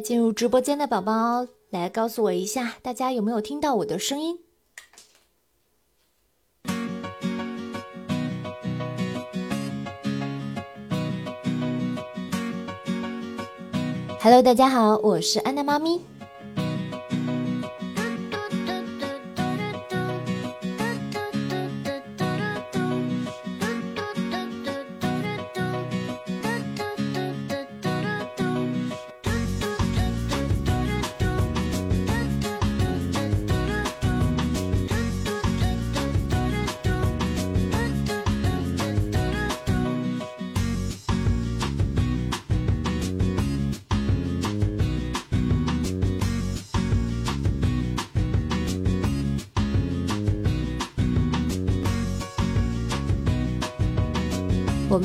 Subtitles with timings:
[0.00, 4.38] 进入直播间的宝宝，来告诉我一下，大家有没有听到我的声音
[14.20, 16.00] ？Hello，大家好，我是安娜妈咪。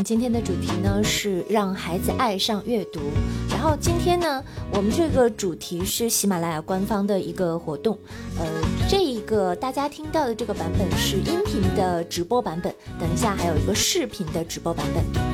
[0.03, 2.99] 今天的主题呢是让孩子爱上阅读，
[3.49, 7.97] 然后今天呢，我们这个主题是喜马拉雅官方的一个活动，
[8.37, 8.45] 呃，
[8.89, 15.32] 这一个大家听到的这个版本是音频的直播版本，等一下还有一个视频的直播版本。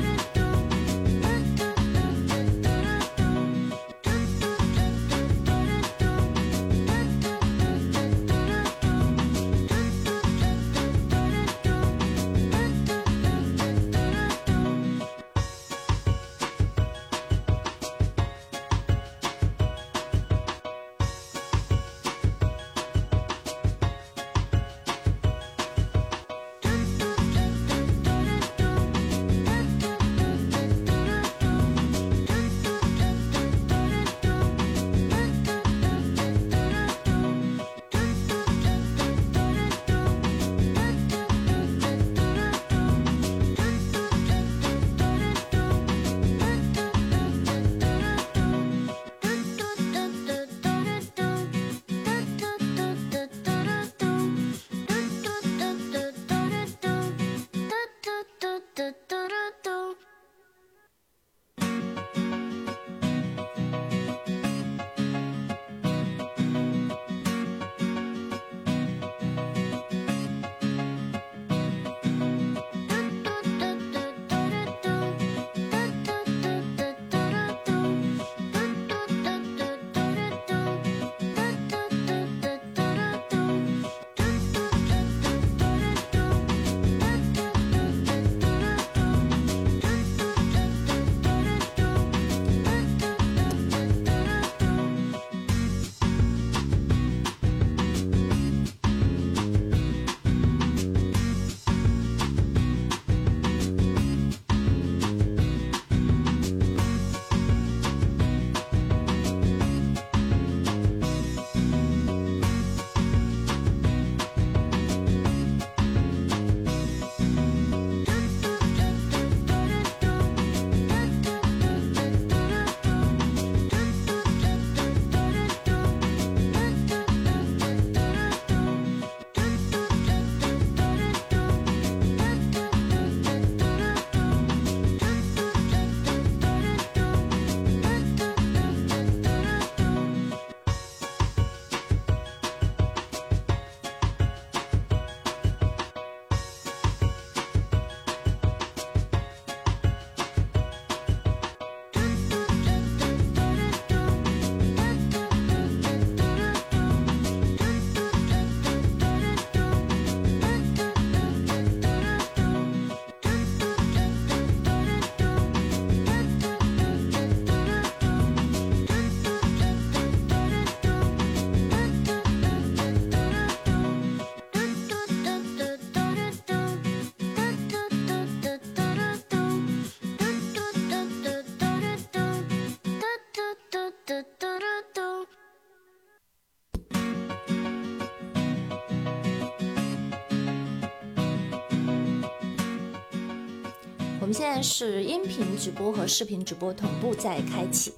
[194.50, 197.92] 现在是音频直播和视频直播同步在开启。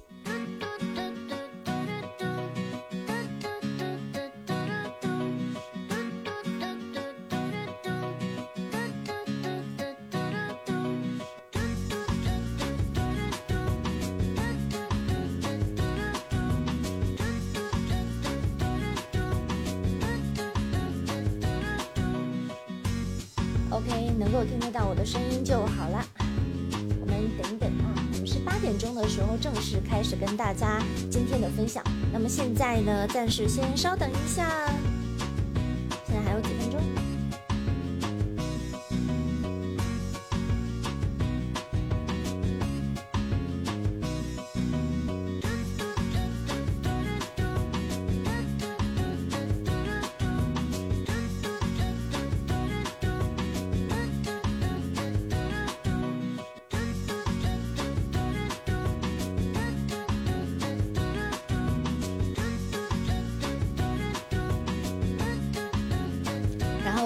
[31.43, 31.83] 的分享。
[32.11, 34.49] 那么现在呢，暂时先稍等一下，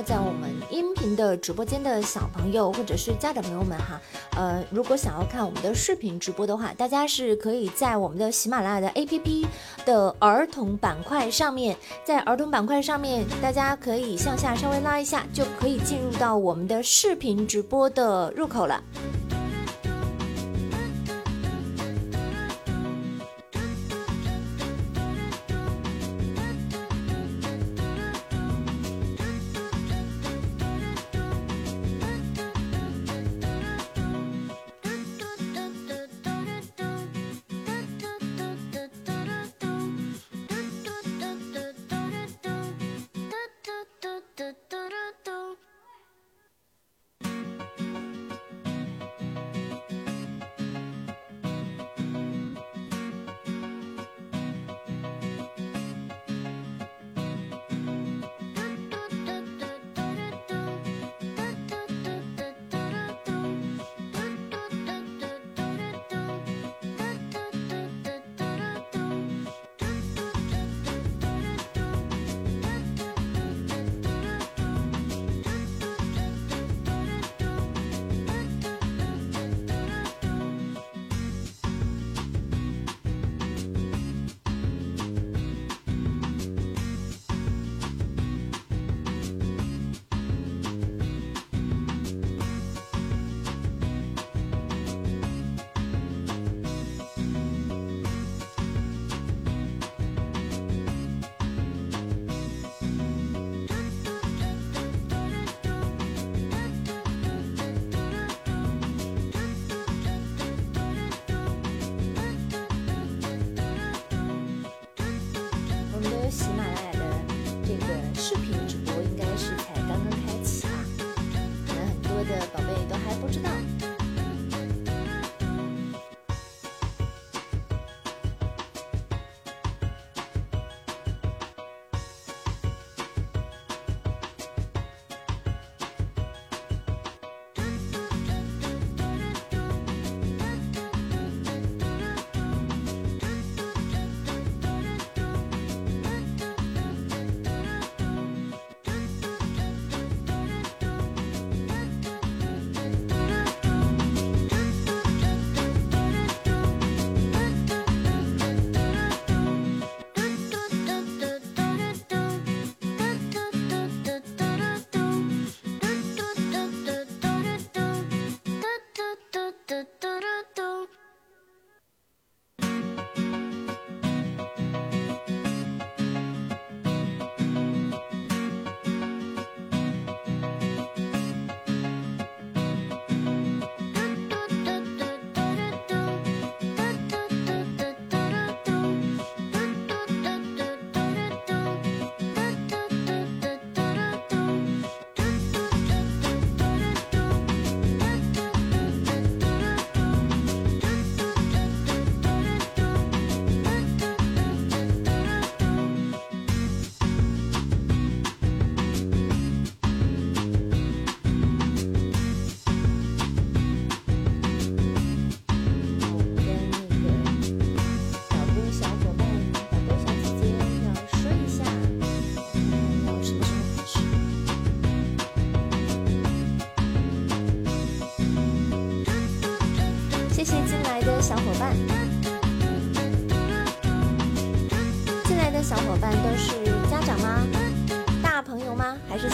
[0.07, 3.99] 在我们音频的直播间的小朋友或者是家长朋友们哈，
[4.37, 9.45] 呃，如果想要看我们的视频直播的话，大家是可以在我们的喜马拉雅的 APP
[9.85, 11.75] 的儿童板块上面，
[12.05, 18.81] 在儿童板块上面，大家可以向下稍微拉一下，就可以进入到我们的视频直播的入口了。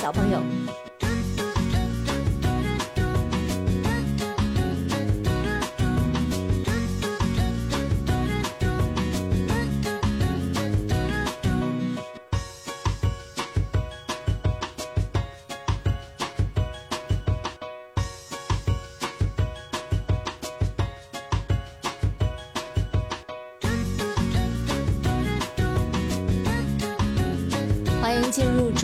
[0.03, 0.42] 小朋友。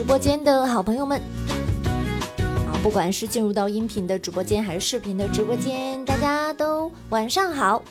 [0.09, 1.21] 播间的好朋友们。
[2.67, 7.83] 好，不管是进入到音频的直播间还是视频的直播间，大家都晚上好。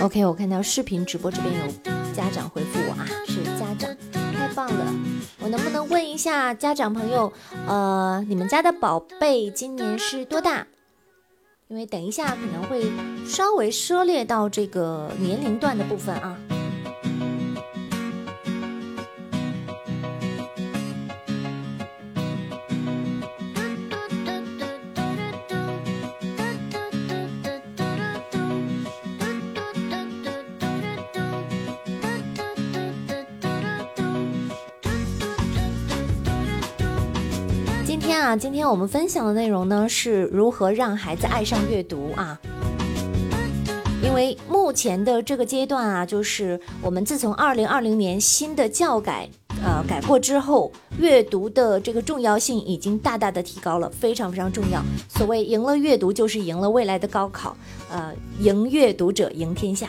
[0.00, 1.66] OK，我看到视频直播这边有
[2.14, 3.90] 家长回复我啊，是家长，
[4.32, 4.94] 太棒了！
[5.40, 7.32] 我能不能问一下家长朋友，
[7.66, 10.64] 呃，你们家的宝贝今年是多大？
[11.72, 12.82] 因为等一下可能会
[13.26, 16.36] 稍微涉猎到这个年龄段的部分啊。
[38.36, 42.38] 今天我们分享的内容呢，是如何让孩子爱上阅读啊？
[44.02, 49.28] 因为目前的这个阶段啊，就是我们自从二零二零年新的教改
[49.62, 54.82] 呃改过之后，阅读的这个重要性已经大大的提高了，非常非常重要。
[55.08, 57.54] 所谓赢了阅读，就是赢了未来的高考，
[57.90, 59.88] 呃，赢阅读者赢天下。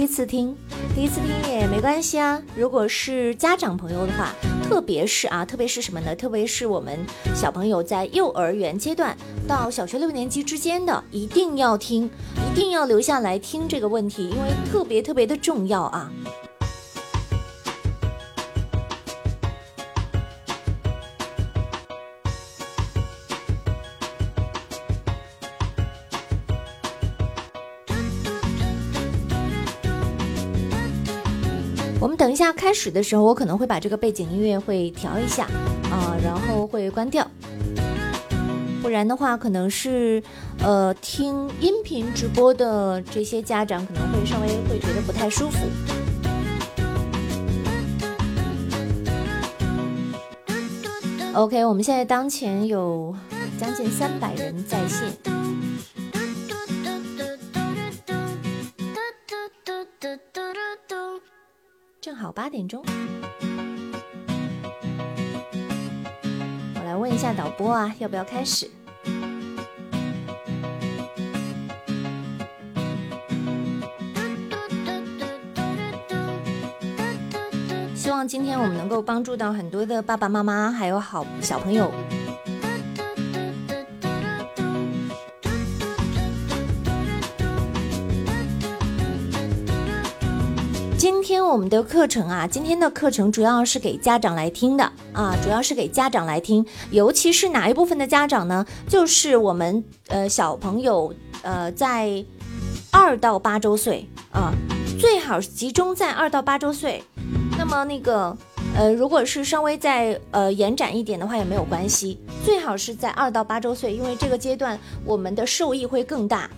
[0.00, 0.56] 第一次听，
[0.94, 2.40] 第一次听也没关系啊。
[2.56, 4.34] 如果是家长朋友的话，
[4.66, 6.16] 特别是啊，特别是什么呢？
[6.16, 6.98] 特别是我们
[7.34, 9.14] 小朋友在幼儿园阶段
[9.46, 16.10] 到小学六年级之间的，一定要听，一定要留下来听这个问题，因为特别特别的重要啊。
[32.30, 35.46] 等一下开始的时候，我可能会把这个背景音乐会调一下
[35.90, 37.28] 啊，然后会关掉，
[38.80, 40.22] 不然的话，可能是
[40.62, 45.58] 呃听音频直播的这些家长可能会稍微会觉得不太舒服。
[51.34, 53.12] OK，我们现在当前有
[53.58, 55.39] 将近三百人在线。
[62.00, 62.82] 正好八点钟，
[66.74, 68.70] 我来问一下导播啊，要不要开始？
[77.94, 81.92] 希望今天我们能够帮助到很多的爸爸妈妈，还有好小朋友。
[91.40, 98.66] 因为我们的课程啊，今天的课程主要是给家长来听的啊，主要是给家长来听，尤其是哪一部分的家长呢？
[98.86, 102.22] 就是我们呃小朋友呃在
[102.90, 104.52] 二到八周岁啊，
[104.98, 107.02] 最好集中在二到八周岁。
[107.56, 108.36] 那么那个
[108.76, 116.50] 呃，如果是稍微再呃延展一点的话也没有关系，最好是在二到八周岁，因为这个阶段我们的受益会更大。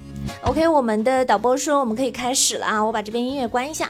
[0.43, 3.89] OK，我们的导播说我们可以开始了啊，我把这边音乐关一下。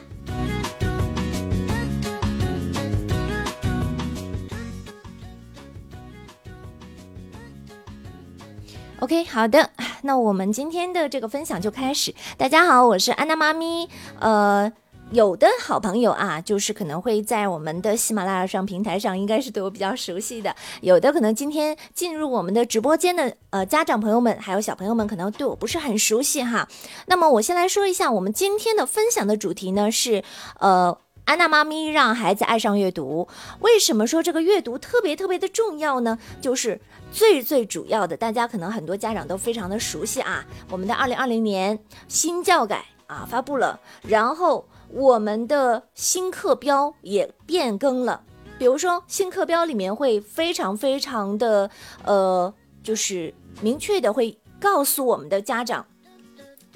[9.03, 9.69] OK，好的，
[10.03, 12.15] 那我们今天的这个分享就开始。
[12.37, 13.89] 大家好，我是安娜妈咪。
[14.17, 14.71] 呃，
[15.11, 20.55] 有的好朋友啊，就是可能会在我们的喜马拉雅上平台上，应该是对我比较熟悉的。
[20.79, 26.69] 有的可能今天进入我们的直播间的呃家长朋友们，还有小朋友们，可能对我不是很熟悉哈。
[27.07, 30.23] 那么我先来说一下，我们今天的分享的主题呢是
[30.61, 30.97] 呃。
[31.25, 33.27] 安娜妈咪让孩子爱上阅读，
[33.61, 36.19] 为什么说这个阅读特别特别的重要呢？
[36.41, 36.79] 就是
[37.11, 40.45] 最最主要的，大家可能很多家长都非常的熟悉啊。
[40.69, 48.21] 我们的二零二零年新教改啊发布了，然后我们的新课标也变更了。
[48.59, 51.71] 比如说新课标里面会非常非常的
[52.03, 52.53] 呃，
[52.83, 55.85] 就是明确的会告诉我们的家长，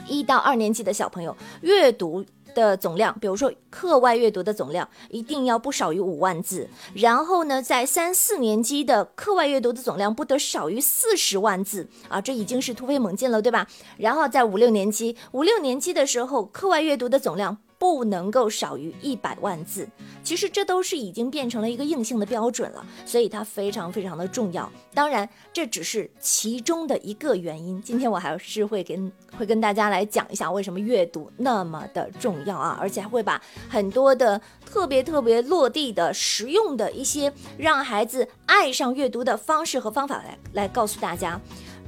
[0.08, 2.26] 一到二年级的小朋友阅读。
[2.58, 13.68] 的总量，比如说课外阅读的总量一定要不少于五万字，然后呢，在三四年级的课外阅读的总量不得少于四十万字啊，这已经是突飞猛进了，对吧？
[13.98, 19.88] 然后在五六年级，五六年级的时候，课外阅读的总量不能够少于一百万字。
[20.24, 24.70] 其实这都是已经变成了一个硬性的标准了，所以它非常非常的重要。
[24.94, 27.82] 当然，这只是其中的一个原因。
[27.82, 41.40] 今天我还是会跟会跟大家来讲一下为什么阅读那么的重要啊，而且还会把很多的特别特别落地的实用的一些让孩子爱上阅读的方式和方法来来告诉大家。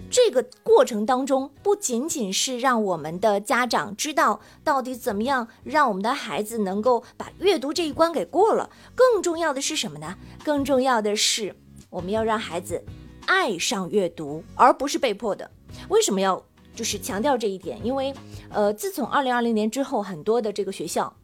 [0.10, 10.16] 这个过程当中，不仅仅是让我们的家长知道到底怎么样让我们的孩子能够把阅读这一关给过了，更重要的是什么呢？
[10.44, 11.56] 更重要的是，
[11.90, 12.84] 我们要让孩子
[13.28, 15.50] 爱上阅读，而不是被迫的。
[15.90, 17.80] 为什么要就是强调这一点？
[17.86, 18.14] 因为，
[18.50, 21.16] 呃，自从二零二零年之后，很多的这个学校。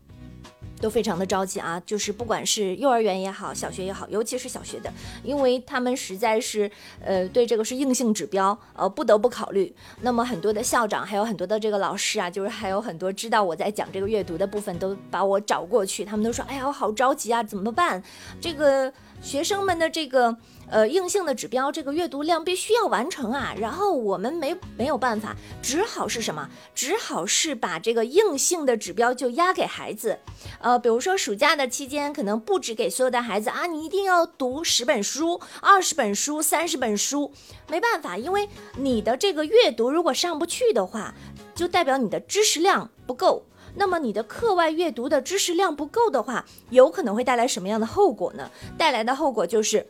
[0.86, 6.70] 都非常的着急啊，就是不管是幼儿园也好，小学也好，尤其是小学的，因为他们实在是，
[7.04, 9.74] 呃，对这个是硬性指标，呃，不得不考虑。
[10.02, 18.04] 那么很多的校长，还有很多的这个老师啊，就是还有很多知道我在讲这个阅读的部分，都把我找过去，他们都说，哎呀，我好着急啊，怎么办？
[18.40, 20.38] 这个学生们的这个。
[20.70, 23.54] 呃，硬性的指标，这个阅读量必须要完成啊。
[23.58, 26.50] 然后我们没没有办法，只好是什么？
[26.74, 30.20] 只好是把这个硬性的指标就压给孩子。
[30.60, 37.32] 呃，比如说暑假的期间，可能不止给所有的孩子啊，你一定要读十本书、二十本书、三十本书。
[37.70, 41.14] 没办法，因为你的这个阅读如果上不去的话，
[41.54, 43.46] 就代表你的知识量不够。
[43.78, 48.50] 那么你的课外阅读的知识量不够的话，有可能会带来什么样的后果呢？
[48.78, 49.86] 带来的后果就是。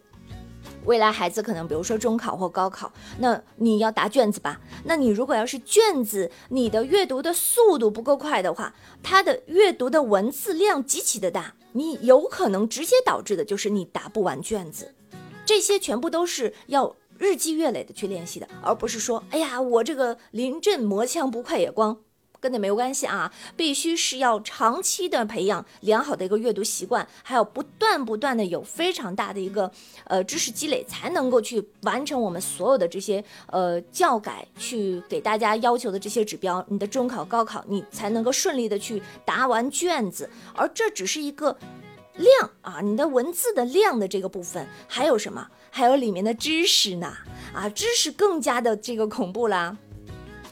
[0.86, 4.60] 未来孩子可能，比如说中考或高考，那你要答卷子吧？
[4.84, 14.93] 那你如果要是卷子，你的阅读的速度不够快的话，他的阅读的文字量极其的大，你有可能直接导致的就是你答不完卷子。
[15.45, 21.98] 这些全部都是要日积月累的去练习的，而不是说，哎呀，我这个临阵磨枪不快也光。
[22.39, 29.71] 跟那没有关系啊，必须是要长期的培养良好的一个阅读习惯，还有不断不断的有非常大的一个
[30.06, 36.63] 呃知识积累，才能够去完成我们所有的这些呃教改，去给大家要求的这些指标。
[36.67, 40.30] 你的中考、高考，你才能够顺利的去答完卷子。
[40.54, 41.58] 而这只是一个
[42.15, 45.48] 量啊，你的文字的量的这个部分，还有什么？
[45.69, 47.13] 还有里面的知识呢？
[47.54, 49.78] 啊，知识更加的这个恐怖啦。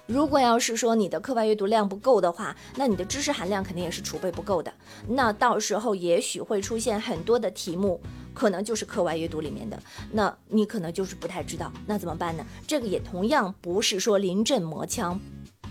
[0.06, 4.72] 如果要是说你的课外阅读量不够的话，那你的知识含量肯定也是储备不够的。
[5.08, 8.02] 那到时候也许会出现很多的题目，
[8.34, 12.46] 可能就是课外阅读里面的，那你可能就是不太知道，那怎么办呢？
[12.68, 15.18] 这个也同样不是说临阵磨枪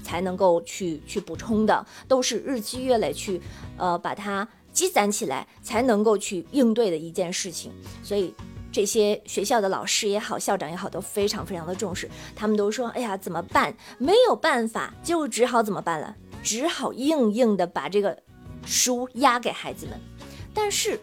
[0.03, 3.40] 才能够去去补充的，都是日积月累去
[3.77, 7.71] 呃把它积攒起来才能够去应对的一件事情，
[8.03, 8.35] 所以。
[8.72, 12.08] 这些学校的老师也好，校长也好，都非常非常的重视。
[12.35, 13.74] 他们都说：“哎呀，怎么办？
[13.98, 16.16] 没有办法，就只好怎么办了？
[16.42, 18.18] 只好硬硬的把这个
[18.64, 20.00] 书压给孩子们。
[20.54, 20.98] 但是，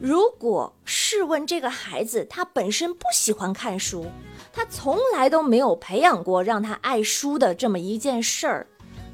[0.00, 4.06] 如果试问这个孩子，他本身不喜欢看书，
[4.52, 8.66] 他从来都没有培养过让他爱书的这么一件事儿，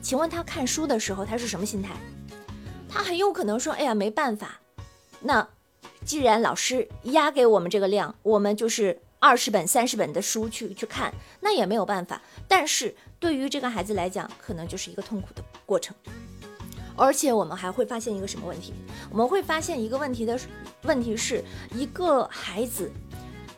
[0.02, 1.90] 请问他看书的时候他是什么心态？
[2.86, 4.60] 他很有可能说：‘哎呀，没办法。’
[5.22, 5.48] 那。”
[6.04, 12.20] 既然老师压给我们这个量，我们就是二十本、三十本的书去去看，那也没有办法。
[12.48, 15.94] 但是对于这个孩子来讲，可能就是一个痛苦的过程。
[16.96, 18.74] 而且我们还会发现一个什么问题？
[19.10, 20.38] 我们会发现一个问题的
[20.82, 22.90] 问题是，一个孩子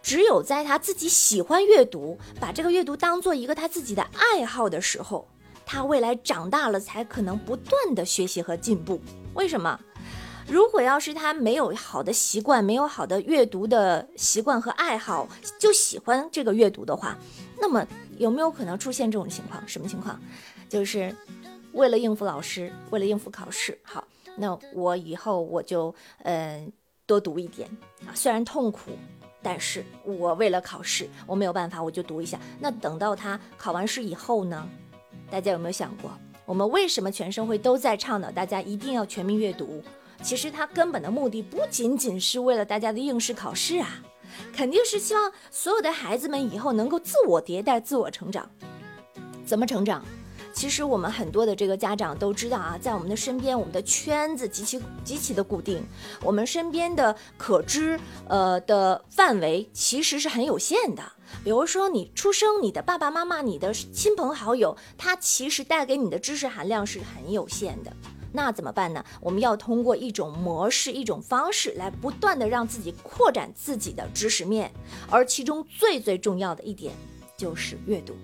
[0.03, 5.27] 只有在他自己喜欢阅读，把这个阅读当做一个他自己的爱好的时候，
[5.65, 9.01] 他未来长大了才可能不断的学习和进步。
[9.35, 9.81] 为什么？
[10.49, 15.29] 如果要是他没有好的习惯，没有好的阅读的习惯和爱好，
[15.59, 17.17] 就喜欢这个阅读的话，
[17.61, 17.87] 那么
[18.19, 19.67] 有没有可能出现这种情况？
[19.67, 20.21] 什么情况？
[20.69, 21.15] 就是
[21.73, 24.05] 为了应付老师，为了应付考试，好，
[24.37, 26.67] 那我以后我就呃
[27.07, 27.69] 多读一点
[28.07, 28.91] 啊，虽然痛苦，
[29.43, 32.39] 但是我为了考试，我没有办法，我就读一下。
[32.61, 34.69] 那等到他考完试以后呢？
[35.31, 36.11] 大家有没有想过，
[36.45, 39.83] 我们为什么全社会都在倡导大家一定要全民阅读？
[40.23, 44.01] 其实他根本的目的不仅仅是为了大家的应试考试啊，
[44.55, 48.49] 肯定是希望所有的孩子们以后能够自我迭代、自我成长。
[49.45, 50.05] 怎么成长？
[50.55, 55.83] 其实我们很多的这个家长都知道啊，在我们的身边，我们的圈子极其极其的固定，
[56.23, 61.03] 我们身边的可知呃的范围其实是很有限的。
[61.43, 67.91] 比如说你出生，你的爸爸妈妈、你的亲朋好友，他其实带给你的知识含量是很有限的。
[68.33, 69.05] 那怎么办呢？
[69.21, 74.73] 我们要通过一种模式、一种方式来不断的让自己扩展自己的知识面，
[75.11, 76.95] 而其中最最重要的一点
[77.37, 78.14] 就是阅读。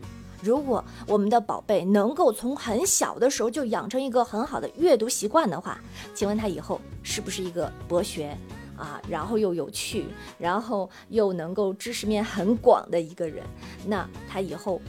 [0.42, 5.80] 如果我们的宝贝能够从很小的时候就养成一个很好的阅读习惯的话，
[6.14, 8.36] 请问他以后是不是一个博学
[8.76, 10.06] 啊，然后又有趣，
[10.38, 13.44] 然后又能够知识面很广的一个人？
[13.86, 14.80] 那他以后。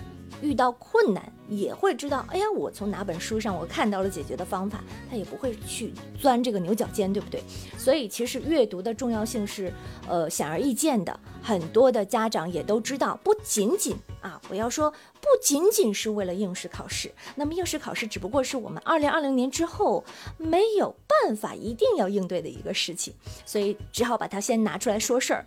[0.41, 7.41] 遇到困难也会知道，哎呀，我从哪本书上我看到了解决的方法，他也不会去钻这个牛角尖，对不对？
[7.77, 9.73] 所以其实阅读的重要性是，
[10.07, 13.19] 呃，显而易见的，很多的家长也都知道。
[13.23, 20.03] 不仅仅啊，我要说，不仅仅是为了应试考试，那么应试考试只不过是我们二零二零年之后
[20.38, 23.13] 没有办法一定要应对的一个事情，
[23.45, 25.45] 所以只好把它先拿出来说事儿。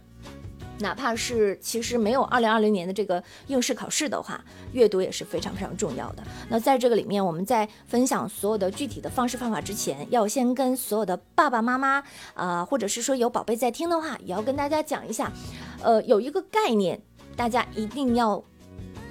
[0.83, 6.23] 哪怕是其实没有二零二零年的这个应试考试的话，阅读也是非常非常重要的。
[6.51, 12.03] 那在这个里面，我们在分享所有的具体的方式方法之前，要先跟所有的爸爸妈妈
[12.35, 15.33] 啊，或者是说有宝贝在听的话，也要跟大家讲一下，
[15.83, 17.01] 呃，有一个概念，
[17.35, 18.45] 大家一定要。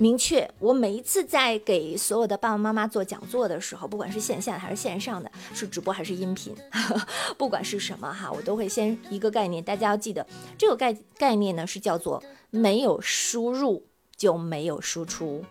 [0.01, 6.55] 明确，我每一次在给所有的爸爸妈妈做讲座的时候，不管是线下还是线上的，是直播还是音频，
[7.37, 10.25] 不管是什么哈，我都会先一个概念，大家要记得
[10.57, 13.85] 这个概概念呢是叫做没有输入
[14.17, 15.45] 就没有输出。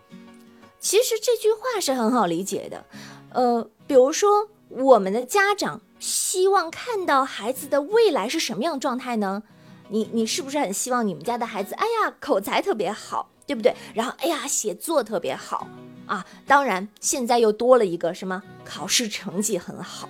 [0.81, 2.85] 其实这句话是很好理解的，
[3.33, 9.45] 呃，比如说我们的家长希望看到孩子的未来是什么样状态呢？
[9.91, 13.31] 你你是不是很希望你们家的孩子，哎呀，口才特别好？
[13.51, 13.75] 对不对？
[13.93, 15.67] 然后，哎呀，写作特别好
[16.07, 16.25] 啊！
[16.47, 18.41] 当然，现在又多了一个什么？
[18.65, 20.09] 考试成绩很好。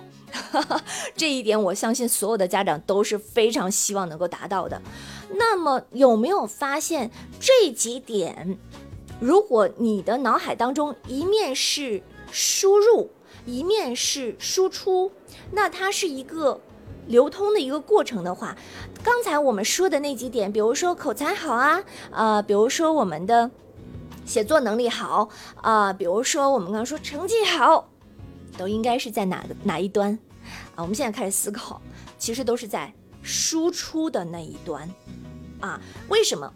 [1.17, 4.79] 这一点，我相信所有的家长都是非常希望能够达到的。
[5.33, 8.59] 那么，有没有发现这几点？
[9.19, 13.09] 如果你的脑海当中一面是输入，
[13.47, 15.11] 一面是输出，
[15.51, 16.61] 那它是一个。
[17.07, 18.55] 流通的一个过程的话，
[19.03, 23.49] 刚才我们说的那几点，比如说口才好啊，呃，比如说我们的
[24.25, 25.27] 写作能力好
[25.61, 27.89] 啊，比如说我们刚刚说成绩好，
[28.57, 30.17] 都应该是在哪个哪一端
[30.75, 30.77] 啊？
[30.77, 31.81] 我们现在开始思考，
[32.19, 34.87] 其实都是在输出的那一端
[35.59, 35.81] 啊。
[36.09, 36.51] 为什么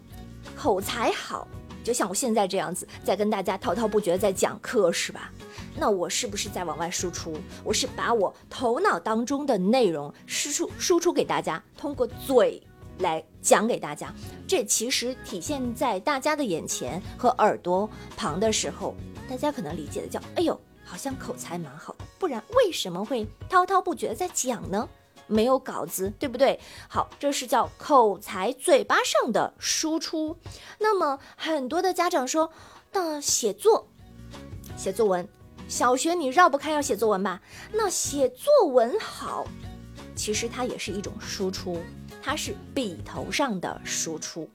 [0.56, 1.48] 口才好？
[1.82, 5.32] 就像我现在这样子，在跟大家滔滔不绝在讲课，是吧？
[5.78, 7.36] 那我是不是在往外输出？
[7.62, 12.62] 我是把我头脑当中的内容输出输出给大家，通过嘴
[12.98, 14.12] 来讲给大家。
[14.48, 18.94] 这其实体现在大家的眼前和耳朵旁的时候，
[19.28, 24.88] 大家可能理解的叫“哎呦，好像口才蛮好的”，不然为什么会滔滔不绝的在讲呢？
[25.28, 26.58] 没有稿子，对不对？
[26.88, 30.36] 好，这是叫口才，嘴巴上的输出。
[30.78, 32.52] 那么很多的家长说，
[32.92, 33.88] 那写作、
[34.76, 35.28] 写作文。
[35.68, 37.40] 小学你绕不开要写作文吧？
[37.72, 39.46] 那写作文好，
[40.14, 41.80] 其实它也是一种输出，
[42.22, 44.48] 它是笔头上的输出。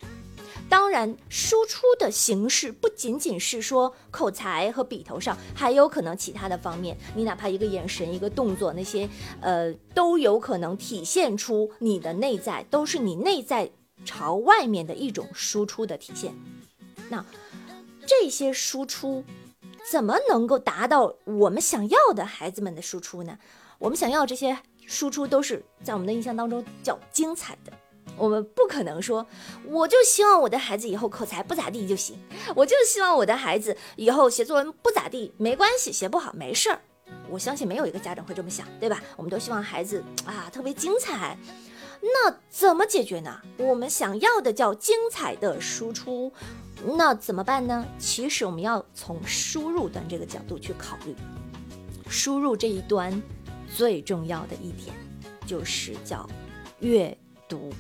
[0.69, 6.97] 当然，输出的形式不仅仅是说口才和笔头上，还有可能其他的方面。
[7.13, 9.10] 你哪怕一个眼神、一个动作，那些
[9.41, 13.69] 呃都有可能体现出你的内在，都是你内在
[14.06, 16.34] 朝外面的一种输出的体现。
[17.10, 17.26] 那
[18.08, 19.26] 这些输出。
[19.89, 23.38] 怎么能够达到我们想要的孩子们的输出呢？
[23.80, 27.74] 我们想要这些输出都是在我们的印象当中叫精彩的。
[28.17, 29.26] 我们不可能说，
[29.65, 32.20] 我就希望我的孩子以后口才不咋地就行，
[32.56, 36.80] 我就希望我的孩子以后写作文不咋地，没关系，写不好没事儿。
[37.30, 39.02] 我相信没有一个家长会这么想，对吧？
[39.15, 41.38] 我们都希望孩子啊特别精彩。
[42.02, 43.39] 那怎么解决呢？
[43.58, 46.32] 我们想要的叫精彩的输出。
[46.98, 47.86] 那怎么办呢？
[48.00, 51.15] 其实我们要从输入端这个角度去考虑，
[52.10, 53.22] 输入这一端
[53.74, 54.96] 最重要的一点
[55.46, 56.28] 就是叫
[56.80, 57.15] 阅
[57.48, 57.72] 读。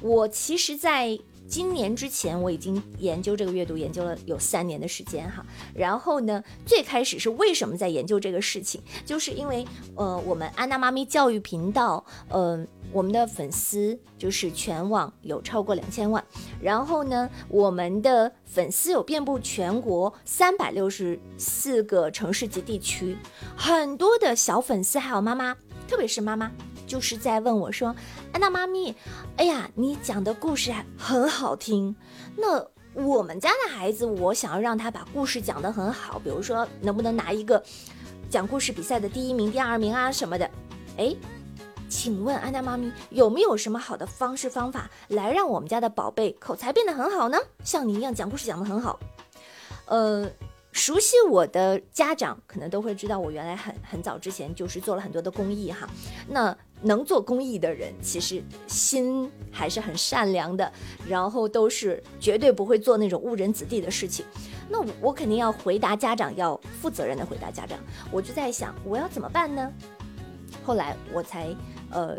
[0.00, 5.44] 我其实，在今年之前我已经研究这个阅读，研究了有三年的时间哈。
[5.74, 8.80] 然后呢，最开始是为什么在研究这个事情？
[9.06, 12.68] 就是因为呃，我们安娜妈咪教育频道，嗯。
[12.90, 16.24] 我们的粉丝就是全网有超过两千万，
[16.58, 23.14] 然后呢，我们的粉丝有遍布全国三百六十四个城市及地区，
[23.54, 25.54] 很多的小粉丝还有妈妈，
[25.86, 26.50] 特别是妈妈，
[26.88, 27.94] 就是在问我说
[28.32, 28.96] ：“安娜妈咪，
[29.36, 31.94] 哎呀，你讲的故事很好听，
[32.36, 37.62] 那我们家的孩子，我想要让他把故事讲得很好，比如说能不能拿一个
[38.30, 40.50] 讲故事比赛的第一名、第二名啊什么的？”
[40.98, 41.14] 哎。
[41.90, 47.38] 请问安娜妈咪有没有什么好的方式方法来让我们家的宝贝口才变得很好呢？
[47.64, 49.00] 像你一样讲故事讲得很好。
[49.86, 50.30] 呃，
[50.70, 55.88] 熟悉我的家长可能都会知道，我原来很很早之前就是做了很多的公益哈。
[56.28, 60.72] 那能做公益的人，其实心还是很善良的，
[61.08, 64.24] 然后都是绝对不会做那种误人子弟的事情。
[64.68, 67.78] 那我肯定要回答家长，要负责任的回答家长。
[68.10, 69.72] 我就在想，我要怎么办呢？
[70.62, 71.54] 后来我才
[71.90, 72.18] 呃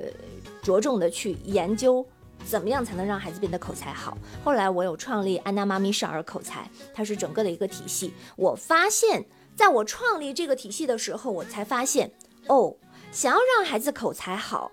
[0.61, 2.05] 着重的去研究，
[2.43, 4.17] 怎么样才能让孩子变得口才好。
[4.43, 8.13] 后来我有创立安娜妈咪少儿口才，它是整个的一个体系。
[8.35, 9.23] 我发现，
[9.55, 12.11] 在我创立这个体系的时候，我才发现，
[12.47, 12.75] 哦。
[13.11, 14.71] 想要让孩子口才好，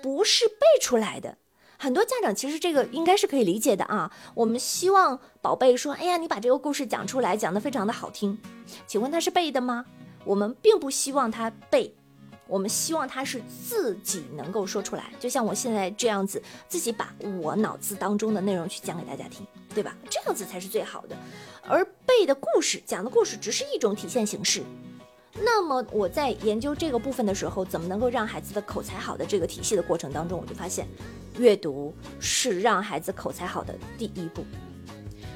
[0.00, 1.36] 不是背出来的。
[1.76, 4.10] 很多家长其实这个应该是可以理解的啊。
[4.34, 8.38] 我们希望宝贝说：“哎呀，你把这个故事讲出来，讲得非常的好听。”
[8.86, 9.84] 请问他是背的吗？
[10.24, 11.92] 我们并不希望他背，
[12.46, 15.12] 我们希望他是自己能够说出来。
[15.18, 19.94] 就像我现在这样子，自己把我脑子当中的内容去讲给大家听，对吧？
[20.08, 21.16] 这样子才是最好的。
[21.62, 24.62] 而背的故事，讲的故事只是一种体现形式。
[25.36, 30.86] 那么我在研究这个部分的时候，怎么能够让孩子的口才好的这个体系的过程当中，我就发现，
[31.38, 34.44] 阅读是让孩子口才好的第一步。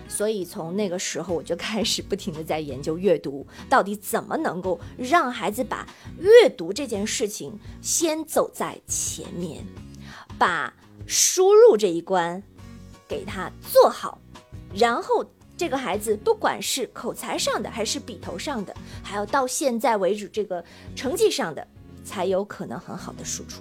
[0.08, 5.86] 所以从那个时候我就开始不停的在研究阅读到底怎么能够让孩子把
[6.18, 9.64] 阅读这件事情先走在前面，
[10.38, 10.72] 把
[11.06, 12.42] 输入这一关
[13.06, 14.18] 给他做好，
[14.72, 15.26] 然后。
[15.58, 21.66] 这个孩子不管是口才上的，还是笔头上的，还有到现在为止这个成绩上的，
[22.04, 23.60] 才有可能很好的输出。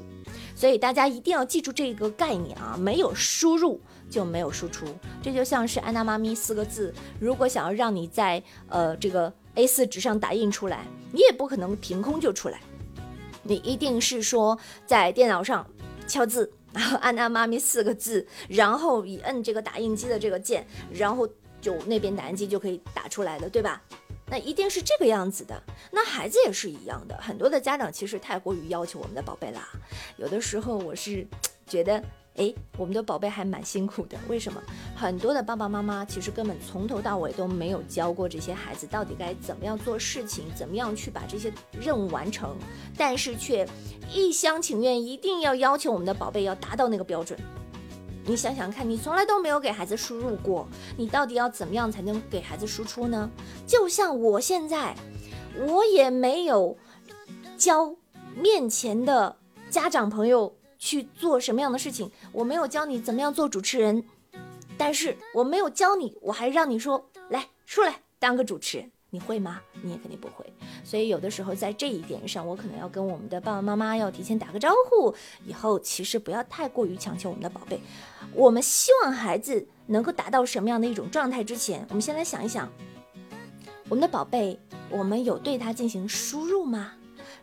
[0.56, 3.82] 所以大家一定要记住这个概念啊，没有输入
[4.12, 4.86] 就没有输出。
[5.24, 12.62] 这就像是安娜妈咪四个字，如果想要让你在呃这个 A4 纸上打印出来，你也不可能凭空就出来，
[13.42, 14.56] 你一定是说
[14.86, 15.66] 在电脑上
[16.08, 21.28] 敲字，然后安娜妈咪四个字，然后一摁这个打印机的这个键，然后。
[21.62, 23.82] 就那边打印机就可以打出来了，对吧？
[24.30, 25.62] 那一定是这个样子的。
[25.90, 29.70] 那孩子也是一样的，很多的家长其实太过于要求我们的宝贝啦。
[30.18, 31.26] 有的时候我是
[31.66, 32.04] 觉得，
[32.36, 34.18] 哎，我们的宝贝还蛮辛苦的。
[34.28, 34.62] 为什么？
[34.98, 42.58] 很多的爸爸妈妈其实根本从头到尾都没有教过这些孩子到底该怎么样做事情，怎么样去把这些任务完成，
[42.98, 43.66] 但是却
[44.14, 47.40] 一厢情愿，一定要要求我们的宝贝要达到那个标准。
[48.28, 53.32] 你想想看，你从来都没有给孩子输入过，你到底要怎么样才能给孩子输出呢？
[53.66, 54.94] 就像我现在，
[55.66, 56.78] 我也没有
[57.58, 57.96] 教
[58.36, 59.38] 面前的
[59.70, 64.04] 家长朋友去做什么样的事情，我没有教你怎么样做主持人，
[64.78, 68.92] 但是我没有教你，我还让你说来出来当个主持人。
[69.10, 69.62] 你会吗？
[69.82, 70.46] 你也肯定不会。
[70.84, 75.14] 所以有的时候在这一点上，我可能要跟我们的爸爸妈妈要提前打个招呼。
[75.46, 77.80] 以后其实不要太过于强求我们的宝贝。
[78.34, 81.44] 我们希望孩子能够达到什么样的一种状态？
[81.44, 82.72] 之前，我们先来想一想，
[83.90, 86.94] 我们的宝贝，我们有对他进行输入吗？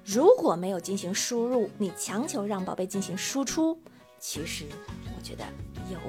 [0.05, 3.79] 如果没有进行输入，你强求让宝贝进行输出，
[4.19, 4.65] 其实
[5.17, 5.45] 我觉得。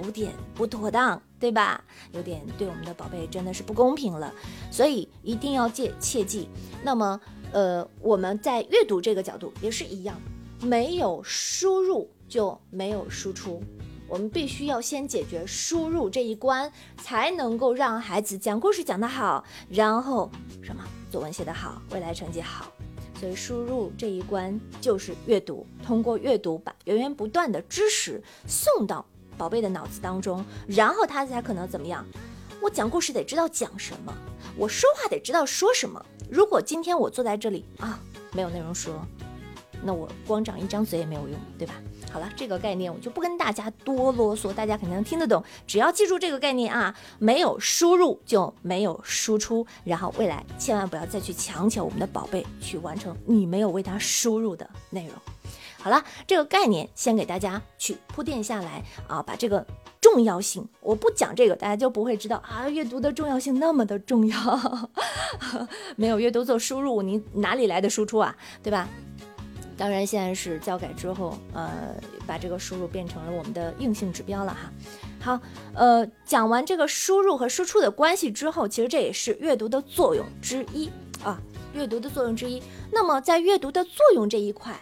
[0.04, 1.80] 有点不妥当，对吧？
[2.12, 4.34] 有点对我们的宝贝真的是不公平了，
[4.72, 6.50] 所以一定要戒切记。
[6.84, 10.20] 那么，呃，我们在阅读这个角度也是一样，
[10.64, 13.62] 没有输入就没有输出，
[14.08, 20.32] 我们必须要先解决输入这一关，才能够让孩子讲故事讲得好，然后
[20.64, 22.72] 什么作文写得好，未来成绩好。
[23.20, 29.06] 所以输入这一关就是阅读，通过阅读把源源不断的知识送到。
[29.38, 32.06] 宝贝的脑子当中，然后他才可能怎么样？
[32.62, 34.14] 我讲故事得知道讲什么，
[34.58, 36.04] 我说话得知道说什么。
[36.32, 38.00] 如果今天我坐在这里啊，
[38.32, 38.94] 没有内容说，
[39.84, 41.76] 那我光长一张嘴也没有用，对吧？
[42.12, 45.44] 好了，这个概念我就不跟大家多啰嗦，大家肯定能听得懂。
[45.68, 55.14] 只要记住这个概念啊，没有输入就没有输出，然后未来千万不要再去强求我们的宝贝去完成你没有为他输入的内容。
[55.86, 59.64] 好了，这个概念先给大家去铺垫下来啊，把这个
[60.02, 64.90] 重要性，我不讲这个，大家就不会知道啊，阅读的重要性那么的重要。
[65.96, 68.36] 没有阅读做输入，你哪里来的输出啊？
[68.64, 68.90] 对吧？
[69.78, 71.94] 当然，现在是教改之后，呃，
[72.26, 74.72] 把这个输入变成了我们的硬性指标了哈。
[75.22, 75.40] 好，
[75.76, 80.90] 呃，讲完这个输入和输出的关系之后，其实这也是阅读的作用之一
[81.24, 81.40] 啊，
[81.76, 82.64] 阅读的作用之一。
[82.92, 84.76] 那么在阅读的作用这一块。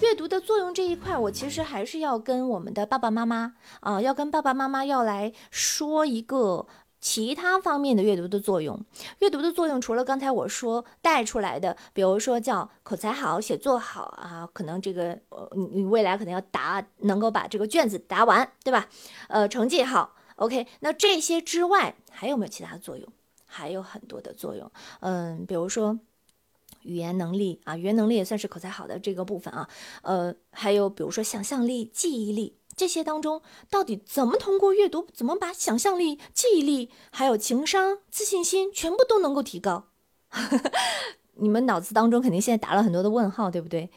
[0.00, 6.66] 阅读的作用这一块，我其实还是要跟我们的爸爸妈妈啊，要跟爸爸妈妈要来说一个
[7.00, 8.82] 其他方面的阅读的作用。
[9.18, 18.88] 阅读的作用除了刚才我说带出来的，比如说叫口才好、写作好啊，可能这个呃你你未来可能要答能够把这个卷子答完，对吧？
[19.28, 20.66] 呃，成绩好，OK。
[20.80, 23.06] 那这些之外还有没有其他作用？
[23.44, 25.98] 还有很多的作用，嗯，比如说。
[26.82, 29.68] 语言能力啊，语言能力也算是口才好的这个部分啊。
[30.02, 39.86] 呃，还有比如说想象力、记忆力这些当中，到底怎么通过阅读，怎么把想象力、记忆力，还有情商、自信心全部都能够提高？
[41.36, 43.90] 你们脑子当中肯定现在打了很多的问号，对不对？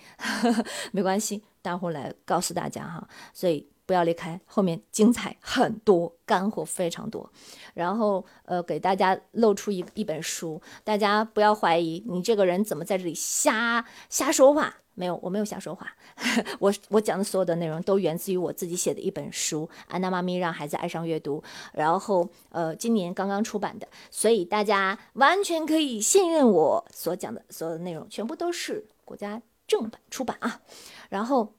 [0.91, 3.07] 没关系，待会儿来告诉大家哈。
[3.33, 3.72] 所以。
[3.85, 7.29] 不要离开，后面精彩很多，干货非常多。
[7.73, 14.75] 然后，呃，给大家露出一一本书，大家不要怀疑你这个人怎么在这里瞎瞎说话。
[14.95, 15.91] 没有，我没有瞎说话。
[16.59, 21.41] 我我讲的所有的内容都源自于我自己写的一本书《安娜妈咪让孩子爱上阅读》，
[21.73, 30.61] 然后呃，今年刚刚出版的，所以大家完全可以信任我所讲的所有的内容，全部都是国家正版出版啊。
[31.09, 31.55] 然后。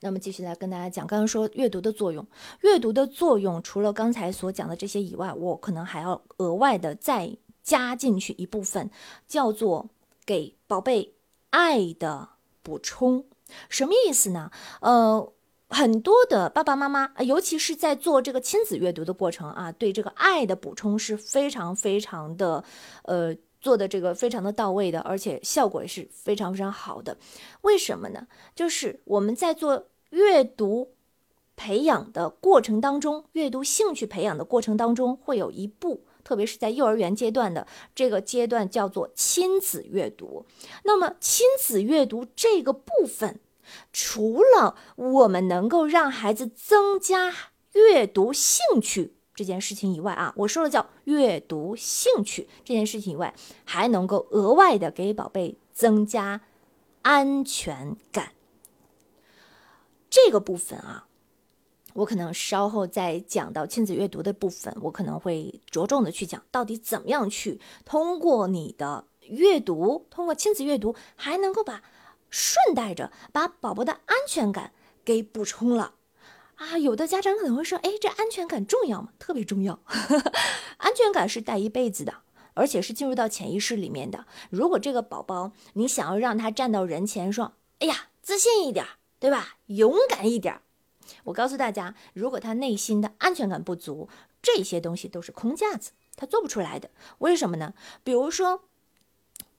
[0.00, 2.26] 那么继续来跟大家讲，刚刚说阅读的作用，
[2.60, 8.90] 阅读的作用除了刚才所讲的这些以外，我可能还要额外的再加进去一部分，
[9.26, 9.88] 叫做
[10.26, 11.14] 给宝贝
[11.50, 12.28] 爱的
[12.62, 13.24] 补充。
[13.68, 14.50] 什么意思呢？
[14.80, 15.32] 呃，
[15.68, 22.62] 很多的爸爸妈妈，尤其是在做这个亲子阅读的过程啊，对这个爱的补充是非常非常的，
[23.04, 23.34] 呃。
[23.66, 27.18] 做的这个非常的到位的，而且效果也是非常非常好的。
[27.62, 28.28] 为什么呢？
[28.54, 30.92] 就是我们在做阅读
[31.56, 40.46] 培养的过程当中，阅读兴趣培养的过程当中，会有一步，特别是在幼儿园阶段的这个阶段，叫做亲子阅读。
[40.84, 43.40] 那么亲子阅读这个部分，
[43.92, 47.34] 除了我们能够让孩子增加
[47.72, 49.14] 阅读兴趣。
[49.36, 56.40] 这件事情以外啊，我说了叫阅读兴趣这件事情以外，还能够额外的给宝贝增加
[57.02, 58.32] 安全感。
[60.08, 61.06] 这个部分啊，
[61.92, 71.82] 我可能稍后再讲到亲子阅读的部分，我可能会着重的去讲到底怎么样去通过你的阅读，通过亲子阅读，还能够把
[72.30, 74.72] 顺带着把宝宝的安全感
[75.04, 75.95] 给补充了。
[76.56, 79.10] 啊，有的家长可能会说：“哎，这安全感重要吗？
[79.18, 79.78] 特别重要。
[80.78, 82.22] 安全感是带一辈子的，
[82.54, 84.24] 而且是进入到潜意识里面的。
[84.50, 88.86] 如果这个宝宝你想要让他站到人前说：‘哎呀，自信一点，
[89.20, 89.56] 对吧？
[89.66, 90.60] 勇敢一点。’
[91.24, 94.08] 我告诉大家，如果他内心的安全感不足，
[94.40, 96.90] 这些东西都是空架子，他做不出来的。
[97.18, 97.74] 为什么呢？
[98.02, 98.62] 比如说，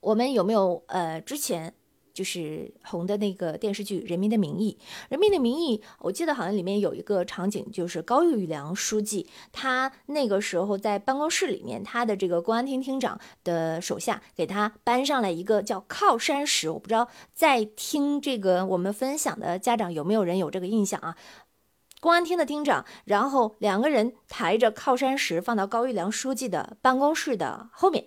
[0.00, 1.74] 我们有没有呃之前？”
[2.18, 4.76] 就是红的那个电视剧《人民的名义》，
[5.08, 21.16] 《人民的名义》，我记得好像里面有一个场景，就是高玉良书记，他那个时候在办公室里面，他的这个公安厅厅长的手下给他搬上来一个叫靠山石，我不知道在听这个我们分享的家长有没有人有这个印象啊？
[22.00, 28.06] 公安厅的厅长，然后两个人抬着靠山石放到高玉良书记的办公室的后面，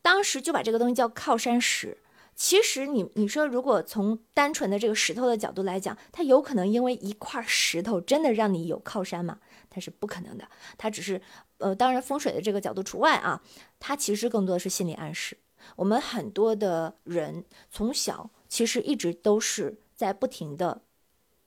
[0.00, 1.98] 当时就把这个东西叫靠山石。
[2.40, 9.40] 其实你你说，如果从单纯的这个石头的角度来讲，它有可能因为一块石头真的让你有靠山吗？
[9.68, 10.48] 它是不可能的。
[10.78, 11.20] 它只是，
[11.58, 13.42] 呃，当然风水的这个角度除外啊。
[13.80, 15.36] 它其实更多的是心理暗示。
[15.74, 20.82] 我们很多的人从小其实一直都是在不停的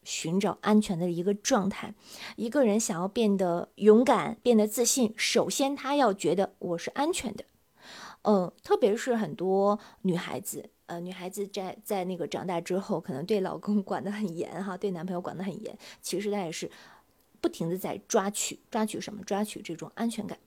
[0.03, 1.95] 寻找安全的一个状态。
[2.35, 7.45] 一个人想要变得勇敢、变得自信，首先他要觉得我是安全的。
[8.23, 10.69] 嗯，特别是很多女孩子。
[10.91, 15.77] 呃，女孩子在在那个长大之后，可能对老公管得很严哈，对男朋友管得很严。
[16.01, 16.69] 其实她也是
[17.39, 19.23] 不停的在抓取，抓取什么？
[19.23, 20.37] 抓取这种安全感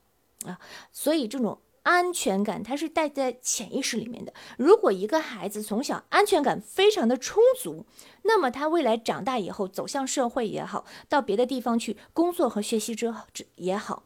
[0.45, 0.61] 啊。
[0.93, 4.35] 所以这种安全感，它是带在潜意识里面的。
[4.59, 7.87] 如果一个孩子从小安全感非常的充足，
[8.25, 14.03] 那么他未来长大以后走向社会也好，到别的地方去工作和学习之后也好。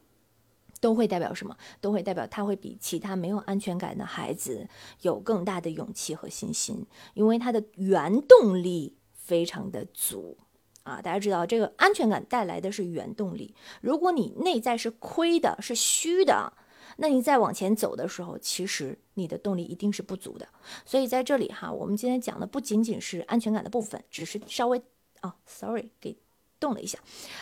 [0.80, 1.56] 都会代表什么？
[1.80, 4.68] 都会代表他会比其他没有安全感的孩子
[5.02, 10.38] 有更大的勇气和信心，因为他的原动力非常的足
[10.84, 11.02] 啊！
[11.02, 13.54] 大家知道，这个安全感带来的是原动力。
[13.80, 16.52] 如果你内在是亏的、是虚的，
[16.96, 20.48] 那你再往前走的时候，其实你的动力一定是不足的。
[20.84, 24.80] 所以在这里哈，我们今天讲的不仅仅是安全感的部分，只是稍微
[25.22, 26.16] 哦，sorry 给。
[26.58, 26.98] 动了一下，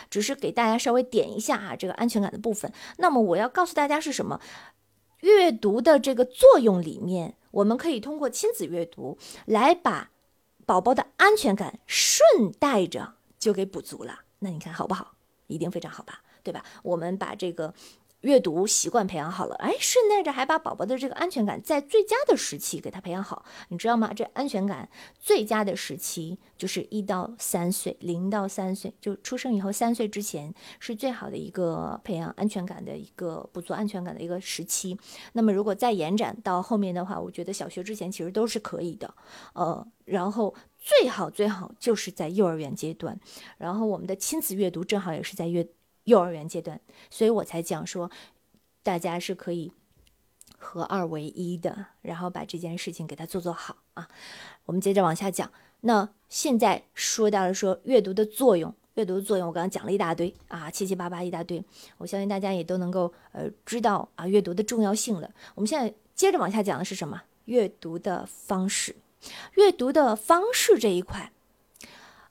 [0.09, 2.71] 只是给大家稍微点一下啊，这个安全感的部分。
[2.97, 4.39] 那么我要告诉大家是什么？
[5.21, 10.11] 阅读的这个作用里面，我们可以通过亲子阅读来把
[10.65, 14.21] 宝宝的安全感顺带着就给补足了。
[14.39, 15.15] 那你看好不好？
[15.47, 16.63] 一定非常好吧，对吧？
[16.83, 17.73] 我们把这个
[18.21, 24.11] 阅读习惯培养好了，哎，顺带着还把宝宝的这个安全感在最佳的时期给他培养好，你知道吗？
[24.11, 24.89] 这安全感
[25.19, 34.97] 最佳的时期就是一到三岁，零到三岁，就出生以后三岁之前是最好的一个培养安全感的一个不足安全感的一个时期。
[35.33, 39.13] 那么如果再延展到后面的话，我觉得小学之前其实都是可以的，
[39.53, 43.19] 呃，然后最好最好就是在幼儿园阶段，
[43.59, 45.67] 然后我们的亲子阅读正好也是在阅。
[46.07, 46.79] 幼儿园阶段，
[47.09, 48.09] 所以我才讲说，
[48.81, 49.73] 大家是可以
[50.57, 54.07] 合二为一的，然后把这件事情给它做做好啊。
[54.65, 55.51] 我们接着往下讲，
[55.81, 61.61] 那现在说到了说阅读的作用，阅读的作用，我刚刚讲了一大堆啊，七七八八一大堆，
[61.97, 65.29] 我相信大家也都能够呃知道啊阅读的重要性了。
[65.55, 67.21] 我们现在接着往下讲的是什么？
[67.45, 68.95] 阅读的方式，
[69.55, 71.31] 阅读的方式这一块。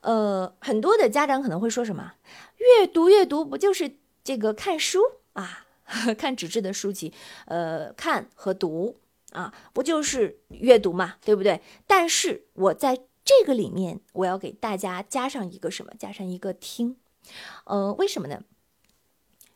[0.02, 2.12] 呃，很多的家长可能会说什么？
[2.56, 5.00] 阅读阅读不就是这个看书
[5.34, 5.66] 啊，
[6.18, 7.12] 看纸质的书籍，
[7.46, 8.96] 呃，看和读
[9.32, 11.60] 啊，不就是阅读嘛，对不对？
[11.86, 15.92] 但是我在这个里面，我要给大家加上一个什么？
[15.98, 16.96] 加上一个听。
[17.64, 18.42] 呃，为什么呢？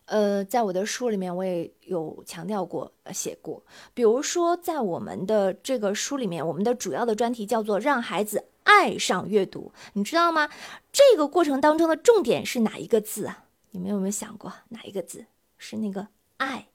[0.07, 3.65] 呃，在我的书里面，我也有强调过，呃写过。
[3.95, 8.47] 比如说，在我们的这个书里面，我们的主要的专题叫做“让孩子”。
[8.65, 10.49] 爱上阅读，你知道吗？
[10.93, 13.45] 这个过程当中的重点是哪一个字啊？
[13.71, 15.27] 你们有没有想过哪一个字
[15.59, 16.09] 是那个
[16.39, 16.69] 爱？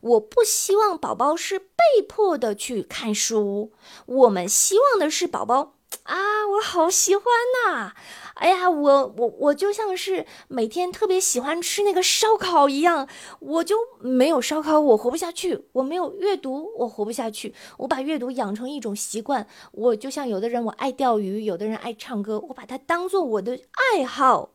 [0.00, 3.72] 我不希望宝宝是被迫的去看书，
[4.06, 5.74] 我们希望的是宝宝。
[6.02, 7.24] 啊，我好喜欢
[7.66, 7.94] 呐！
[8.36, 13.08] 哎呀，我我我就像是每天特别喜欢吃那个烧烤一样，
[13.40, 17.54] 我就没有烧烤我活不下去，我没有阅读我活不下去。
[17.78, 23.58] 我把阅读养成一种习惯，我就像有的人我爱钓鱼，有的人爱唱歌，我把它当做我的
[23.94, 24.50] 爱好。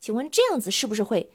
[0.00, 1.30] 请问这样子是不是会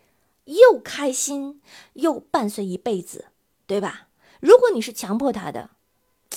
[0.45, 1.61] 又开心
[1.93, 3.25] 又伴随一辈子，
[3.65, 4.07] 对吧？
[4.41, 5.69] 如果你是强迫他的，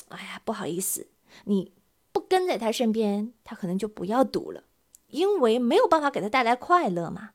[0.09, 1.09] 哎呀，不好意思，
[1.45, 1.73] 你。
[2.13, 4.63] 不跟在他身边，他可能就不要读了，
[5.09, 7.31] 因为没有办法给他带来快乐嘛。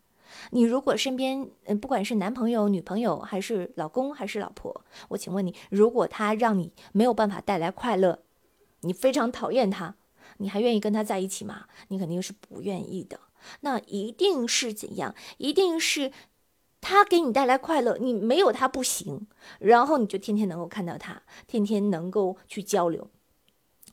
[0.51, 8.19] 你如果身边，嗯，不管是男朋友、女朋友，还是老公，还是老婆，我请问你，如果他让你没有办法带来快乐，
[8.81, 9.95] 你非常讨厌他，
[10.37, 11.65] 你还愿意跟他在一起吗？
[11.89, 13.19] 你肯定是不愿意的。
[13.61, 15.15] 那一定是怎样？
[15.37, 16.11] 一定是
[16.79, 19.27] 他给你带来快乐，你没有他不行，
[19.59, 23.09] 然后你就天天能够看到他，天天能够去交流。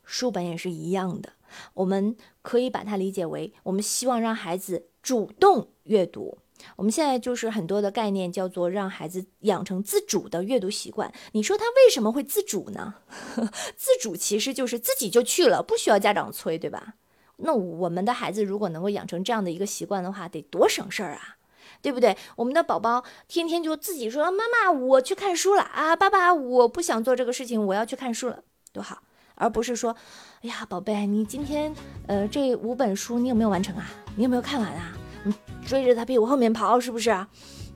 [0.05, 1.33] 书本也是一样的，
[1.74, 6.38] 我们可以把它理解为，我们希望让孩子主动阅读。
[6.74, 11.12] 我们现在就是很多的概念叫做让孩子养成自主的阅读习惯。
[11.32, 12.96] 你说他为什么会自主呢？
[13.76, 16.94] 自主其实就是自己就去了，不需要家长催，对吧？
[17.36, 21.36] 那我们的孩子如果能够养成这样的一个习惯的话，得多省事儿啊，
[21.80, 22.16] 对不对？
[22.34, 28.42] 我们的宝宝天天就自己说：“妈妈，我去看书了啊！”“爸爸，我不想做这个事情，我要去看书了。”
[28.74, 29.05] 多好。
[29.39, 29.95] 而不是说，
[30.43, 31.74] 哎呀，宝贝，你今天
[32.07, 33.86] 呃这五本书你有没有完成啊？
[34.16, 34.93] 你有没有看完啊？
[35.24, 35.34] 你
[35.66, 37.26] 追着他屁股后面跑是不是？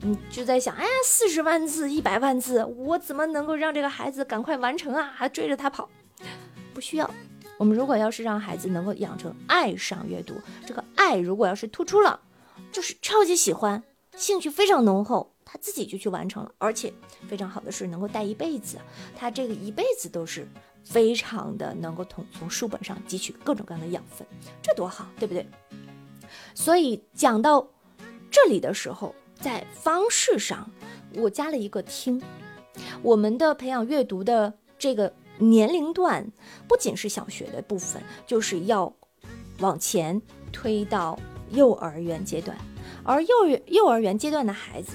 [0.01, 5.11] 你就在想，哎呀，四十万字、一百万字，我怎么能够让这个孩子赶快完成啊？
[5.15, 5.89] 还追着他跑？
[6.73, 7.09] 不需要。
[7.57, 10.33] 我们如果要是让孩子能够养成爱上阅读，
[10.65, 12.19] 这个爱如果要是突出了，
[12.71, 13.81] 就是超级喜欢，
[14.17, 16.91] 兴趣非常浓厚，他自己就去完成了，而且
[17.29, 18.77] 非常好的是能够带一辈子，
[19.15, 20.45] 他这个一辈子都是。
[20.83, 24.27] 非常的能够从从书本上汲取各种各样的养分，
[24.61, 25.47] 这多好，对不对？
[26.53, 27.67] 所以讲到
[28.29, 30.69] 这里的时候，在方式上
[31.15, 32.21] 我加了一个听。
[33.01, 36.31] 我们的培养阅读的这个年龄段，
[36.67, 38.91] 不仅是小学的部分，就是要
[39.59, 40.21] 往前
[40.51, 41.19] 推到
[41.51, 42.57] 幼儿园阶段。
[43.03, 44.93] 而幼儿幼儿园阶段的孩子，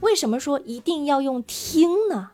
[0.00, 2.30] 为什么说一定要用听呢？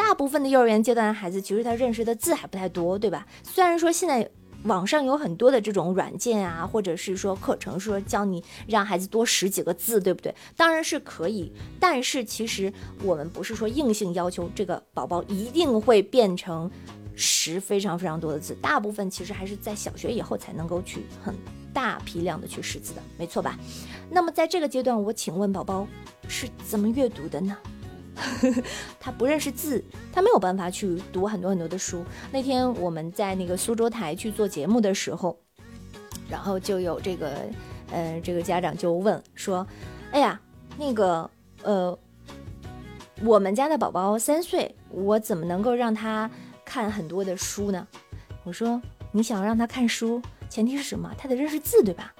[0.00, 3.26] 大部分的幼儿园阶段的孩子，其实他认识的字还不太多，对吧？
[3.42, 4.28] 虽然说现在
[4.64, 10.34] 网上有很多的这种软件啊，或者是说课程，说教你让孩子多识几个字，对不对？
[10.56, 12.72] 当然是可以，但是其实
[13.04, 16.68] 我们不是说硬性要求这个宝宝一定会变成
[17.14, 21.34] 识非常非常多的字，大部分其实还是在小学以后才能够去很
[21.74, 23.58] 大批量的去识字的，没错吧？
[24.10, 25.86] 那么在这个阶段，我请问宝宝
[26.26, 27.54] 是怎么阅读的呢？
[29.00, 29.82] 他不认识字，
[30.12, 32.04] 他没有办法去读很多很多的书。
[32.30, 35.38] 那天我们在那个苏州台去做节目的时候，
[36.28, 37.48] 然后就有这个，
[37.90, 39.66] 呃，这个家长就问说
[40.12, 40.40] ：“哎呀，
[40.76, 41.30] 那个，
[41.62, 41.98] 呃，
[43.22, 46.30] 我们家的宝宝三岁，我怎么能够让他
[46.64, 47.86] 看很多的书呢？”
[48.44, 48.80] 我说
[49.12, 51.14] ：“你想让他看书，前提是什么？
[51.16, 52.14] 他得认识字，对吧？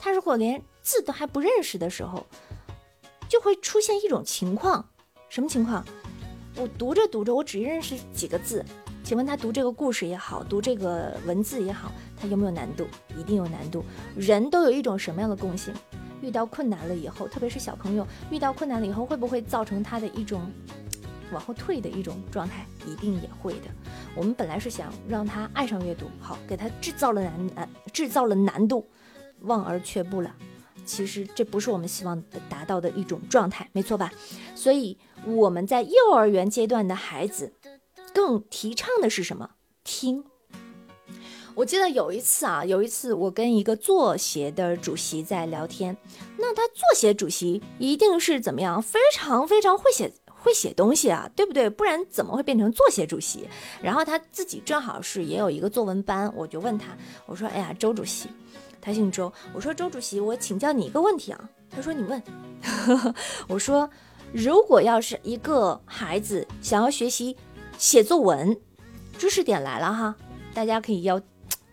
[0.00, 2.26] 他如果连字都还不认识的时候，
[3.28, 4.88] 就会出现一种情况。”
[5.34, 5.84] 什么情况？
[6.54, 8.64] 我读着读着，我只认识几个字，
[9.02, 12.86] 请问他读这个故事也好，读这个文字也好，他有没有难度？
[13.18, 13.84] 一定有难度。
[14.14, 15.74] 人都有一种什么样的共性？
[16.22, 20.48] 遇到困难了以后，特别是小朋友遇到困难了以后，会不会造成他的一种
[21.32, 22.64] 往后退的一种状态？
[22.86, 23.66] 一定也会的。
[24.14, 28.86] 我们本来是想让他爱上阅读，好，给他制造了难难，制造了难度，
[29.40, 30.32] 望而却步了。
[30.84, 34.12] 其实这不是我们希望达到的一种状态，没错吧？
[34.54, 37.52] 所以我们在幼儿园阶段的孩子，
[38.12, 39.50] 更提倡的是什么？
[39.82, 40.24] 听。
[41.54, 45.96] 我记得有一次啊，有一次我跟一个作协的主席在聊天，
[46.36, 48.82] 那他作协主席一定是怎么样？
[48.82, 51.70] 非常非常会写会写东西啊，对不对？
[51.70, 53.48] 不然怎么会变成作协主席？
[53.80, 58.28] 然后他自己正好是也有一个作文班，我就问他，我说：“哎呀，周主席。”
[58.84, 61.48] 他姓周，我说周主席，我请教你一个问题啊。
[61.70, 62.22] 他说你问。
[63.48, 63.88] 我说，
[64.30, 67.34] 如果要是一个孩子想要学习
[67.78, 68.60] 写作文，
[69.16, 70.14] 知识点来了哈，
[70.52, 71.18] 大家可以要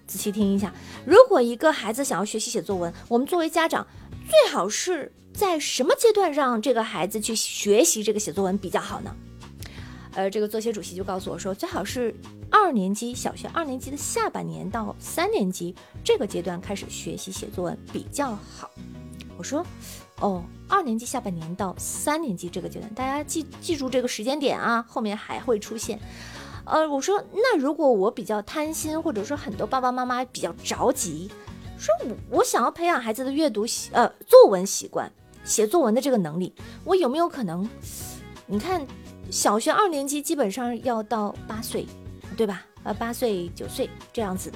[0.08, 0.74] 仔细听一下。
[1.06, 3.86] 如果一个孩子想要学习写作文，我们作为家长，
[4.30, 9.14] 最好是在什么阶段让这个孩子去学习这个写作文比较好呢？
[10.14, 12.14] 呃，这个作协主席就告诉我说，最好是
[12.50, 18.70] 二年级小学二年级的下半年到三年级这个阶段开始学习写作文比较好。
[19.38, 19.66] 我说，
[20.20, 25.98] 哦，二年级下半年到三年级这个阶段，大家记记住这个时间点啊，后面还会出现。
[26.66, 31.32] 呃，我说，那如果我比较贪心，或者说很多爸爸妈妈比较着急，
[31.78, 35.10] 说我我想要培养孩子的阅读习呃作文习惯，
[35.46, 36.54] 写作文的这个能力，
[36.84, 37.68] 我有没有可能？
[38.46, 38.86] 你看。
[39.32, 41.88] 小学二年级基本上要到八岁，
[42.36, 42.66] 对吧？
[42.84, 44.52] 呃，八岁九岁这样子，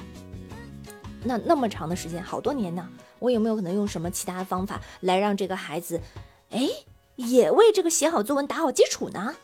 [1.24, 2.86] 那那么长的时间，好多年呢。
[3.18, 5.98] 我有没有可能用什么其他的方法来让这个孩子，
[6.50, 6.68] 哎，
[7.14, 9.34] 也为这个写好作文打好基础呢？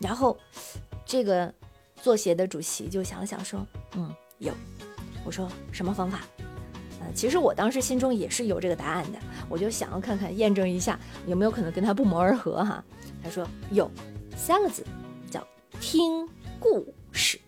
[0.00, 0.36] 然后，
[1.06, 1.54] 这个
[2.02, 4.52] 作协的主席就想了想说，嗯，有。
[5.24, 6.22] 我说什么方法？
[7.00, 10.98] 呃，其实我当时心中也是有这个答案的，我就想要看看验证一下
[11.28, 12.82] 有没有可能跟他不谋而合哈。
[13.22, 13.88] 他说有。
[14.38, 14.82] 三个字，
[15.28, 15.46] 叫
[15.80, 16.26] 听
[16.60, 17.38] 故事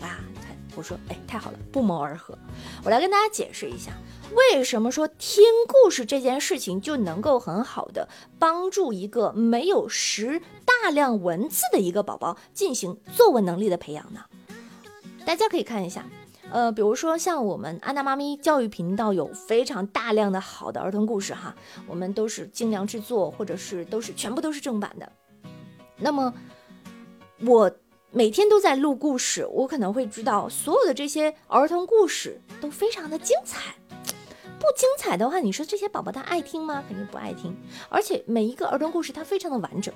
[0.00, 0.20] 啊！
[0.42, 2.36] 看我说，哎，太好了，不谋而合。
[2.84, 3.92] 我来跟大家解释一下，
[4.34, 8.08] 为什么说听故事这件事情就能够很好的
[8.38, 14.20] 帮助一个没有识大量文字的一个宝宝进行作文能力的培养呢？
[15.24, 16.04] 大家可以看一下，
[16.50, 21.54] 呃，比如说像我们安娜妈咪教育频道有非常大量的好的儿童故事哈，
[21.86, 25.10] 我们都是精良制作，或者是都是全部都是正版的。
[25.98, 26.32] 那么，
[27.44, 27.70] 我
[28.10, 33.74] 每天都在录故事，我可能会知道所有的这些儿童故事都非常的精彩。
[34.60, 36.82] 不精彩的话，你说这些宝宝他爱听吗？
[36.88, 37.56] 肯定不爱听。
[37.88, 39.94] 而且每一个儿童故事它非常的完整，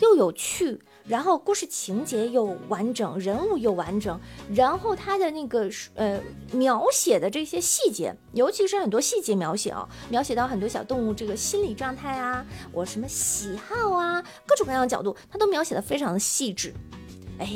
[0.00, 4.20] 又有趣，然后故事情节又完整，人物又完整，
[4.54, 6.20] 然后他的那个呃
[6.52, 16.72] 描写的这些细节，尤其是很多细节描写啊，描写到很多小动物这个心理状态啊，我什么喜好啊，各种各样的角度，他都描写的非常的细致。
[17.38, 17.46] 哎，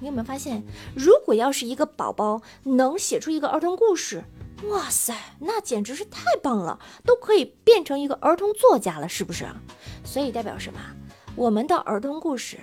[0.00, 0.62] 你有没有发现，
[0.94, 4.22] 如果要是一个宝宝能写出一个儿童故事？
[4.68, 9.44] 哇塞，那简直是太棒了，都可以变成一个儿童作家了，是不是？
[10.04, 10.78] 所以代表什么？
[11.34, 12.58] 我们的儿童故事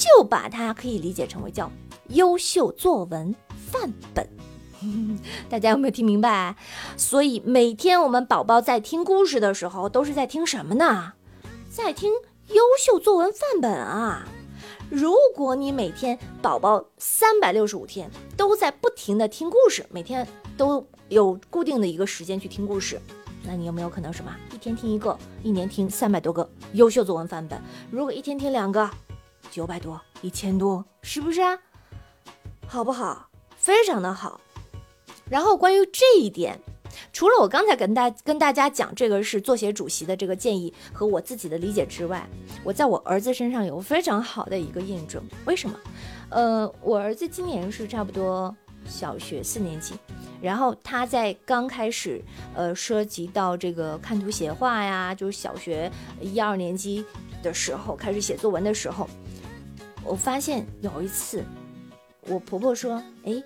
[0.00, 1.70] 就把它可以理解成为叫
[2.08, 3.34] 优秀作文
[3.70, 4.26] 范本。
[5.50, 6.56] 大家有没有听明白？
[6.96, 11.12] 所以每天我们宝宝在听故事的时候，都是在听什么呢？
[11.68, 12.10] 在听
[12.48, 14.26] 优秀作文范本啊！
[14.88, 20.26] 如果你每天宝宝三百六十五天都在不停的听故事，每天
[20.56, 20.86] 都。
[21.10, 22.96] 有固定的一个时间去听故事，
[23.42, 24.30] 那你有没有可能什么？
[24.54, 27.60] 一天听一个，一年听三百多个优秀作文范本。
[27.90, 28.88] 如果一天听两个，
[29.50, 31.58] 九百多，一千多，是不是啊？
[32.66, 33.28] 好不好？
[33.56, 34.40] 非常的好。
[35.28, 36.58] 然后关于这一点，
[37.12, 42.28] 除了我刚才跟大跟大家讲这个是作协主席的这个建议和我自己的理解之外，
[42.62, 45.22] 我在我儿子身上有非常好的一个印证。
[45.44, 45.76] 为什么？
[46.30, 48.54] 呃，我儿子今年是差不多
[48.86, 49.94] 小学四年级。
[50.40, 52.22] 然后他在刚开始，
[52.54, 55.90] 呃，涉及到这个看图写话呀，就是小学
[56.20, 57.04] 一二年级
[57.42, 59.06] 的时候开始写作文的时候，
[60.04, 61.44] 我发现有一次，
[62.26, 63.42] 我婆婆说：“哎，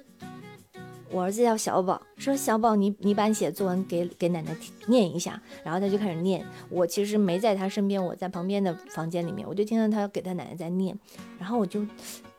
[1.11, 6.47] 我儿子叫小宝，说小宝，你你把你写作文给给奶奶念一下。”然后他就开始念。
[6.71, 10.99] 我其实没在他身边，我在旁边的房间里面，我就听到他给他奶奶在念。
[11.39, 11.87] 然后我就，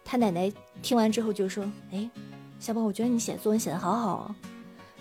[0.03, 0.51] 他奶奶
[0.81, 2.09] 听完之后就说：“哎。”
[2.57, 4.33] 小宝，我觉得你写作文写的好好。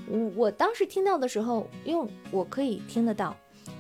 [0.09, 3.35] 我我当时听到的时候，因为我可以听得到，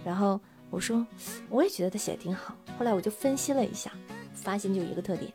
[0.04, 1.04] 然后我说
[1.50, 2.54] 我也觉得他写的挺好。
[2.78, 3.90] 后来我就分析了一下，
[4.34, 5.32] 发现就一个特点，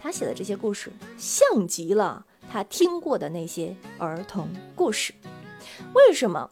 [0.00, 5.12] 他写的这些故事像极了他听过的那些儿童故事。
[5.94, 6.50] 为什么？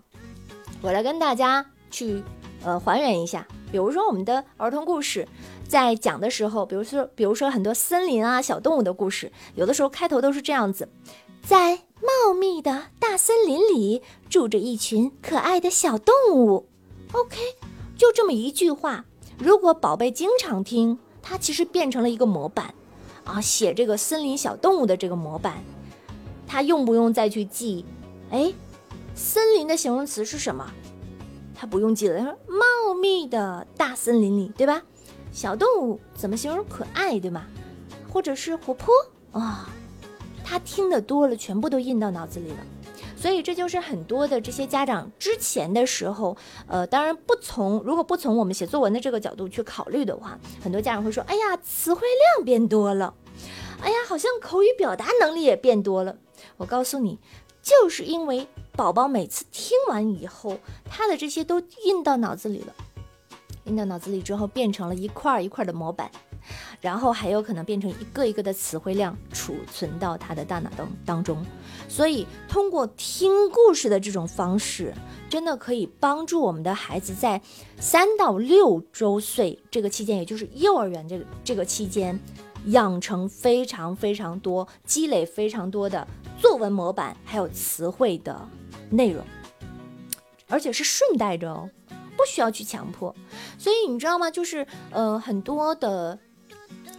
[0.81, 2.23] 我来跟大家去
[2.65, 3.47] 呃还原一下。
[3.71, 5.27] 比如说我们的儿童故事，
[5.67, 10.89] 在讲的时候，比如说比如说很多森林啊小动物的故事，有的时候开头都是这样子，
[11.43, 16.69] 在茂密的大森林里住着一群可爱的小动物。
[17.13, 17.39] OK，
[17.97, 19.05] 就这么一句话。
[19.39, 22.75] 如果宝贝经常听，它其实变成了一个模板
[23.25, 25.63] 啊，写这个森林小动物的这个模板，
[26.47, 27.85] 它用不用再去记？
[28.31, 28.53] 哎，
[29.15, 30.71] 森林的形容词是什么？
[31.55, 32.19] 它不用记了。
[32.19, 34.83] 他说茂密的大森林里，对吧？
[35.31, 37.45] 小动物怎么形容可爱，对吗？
[38.11, 38.93] 或者是活泼
[39.31, 39.71] 啊？
[40.45, 42.57] 他听得多了，全部都印到脑子里了。
[43.23, 52.01] 所以这就是很多的这些家长之前的时候，呃，当然不从如果不从我们写作文的这个角度去考虑的话，很多家长会说：“哎呀，词汇
[52.35, 53.15] 量变多了，
[53.81, 56.17] 哎呀，好像口语表达能力也变多了。”
[56.59, 57.21] 我告诉你，
[57.63, 60.59] 就是因为宝宝每次听完以后，
[60.91, 62.75] 他的这些都印到脑子里了，
[63.67, 66.11] 印到脑子里之后，变成了一块一块的模板。
[66.81, 71.45] 然后还有可能变成一个一个的词汇量储存到他的大脑当当中，
[71.89, 74.93] 所以通过听故事的这种方式，
[75.31, 77.41] 真的可以帮助我们的孩子在
[77.79, 82.19] 三到六周岁这个期间，也就是幼儿园这个这个期间，
[82.67, 86.07] 养成非常非常多、积累非常多的
[86.39, 88.49] 作文模板，还有词汇的
[88.91, 89.25] 内容，
[90.49, 91.71] 而且是顺带着哦，
[92.17, 93.15] 不需要去强迫。
[93.57, 94.31] 所以你知道吗？
[94.31, 96.19] 就是呃很多的。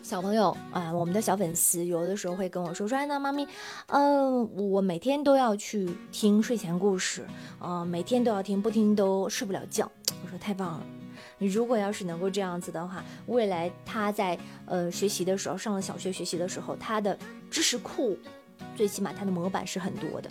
[0.04, 3.48] 小朋友啊，我们的小粉丝有的时候会跟我说说，哎，那妈咪，
[3.88, 7.26] 嗯，我每天都要去听睡前故事，
[7.58, 9.90] 呃，每天都要听，不听都睡不了觉。
[10.22, 10.86] 我说太棒了，
[11.38, 17.18] 你如果要是能够这样子的话，未来他在呃学习的时候，上了小学学习的时候，他的
[17.50, 18.18] 知识库。
[18.76, 20.30] 最起码它的模板是很多的，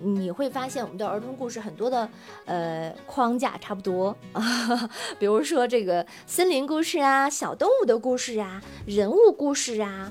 [0.00, 2.08] 你会发现我们的儿童故事很多的，
[2.44, 4.42] 呃，框架差不多啊，
[5.18, 10.10] 比如说这个森林故事啊、小动物的故事啊、人物故事啊，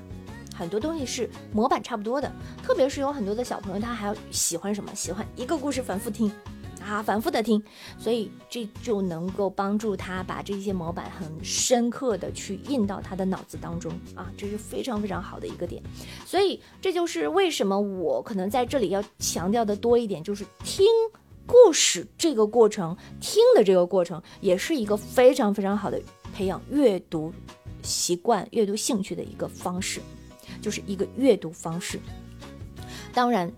[0.57, 2.31] 很多东西是模板差不多的。
[2.63, 4.93] 特别是有很多的小朋友，他还要喜欢什么？
[4.95, 6.31] 喜欢一个故事反复听。
[6.85, 7.61] 啊，反复的听，
[7.97, 15.81] 所以这就能够帮助他把这些模板很深刻的去印到他的脑子当中啊，这是非常非常好的一个点。
[16.25, 20.85] 所以这就是为什么我可能在这里要强调的多一点，就是听
[21.47, 25.99] 故事这个过程，听的这个过程也是一个非常非常好的
[26.33, 27.33] 培养阅读
[27.81, 29.99] 习惯、阅读兴趣的一个方式，
[30.61, 31.99] 就是一个阅读方式。
[33.13, 33.51] 当然，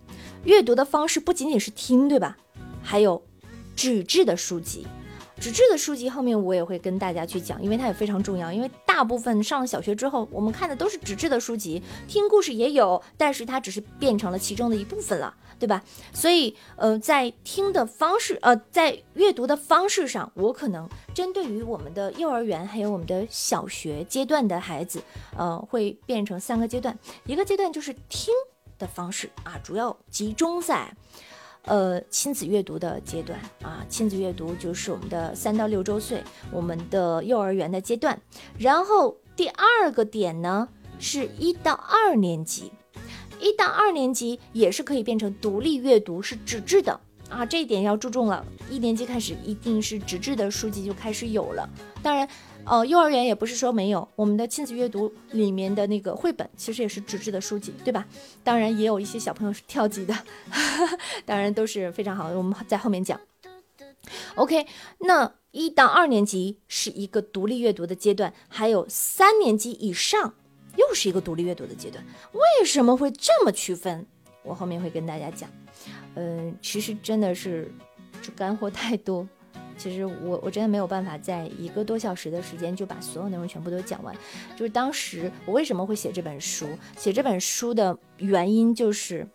[0.43, 2.37] 阅读的方式不仅仅是听，对吧？
[2.87, 3.21] 还有
[3.75, 4.87] 纸质的书籍，
[5.41, 8.49] 纸质的书籍后面我也会跟大家去讲，因为它也非常重要。
[8.49, 15.83] 因为大部分上了小学之后，我们看的都是纸质的书籍，听故事也有，但是它只是变成了其中的一部分了，对吧？
[16.13, 25.03] 所以，呃，在听的方式，呃，在阅读的方式上，我可能针对于我们的幼儿园还有我们的小学阶段的孩子，
[25.35, 28.33] 呃，会变成三个阶段，一个阶段就是听
[28.79, 30.89] 的方式啊，主要集中在。
[31.67, 38.19] 呃，亲子阅读的阶段啊，亲子阅读就是我们的三到六周岁，我们的幼儿园的阶段。
[38.57, 42.71] 然后第二个点呢，是一到二年级，
[43.39, 46.99] 一到二年级也是可以变成独立阅读，是纸质的
[47.29, 48.45] 啊，这一点要注重了。
[48.71, 51.69] 一年级开始一定是纸质的书籍就开始有了，
[52.01, 52.27] 当然。
[52.69, 58.05] 哦，幼儿园也不是说没有，我们的亲子阅读里面的那个绘本其实也是纸质的书籍，对吧？
[58.43, 60.13] 当然也有一些小朋友是跳级的，
[61.25, 62.37] 当然都是非常好的。
[62.37, 63.19] 我们在后面讲。
[64.35, 64.65] OK，
[64.99, 70.33] 那一到二年级是一个独立阅读的阶段，还有三年级以上
[70.75, 72.03] 又是一个独立阅读的阶段。
[72.33, 74.05] 为什么会这么区分？
[74.43, 75.49] 我后面会跟大家讲。
[76.15, 77.69] 嗯，其实真的是
[78.21, 79.27] 就干货太多。
[79.77, 84.15] 其实我我真的没有办法在一个多小时的时间就把所有内容全部都讲完。
[84.55, 86.67] 就是当时我为什么会写这本书，
[86.97, 89.27] 写这本书的原因就是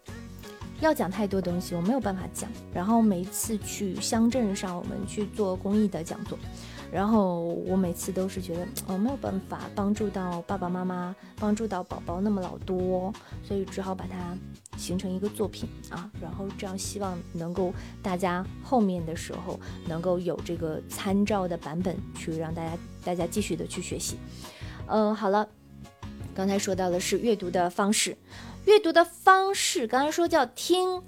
[0.80, 2.50] 要讲太多东西，我没有办法讲。
[2.74, 6.38] 然后每一次去乡镇上，我们去做公益的讲座。
[6.92, 13.10] 然后我每次都是觉得我没有办法帮助到爸爸妈妈，帮助到宝宝那么老多，
[13.42, 14.36] 所以只好把它
[14.76, 16.10] 形成一个作品啊。
[16.20, 17.72] 然后这样希望能够
[18.02, 24.18] 大家后面的时候能够有这个参照的版本，去让大家大家继续的去学习。
[24.86, 25.48] 嗯，好了，
[26.34, 28.18] 刚才说到的是阅读的方式，
[28.66, 31.02] 阅读的方式刚才说叫听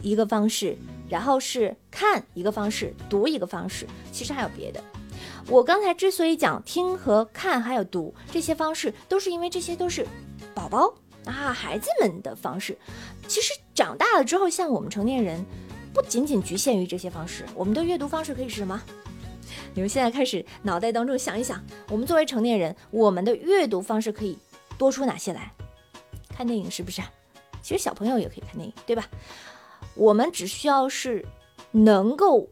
[0.00, 0.78] 一个方式。
[1.08, 4.82] 然后是看一个方式，读一个方式，其实还有别的。
[5.48, 10.06] 我刚才之所以讲听和看还有读这些方式，都是因为这些都是
[10.54, 10.94] 宝宝
[11.26, 12.76] 啊孩子们的方式。
[13.28, 15.44] 其实长大了之后，像我们成年人，
[15.92, 18.82] 不仅仅局限于这些方式，我们的阅读方式可以是什么？
[19.74, 24.38] 你们现在开始脑袋当中想一想，我们作为成年人，我们的阅读方式可以
[24.78, 25.52] 多出哪些来？
[26.30, 27.02] 看电影是不是？
[27.60, 29.06] 其实小朋友也可以看电影，对吧？
[29.94, 31.24] 我们只需要是
[31.70, 32.48] 能够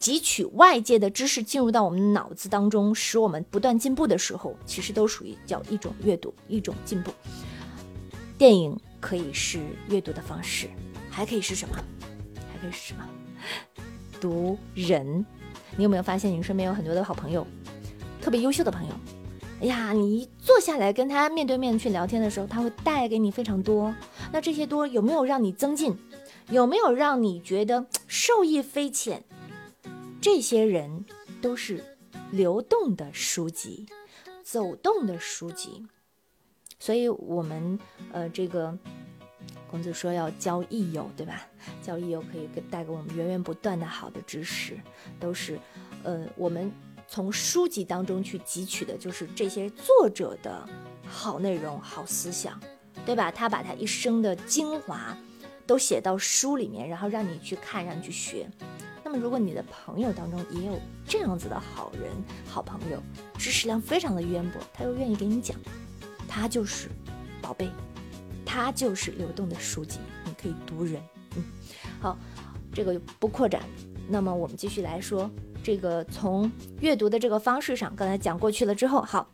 [0.00, 7.10] 汲取外界的知识进入到我们脑子当中，使我们不断进步的时候，其实都属于叫一种阅读，一种进步。
[8.38, 10.68] 电影可以是阅读的方式，
[11.08, 11.76] 还可以是什么？
[12.52, 13.08] 还可以是什么？
[14.20, 15.24] 读人。
[15.76, 17.46] 你有没有发现，你身边有很多的好朋友，
[18.20, 18.94] 特别优秀的朋友？
[19.60, 23.94] 哎呀，你一坐下来跟他面对面去聊天的时候，他会带给你非常多。
[24.32, 25.96] 那这些多有没有让你增进？
[26.48, 29.24] 有没有让你觉得受益匪浅？
[30.20, 31.04] 这些人
[31.40, 31.96] 都是
[32.30, 33.86] 流动的书籍，
[34.42, 35.86] 走动的书籍。
[36.78, 37.78] 所以，我们
[38.12, 38.76] 呃，这个。
[39.68, 41.44] 孔子说要交益友，对吧？
[41.82, 44.78] 交益友可以给带给我们源源不断的好的知识，
[45.18, 45.58] 都是，
[46.04, 46.72] 呃，我们
[47.08, 50.66] 从书籍当中去汲取的，就是这些作者的
[51.04, 52.58] 好内容、好思想，
[53.04, 53.30] 对吧？
[53.30, 55.18] 他把他一生的精华
[55.66, 58.48] 都写到书里面，然后让你去看，让你去学。
[59.04, 62.10] 那么，如果你的朋友当中也有这样子的好人、
[62.48, 63.02] 好朋友，
[63.38, 65.56] 知识量非常的渊博，他又愿意给你讲，
[66.28, 66.88] 他就是
[67.40, 67.70] 宝贝。
[68.48, 71.02] 他就是流动的书籍，你可以读人。
[71.36, 71.44] 嗯，
[72.00, 72.16] 好，
[72.72, 73.60] 这个不扩展。
[74.08, 75.28] 那么我们继续来说，
[75.62, 76.50] 这个从
[76.80, 79.28] 阅读的这个方式上，刚才讲过去了之后，好，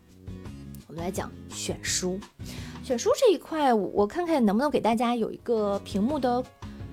[0.89, 2.19] 我们来讲选书。
[2.83, 6.43] 选书这一块，我看看能不能给大家有一个屏幕的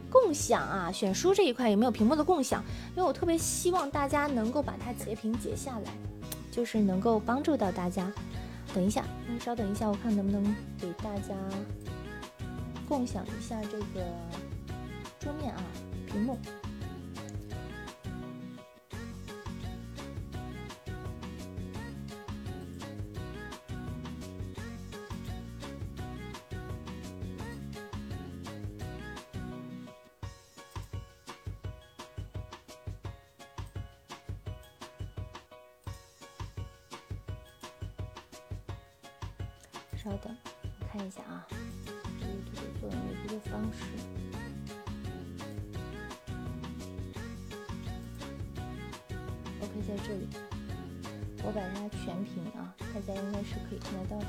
[0.10, 0.92] 共享啊？
[0.92, 2.64] 选书这一块有没有屏幕的共享？
[2.96, 5.92] 因为我特别希望大家能够把它截屏截下来，
[6.52, 8.12] 就是能够帮助到大家。
[8.74, 10.44] 等一下，你稍等一下，我看能不能
[10.80, 11.34] 给大家。
[12.88, 14.06] 共享一下这个
[15.20, 15.62] 桌面啊，
[16.08, 16.38] 屏幕。
[40.02, 40.34] 稍等，
[40.80, 41.46] 我看一下啊。
[42.20, 43.84] 这个做阅读的方式。
[49.62, 50.26] OK，在这里，
[51.44, 54.26] 我把它全屏啊，大家应该是可以看得到的。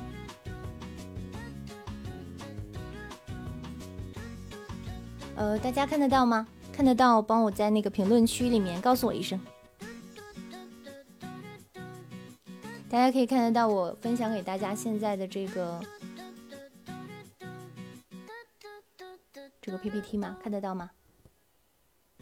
[5.37, 6.49] 呃，大家看得到吗？
[6.73, 9.41] 看得到，帮我在那个评论区里面告诉我一声。
[12.91, 15.81] 大家可以看得到我分享给大家现在的这个。
[19.63, 20.37] 这个 PPT 吗？
[20.43, 20.91] 看得到吗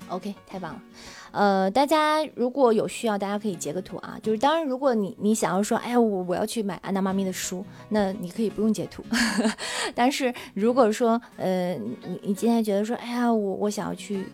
[0.08, 0.82] ？OK，太棒了。
[1.30, 4.18] 呃，大家如果有需要，大家可以截个图啊。
[4.22, 9.02] 就是当然，如果你你想要说，哎呀，我我要去买安娜妈咪的书，那你可以不用截图。
[9.94, 14.26] 但是如果说，呃，你你今天觉得说，哎呀，我我想要去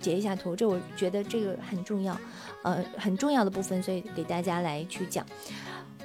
[0.00, 2.16] 截一下图，这我觉得这个很重要，
[2.64, 5.24] 呃，很重要的部分，所以给大家来去讲，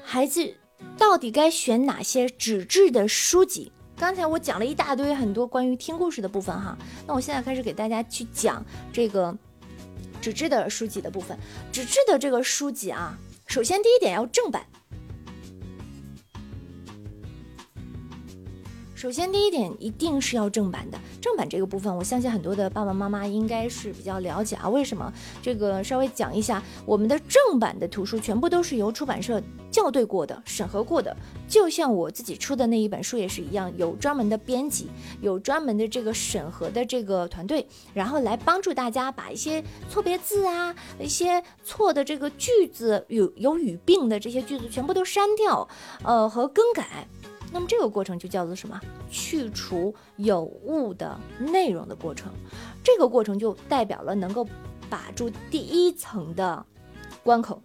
[0.04, 0.54] 孩子
[0.98, 3.72] 到底该选哪些纸质的书籍。
[3.98, 9.38] 刚才我讲了一大堆很多关于听故事的部分哈，那我现在开始给大家去讲这个
[10.22, 11.38] 纸质的书籍的部分。
[11.72, 14.66] 纸质的这个书籍啊，首先第一点要正版。
[19.00, 21.00] 首先，第一点一定是要正版的。
[21.22, 24.68] 正版这个部分，我相信很多的爸爸妈妈应该是比较了解啊。
[24.68, 25.10] 为什么？
[25.42, 29.42] 这个稍微讲一下，我们的正版的图书全部都是由出版社
[29.72, 31.16] 校对过的、审核过的。
[31.48, 34.90] 就像我自己出的那一本书也是一样，有专门的编辑，
[35.22, 45.66] 有专门的这个审核的这个团队，然后来帮助大家把一些错别字啊、一些错的这个句子、有有语病的这些句子全部都删掉，
[46.04, 47.08] 呃和更改。
[47.52, 48.80] 那么这个过程就叫做什么？
[49.10, 52.32] 去除有误的内容的过程。
[52.84, 54.48] 这个过程就代表了能够
[54.90, 56.66] 把住第一层的
[57.24, 57.62] 关口，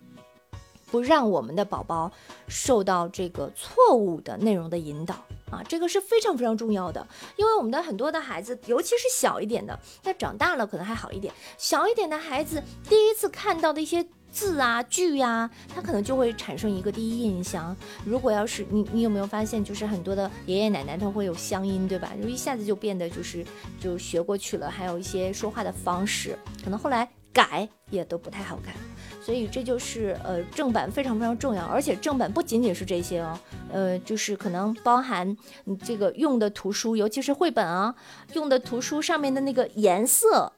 [0.90, 2.10] 不让我们的宝宝
[2.48, 5.14] 受到这个错误的内容的引导
[5.50, 7.06] 啊，这个是非常非常重要的。
[7.36, 11.32] 因为我们的很多的孩子，尤其是小一点的，那长大了可能还好一点。
[11.58, 14.06] 小一点的孩子第一次看到的一些。
[14.34, 17.74] 字啊句呀，他可能就会产生一个第一印象。
[18.04, 22.12] 如果要是你，你有没有发现，就是很多的爷爷奶奶他会有乡音，对吧？
[22.20, 23.46] 就一下子就变得就是
[23.80, 24.68] 就学过去了。
[24.68, 28.74] 还有一些说话的方式，可能后来改也都不太好看。
[29.22, 33.38] 所以这就是呃正版非常非常重要，而且正版不仅仅是这些哦，
[33.72, 37.94] 呃，就是可能包含你这个用的图书，尤其是绘本啊，
[38.34, 40.52] 用的图书上面的那个颜色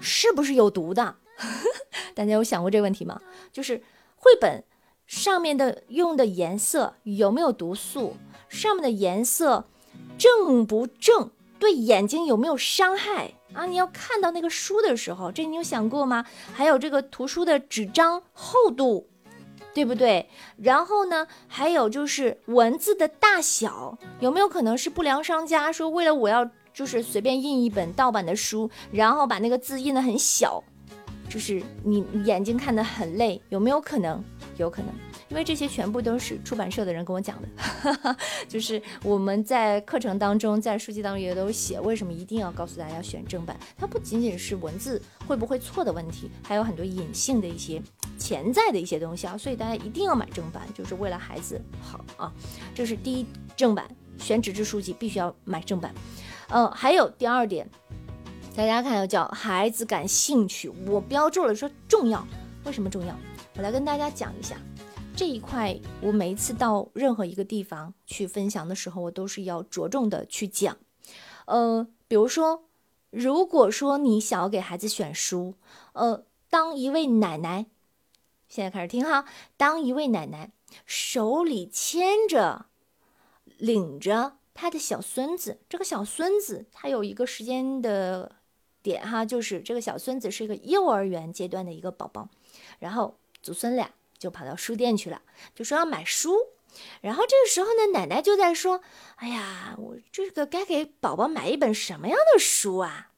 [0.00, 1.16] 是不是有毒的？
[2.14, 3.20] 大家有想过这个问题吗？
[3.52, 3.82] 就是
[4.16, 4.64] 绘本
[5.06, 8.16] 上面的用的颜色有没有毒素？
[8.48, 9.66] 上面的颜色
[10.18, 11.30] 正不正？
[11.58, 13.34] 对眼睛有没有伤害？
[13.54, 16.24] 啊，你要看到那个书的时候，这你有想过吗？
[16.52, 19.08] 还有这个图书的纸张厚度，
[19.72, 20.28] 对不对？
[20.56, 30.64] 然后呢，还有就是文字的大小，有没有可能是不良商家说为了我要就是随便印一本盗版的书，然后把那个字印得很小，
[31.28, 34.22] 就是你眼睛看得很累，有没有可能？
[34.58, 34.92] 有可能。
[35.28, 38.16] 因为这些全部都是出版社的人跟我讲的，
[38.46, 43.56] 就是我们在课程当中，在书籍当中也都写，为什么一定要告诉大家选正版？
[43.78, 47.80] 它不仅仅是文字会不会错的问题，还有很多隐性的一些
[48.18, 52.30] 潜在的一些东西啊，所以大家一定要买正版，就是为了孩子好啊。
[52.74, 55.94] 这是第一，正版选纸质书籍必须要买正版。
[56.50, 57.66] 嗯，还有第二点，
[58.54, 62.26] 大家看要叫孩子感兴趣，我标注了说重要，
[62.64, 63.16] 为什么重要？
[63.56, 64.56] 我来跟大家讲一下。
[65.16, 70.76] 这一块，我每一次到任何一个地方去分享的时候，我都是要着重的去讲。
[71.46, 72.64] 呃，比如说，
[73.10, 75.54] 如果说你想要给孩子选书，
[75.94, 77.66] 呃，当一位奶奶，
[78.48, 79.24] 现在开始听哈，
[79.56, 80.50] 当一位奶奶
[80.84, 82.66] 手里牵着、
[83.44, 88.36] 领着他的小孙子，这个小孙子他有一个时间的
[88.82, 92.28] 点哈，就是这个小孙子是一个幼儿园阶段的一个宝宝，
[92.78, 93.90] 然后祖孙俩。
[94.18, 95.20] 就跑到书店去了，
[95.52, 96.46] 就说要买书。
[97.00, 98.80] 然后这个时候呢，奶奶就在说
[99.18, 103.10] ：“哎呀，我这个该给宝宝买一本什么样的书啊？”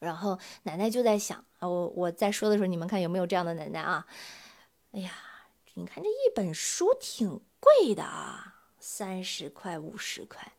[0.00, 4.08] 然后奶奶就在想啊，我我在说的时候，你们看有没有这样的奶奶啊？
[4.90, 5.12] 哎呀，
[5.74, 10.52] 你看这一本书挺贵的啊，三十块、五十块。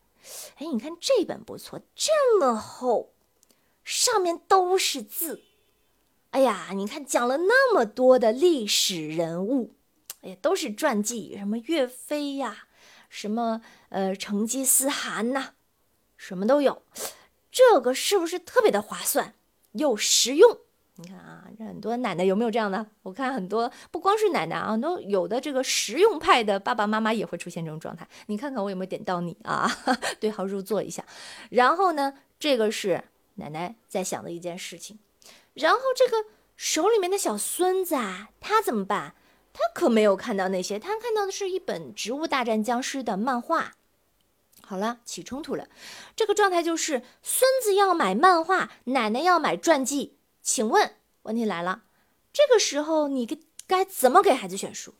[0.56, 3.12] 哎，你看这本不错，这么厚，
[3.90, 5.42] 上面都是字。
[6.30, 9.74] 哎呀，你看讲了那么多的历史人物，
[10.22, 12.68] 哎呀，都是传记，什么岳飞呀，
[13.08, 15.54] 什么呃成吉思汗呐，
[16.16, 16.82] 什么都有。
[17.50, 19.34] 这个是不是特别的划算
[19.72, 20.58] 又实用？
[20.94, 22.86] 你看啊，很多奶奶有没有这样的？
[23.02, 28.06] 我看很多不光是奶奶啊，都有的这个实用派的爸爸妈妈也会出现这种状态。
[28.26, 29.68] 你看看我有没有点到你啊？
[30.20, 31.04] 对号入座一下。
[31.50, 33.02] 然后呢，这个是
[33.40, 35.00] 奶奶在想的一件事情。
[35.54, 39.16] 然后这个手里面的小孙子啊，他怎么办？
[39.52, 43.74] 他可没有看到那些，他看到的是一本《植物大战僵尸》的漫画。
[44.62, 45.68] 好了，起冲突了。
[46.14, 50.16] 这个状态就是孙子要买漫画，奶奶要买传记。
[50.40, 51.82] 请问问题来了，
[52.32, 53.36] 这个时候你该
[53.66, 54.94] 该怎么给孩子选书？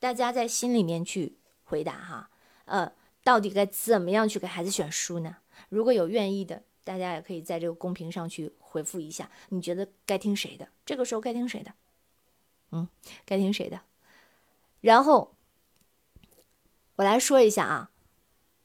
[0.00, 2.30] 大家在心里面去回答哈。
[2.64, 5.36] 呃，到底该怎么样去给孩子选书呢？
[5.68, 6.64] 如果有愿意的。
[6.88, 10.66] 大家也可以在这个公屏上去回复一下，你觉得该听谁的？
[10.86, 11.74] 这个时候该听谁的？
[12.70, 12.88] 嗯，
[13.26, 13.82] 该听谁的？
[14.80, 15.34] 然后
[16.96, 17.90] 我来说一下啊，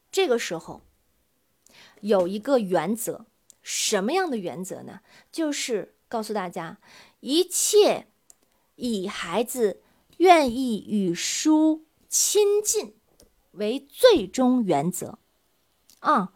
[0.10, 0.84] 这个时候
[2.00, 3.26] 有一个原则，
[3.62, 5.02] 什么样的原则呢？
[5.30, 6.78] 就是告诉大家，
[7.20, 8.08] 一切
[8.76, 9.84] 以孩子
[10.16, 12.96] 愿意与书亲近
[13.52, 15.20] 为最终原则
[16.00, 16.32] 啊。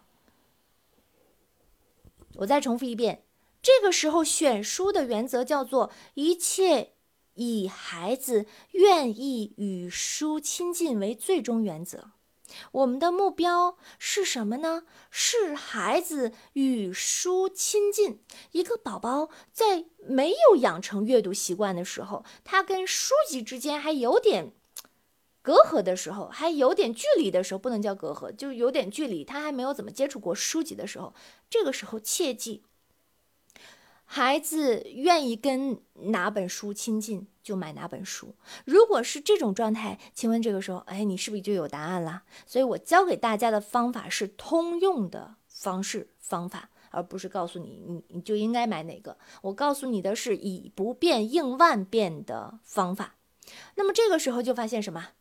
[2.38, 3.24] 我再重复一遍，
[3.62, 6.94] 这个时候选书的原则叫做一切
[7.34, 12.12] 以孩子愿意与书亲近为最终原则。
[12.72, 14.84] 我们的目标是什么呢？
[15.12, 18.22] 是孩子与书亲近。
[18.52, 24.54] 一个宝宝在没有养成阅读习惯的时候，他跟书籍之间还有点。
[25.48, 29.24] 隔阂的时候，还有点距离的时候，不能叫隔阂，就有点距离。
[29.24, 31.14] 他还没有怎么接触过书籍的时候，
[31.50, 32.64] 这个时候切记，
[34.04, 35.80] 孩子愿意跟
[36.12, 38.36] 哪本书亲近，就买哪本书。
[38.66, 42.24] 如果是这种状态，请问这个时候，哎，你是不是就有答案了？
[42.46, 49.18] 所以我教给大家的方法是通用的方式方法，而不是告诉你你你就应该买哪个。
[49.44, 53.16] 我告诉你的是以不变应万变的方法。
[53.76, 55.12] 那么这个时候就发现什么？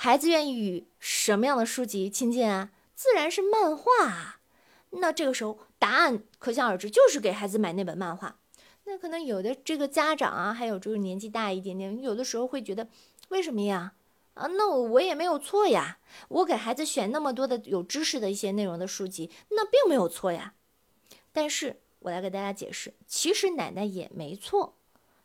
[0.00, 2.70] 孩子愿意与什么样的书籍亲近啊？
[2.94, 4.38] 自然是漫画啊。
[4.90, 8.38] 那这个时候答案可想而知，就是给孩子买那本漫画。
[8.84, 12.86] 那可能有的这个家长啊，还有就是年纪大一点点，有的时候会觉得，
[13.30, 13.94] 为什么呀？
[14.34, 15.98] 啊，那我我也没有错呀。
[16.28, 20.54] 我给孩子选那么多的有知识的一些内容的书籍，那并没有错呀。
[21.32, 24.76] 但是我来给大家解释，其实奶奶也没错。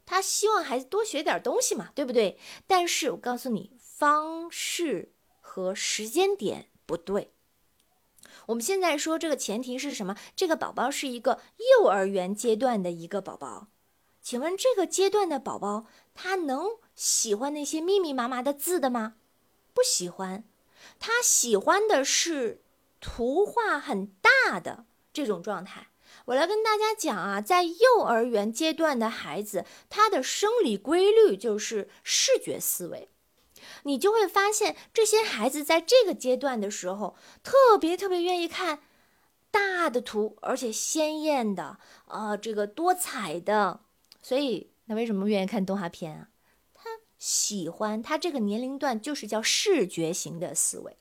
[0.04, 2.40] 他希望孩子多学点东西嘛，对不对？
[2.66, 3.73] 但是我告诉你，
[4.04, 7.32] 方式和时间点不对。
[8.48, 10.18] 我们现在说这个前提是什么？
[10.36, 11.40] 这个宝宝是一个
[11.80, 13.68] 幼儿园阶段的一个宝宝，
[14.22, 19.16] 请问这个阶段的宝宝他能喜欢那些密密麻麻的字的吗？
[19.74, 20.44] 不喜欢，
[21.00, 22.62] 他喜欢的是
[23.00, 25.88] 图画很大的这种状态。
[26.26, 33.08] 我来跟大家讲啊，在幼儿园阶段的孩子，他的生理规律就是视觉思维。
[33.84, 38.80] 你就会发现，这些孩子在这个阶段的时候，特别特别愿意看
[39.52, 43.82] 大的图，而且鲜艳的，啊，这个多彩的。
[44.22, 46.30] 所以，那为什么愿意看动画片啊？
[46.74, 50.98] 他喜欢，他这个年龄段就是叫视觉型的思维，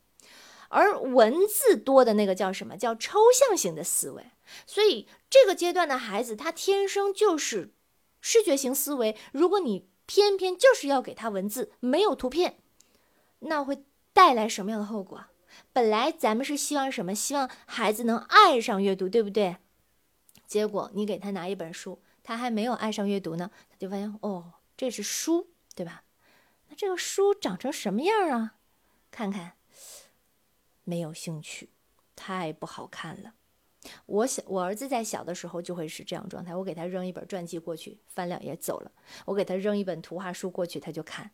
[0.68, 2.76] 而文字多的那个叫什么？
[2.76, 4.26] 叫抽象型的思维。
[4.66, 7.72] 所以，这个阶段的孩子，他天生就是
[8.20, 9.16] 视觉型思维。
[9.32, 12.58] 如果你偏偏就是要给他文字，没有图片。
[13.42, 15.26] 那会带来什么样的后果？
[15.72, 17.14] 本来咱们是希望什么？
[17.14, 19.58] 希望孩子能爱上阅读，对不对？
[20.46, 26.04] 结果你给他拿一本书，他还没有爱上阅读呢，他就发现哦，这是书，对吧？
[26.68, 28.56] 那这个书长成什么样啊？
[29.10, 29.52] 看看，
[30.84, 31.70] 没有兴趣，
[32.16, 33.34] 太不好看了。
[34.06, 38.90] 我小我儿子在小的时候就会是这样状态，我给他扔一本传记过去，翻两页走了；
[39.26, 41.32] 我给他扔一本图画书过去，他就看。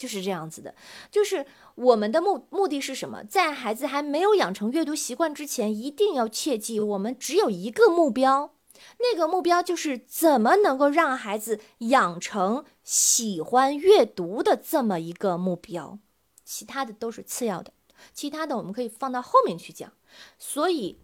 [0.00, 0.74] 就是这样子的，
[1.10, 1.44] 就是
[1.74, 3.22] 我们的目目的是什么？
[3.22, 8.54] 在孩子还没有养成阅读习惯之前，一定要切记，我们只有一个目标，
[8.98, 15.98] 那个目标就是怎么能够让孩子养成喜欢阅读的这么一个目标，
[16.46, 17.70] 其他的都是次要的，
[18.14, 19.92] 其他的我们可以放到后面去讲。
[20.38, 20.98] 所以，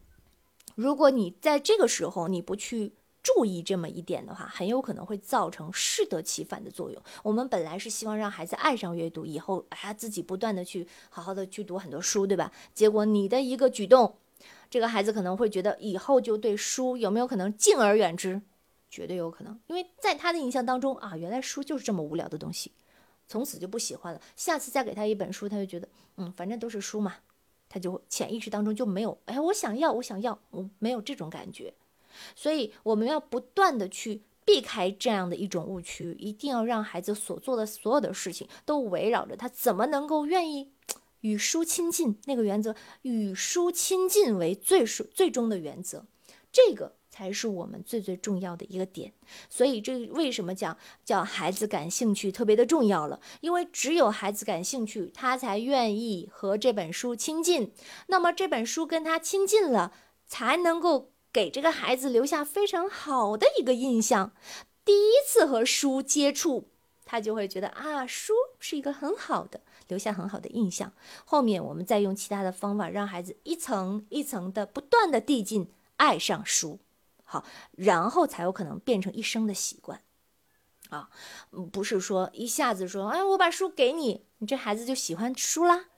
[0.74, 2.94] 如果你在这个时候你不去。
[3.26, 7.02] 注意这么一点的话，很有可能会造成适得其反的作用。
[7.24, 12.52] 我们本来是希望让孩子爱上阅读，以后哎自己不断的去好好的去读很多书，对吧？
[12.72, 14.16] 结果你的一个举动，
[14.70, 18.40] 这个孩子可能会觉得以后就对书有没有可能敬而远之？
[18.88, 22.70] 绝对有可能，因为在他的印象当中啊，原来书就是这么无聊的东西，
[23.26, 24.20] 从此就不喜欢了。
[24.36, 27.16] 下次再给他一本书，他就觉得嗯，反正都是书嘛，
[27.68, 31.74] 他就潜意识当中就没有哎，我想要，我想要，我没有这种感觉。
[32.34, 40.70] 所以我们要不断的去避开这样的一种误区，一定要让孩子所做的所有的事情都围绕着他怎么能够愿意
[41.22, 46.04] 与书亲近那个原则，与书亲近为最最终的原则，
[46.52, 49.12] 这个才是我们最最重要的一个点。
[49.50, 53.20] 所以这为什么讲叫孩子感兴趣特别的重要了？
[53.40, 57.72] 因为只有孩子感兴趣，他才愿意和这本书亲近。
[58.06, 59.92] 那么这本书跟他亲近了，
[60.28, 61.10] 才能够。
[61.36, 64.32] 给这个孩子留下非常好的一个印象。
[64.86, 66.70] 第一次和书接触，
[67.04, 70.94] 他就会觉得啊，书是一个很好的，留下很好的印象。
[71.26, 76.78] 后面我们再用其他的方法，让孩子一层一层的不断的递进，爱上书，
[77.24, 80.00] 好，然后才有可能变成一生的习惯。
[80.88, 81.10] 啊，
[81.70, 85.90] 不是说一下子说，哎，我把书给你，你这孩子就喜欢书啦，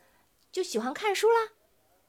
[0.50, 1.52] 就喜欢看书啦。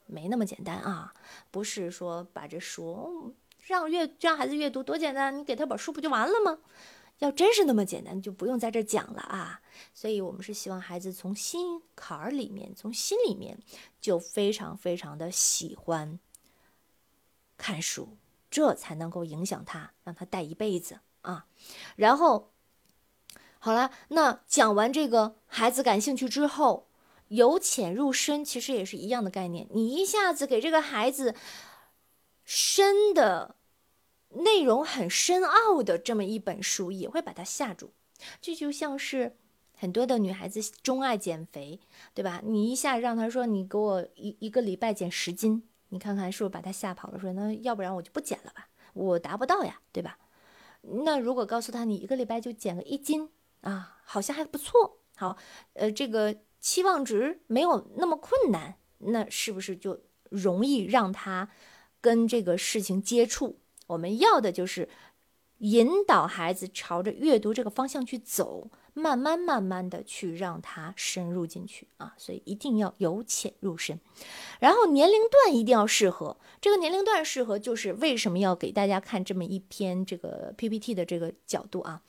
[0.10, 1.14] 没那么简单啊！
[1.52, 3.36] 不是说把这书
[3.68, 6.58] 让阅让孩子阅读多简单，你给他本书不就完了吗？
[7.20, 9.62] 要真是那么简单，就不用在这讲了啊！
[9.94, 13.60] 所以我们是希望孩子从心坎儿里面，从心里面
[14.02, 16.20] 就非常非常的喜欢
[17.56, 18.18] 看书，
[18.50, 21.46] 这才能够影响他，让他带一辈子啊！
[21.96, 22.52] 然后
[23.60, 26.89] 好了，那讲完这个孩子感兴趣之后。
[27.30, 29.68] 由浅入深，其实也是一样的概念。
[29.72, 31.34] 你一下子给这个孩子
[32.44, 33.56] 深的
[34.30, 37.94] 内容很深奥的这么一本书，也会把他吓住。
[38.42, 39.38] 这就像是
[39.74, 41.80] 很多的女孩子钟爱减肥，
[42.14, 42.42] 对吧？
[42.44, 47.20] 你一下让她说你给我一一个礼拜减十斤，你看看是不是把她吓跑了？
[47.20, 50.18] 说那要不然我就不减了吧，我达不到呀，对吧？
[50.82, 53.30] 那如果告诉她你一个礼拜就减个一斤
[53.62, 55.00] 啊，好像还不错。
[55.16, 55.38] 好，
[55.74, 56.36] 呃，这个。
[56.60, 61.50] 期望值没有那么困难，那是不是就容易让他
[62.02, 63.60] 跟这个事情接触？
[63.88, 64.88] 我们要的就是
[65.60, 72.14] 引导孩子朝着阅读这个方向去走，慢慢慢慢的去让他深入进去啊！
[72.18, 74.00] 所以一定要由浅入深，
[74.60, 76.38] 然后年龄段一定要适合。
[76.62, 82.02] 这个年龄段适合，就是为什么要给大家看这么一篇这个 PPT 的这个角度啊？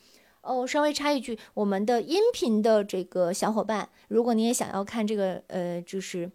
[0.43, 6.31] 哦，稍微插一句，我们的音频的这个小伙伴，如果你也想要看这个，呃，就是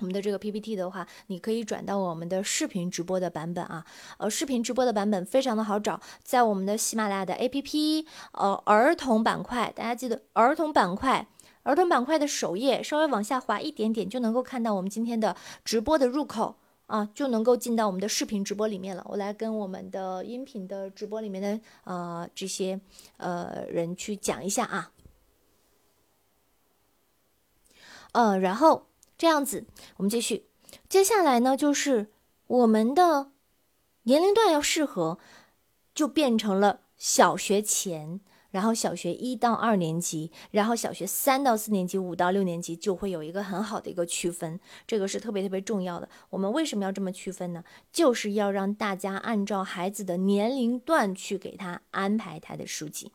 [0.00, 3.84] 我们的这个 PPT 的话，你可以转到我们的视频直播的版本啊。
[4.18, 11.26] 呃，视频直播的版本非常的好找，在我们的喜马拉雅的 APP，呃，儿童板块，大家记得儿童板块，
[11.62, 15.34] 儿童板块的首页稍微往下滑一点点，就能够看到我们今天的
[15.64, 16.56] 直播的入口
[16.90, 19.06] 啊，就能够进到我们的视频直播里面了。
[19.08, 22.80] 我来跟我们的音频的直播里面的呃这些
[23.16, 24.92] 呃人去讲一下啊。
[28.12, 28.86] 呃，然后。
[29.20, 29.66] 这样子，
[29.98, 30.46] 我们继续。
[30.88, 32.10] 接下来呢，就是
[32.46, 33.32] 我们的
[34.04, 35.18] 年龄段要适合，
[35.94, 44.58] 就变成了小学前，然后小学一到二年级，然后小学三到四年级，五到六年级就会有一个很好的一个区分。
[44.86, 46.08] 这个是特别特别重要的。
[46.30, 47.62] 我们为什么要这么区分呢？
[47.92, 53.12] 就是要让大家按照孩子的年龄段去给他安排他的书籍。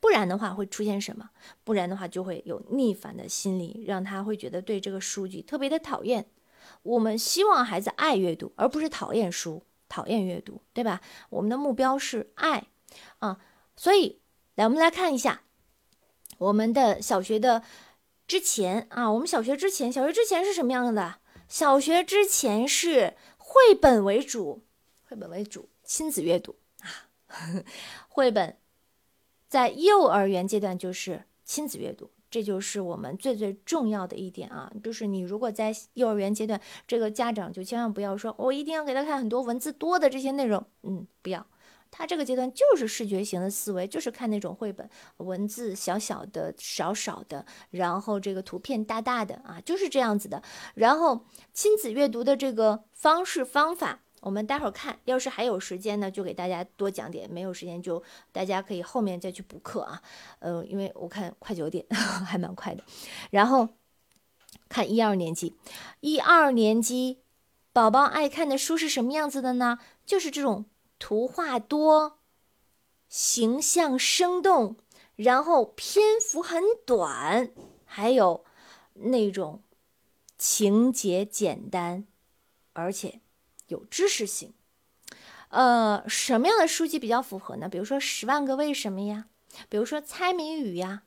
[0.00, 1.30] 不然的话会出现什么？
[1.62, 6.26] 不然的话就会有逆反的心理，让他会觉得对这个书籍特别的讨厌。
[6.82, 11.00] 我们希望孩子爱阅读，而不是讨厌书、讨厌阅读，对吧？
[11.30, 12.66] 我们的目标是爱
[13.20, 13.38] 啊。
[13.76, 14.18] 所以，
[14.58, 15.42] 来我们来看一下
[16.38, 17.62] 我们的小学的
[18.26, 21.20] 之前啊，我们小学之前，小学之前是什么样的？
[21.46, 24.64] 小学之前是绘本为主，
[25.08, 27.62] 绘本为主，亲子阅读啊，
[28.10, 28.56] 绘本。
[29.46, 34.70] 在幼儿园阶段就是亲子阅读，这就是我们最最重要的一点啊！
[34.82, 41.46] 就是你如果在幼儿园阶段，这个家长就千万不要说，我一定要给他看很多文字多的这些内容，嗯，不要。
[41.90, 50.42] 他这个阶段就是视觉型的思维，就是看那种绘本，文字小小的、少少的，然后这个图片大大的啊，就是这样子的。
[50.74, 54.00] 然后亲子阅读的这个方式方法。
[54.20, 60.02] 我们待会儿看，要是还有时间呢，就给大家多讲点；没有时间，就大家可以后面再去补课啊。
[60.40, 61.86] 呃，因为我看快九点，
[62.26, 62.82] 还蛮快的。
[63.30, 63.68] 然后
[64.68, 65.56] 看一二年级，
[66.00, 67.20] 一二年级
[67.72, 69.78] 宝宝爱看的书是什么样子的呢？
[70.04, 70.64] 就是这种
[70.98, 72.18] 图画多、
[73.08, 74.76] 形象生动，
[75.16, 77.50] 然后篇幅很短，
[77.84, 78.44] 还有
[78.94, 79.62] 那种
[80.36, 82.06] 情节简单，
[82.72, 83.20] 而且。
[83.68, 84.54] 有知识性，
[85.50, 87.68] 呃，什么样的书籍比较符合呢？
[87.68, 89.26] 比如说《十万个为什么》呀，
[89.68, 91.02] 比如说猜谜语呀。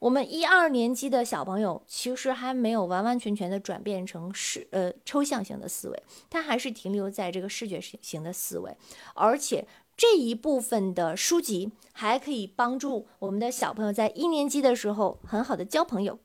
[0.00, 8.74] 我们一二年级的小朋友其实还没有完完全全的转变成视呃抽象型的思维，他还是停留在这个视觉型的思维，
[9.14, 16.18] 而且这一部分的书籍还可以帮助我们的小朋友在一年级的时候很好的交朋友。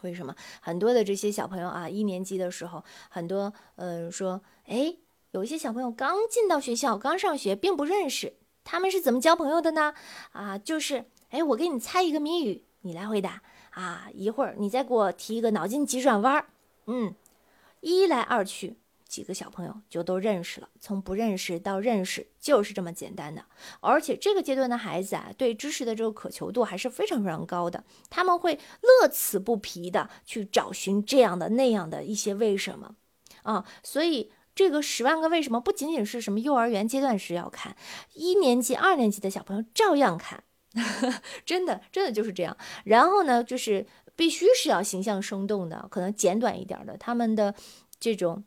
[0.00, 4.96] 为什么很多的这些小朋友啊，一年级的时候，很多嗯说，哎，
[5.32, 9.92] 有一些小朋友刚进到学校，刚上学，并不认识，他们是怎么交朋友的呢？
[10.32, 16.46] 啊，就是，哎，我给你猜一个谜语，你来回答啊，一会儿你再给我提一个脑筋急转弯儿，
[16.86, 17.14] 嗯，
[17.80, 18.76] 一来二去。
[19.08, 23.44] 几个小朋友就都认识了，从不认识到认识就是这么简单的。
[23.80, 32.96] 而且这个阶段的孩子啊，对知识的这个渴求度还是非常非常高的，他们会乐此不疲的去找寻这样的那样的一些为什么
[33.44, 33.64] 啊。
[33.84, 37.76] 所以这个十万个为什么不仅仅是什么幼儿园阶段时要看，
[38.14, 40.42] 一年级、二年级的小朋友照样看，
[41.44, 42.56] 真的真的就是这样。
[42.84, 47.54] 然后呢，就是必须是要形象生动的，可能简短一点的，他们的
[47.98, 48.44] 这种。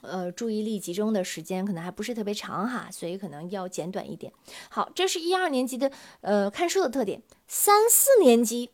[0.00, 4.32] 呃，注意力集中的时间可能还不是特别长哈，所以可能要简短一点。
[4.70, 5.92] 好，这是一二年级的
[6.22, 7.22] 呃看书的特点。
[7.46, 8.70] 三四年级，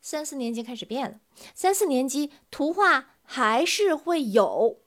[0.00, 1.20] 三四年级开始变了。
[1.54, 4.78] 三四年级图画还是会有，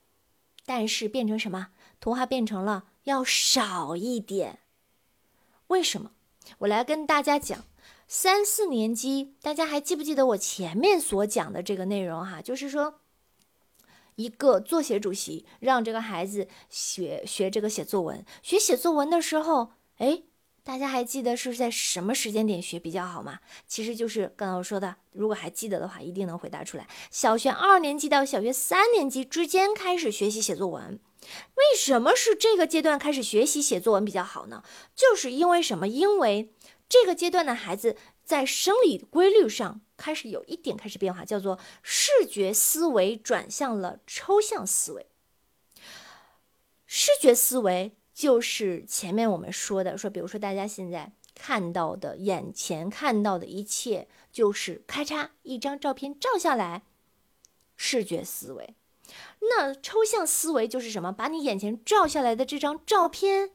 [0.65, 1.67] 但是变成什么？
[2.01, 4.59] 图画变成了要少一点。
[5.67, 6.11] 为什么？
[6.59, 7.65] 我来跟大家讲。
[8.07, 12.41] 三四年级，大家还记不记得我前面所讲的这个内容哈？
[12.41, 13.01] 就是说。
[14.15, 20.23] 一个作协主席让这个孩子学学这个写作文，学写作文的时候，哎，
[20.63, 23.37] 大家还记得是在什么时间点学比较好吗？
[23.67, 26.87] 其实就是刚刚我说的，如果还记得的话，一定能回答出来。
[27.11, 30.99] 小学二年级到小学三年级之间开始学习写作文，
[31.55, 34.63] 为什么是这个阶段开始学习写作文比较好呢？
[34.95, 35.87] 就是因为什么？
[35.87, 36.53] 因为
[36.87, 39.81] 这个阶段的孩子在生理规律上。
[39.97, 45.07] 开始有一点开始变化，叫做视觉思维转向了抽象思维。
[46.85, 56.83] 视觉思维就是前面我们说的，说比如说大家现在看到的、眼前看到的一切，就是咔嚓一张照片照下来，
[57.75, 58.75] 视觉思维。
[59.39, 61.11] 那抽象思维就是什么？
[61.11, 63.51] 把你眼前照下来的这张照片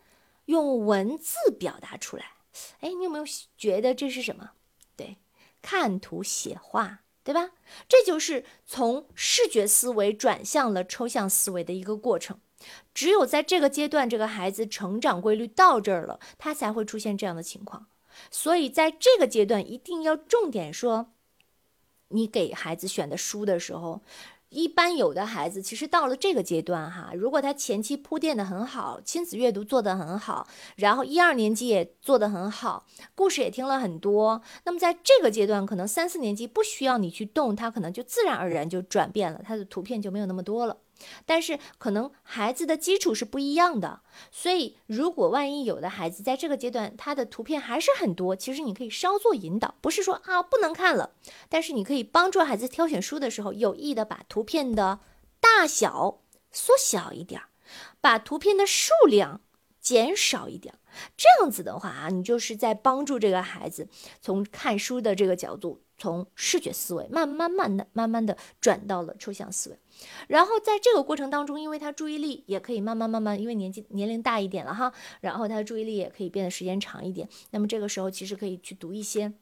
[0.47, 2.33] 用文字表达出来。
[2.81, 3.25] 哎，你有没有
[3.57, 4.51] 觉得这是什么？
[4.97, 5.19] 对。
[5.63, 7.53] 看图写画，对吧？
[7.89, 12.41] 这就是从视觉思维转向了抽象思维的一个过程。
[12.93, 17.87] 只有在这个阶段，这个孩子成长规律到这儿了，他才会出现这样的情况。
[18.31, 21.13] 所以在这个阶段，一定要重点说，
[22.09, 24.03] 你给孩子选的书的时候。
[24.53, 30.47] 一般有的孩子其实到了这个阶段哈，如果他前期铺垫的很好，亲子阅读做得很好，
[30.77, 40.77] 然后一二年级也做得很好，故事也听了很多，那么在这个阶段，可能三四年级不需要你去动，他可能就自然而然就转变了，他的图片就没有那么多了。
[41.25, 51.13] 但是可能孩子的基础是不一样的，所以如果万一有的孩子在这个阶段他的图片还是很多，其实你可以稍作引导，不是说啊不能看了，
[51.49, 55.01] 但是你可以帮助孩子挑选书的时候，有意的把图片的
[55.41, 56.21] 大小
[56.51, 57.41] 缩小一点，
[58.01, 59.41] 把图片的数量
[59.81, 60.75] 减少一点，
[61.17, 63.89] 这样子的话啊，你就是在帮助这个孩子
[64.21, 65.83] 从看书的这个角度。
[66.03, 69.79] 从视觉思维慢慢慢的、慢慢的转到了抽象思维，
[70.27, 79.33] 然后在这个过程当中，因为他注意力也可以慢慢慢慢，因为年纪年龄大一点了哈，然后他的注意力也可以变得时间长一点，那么这个时候其实可以去读一些。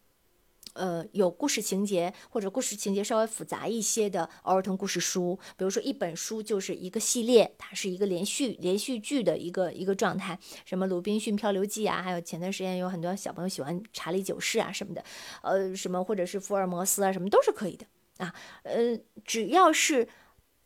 [0.74, 15.05] 呃，有故事情节或者故事情节稍微复杂一些的儿童故事书，比如说一本书就是一个系列，它是一个连续连续剧的一个一个状态，什么《鲁滨逊漂流记》啊，还有前段时间有很多小朋友喜欢《查理九世》啊什么的，
[15.42, 17.86] 呃，什么或者是福尔摩斯啊什么都是可以的
[18.18, 20.09] 啊，呃，只要是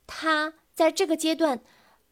[0.06, 1.62] 他在这个阶段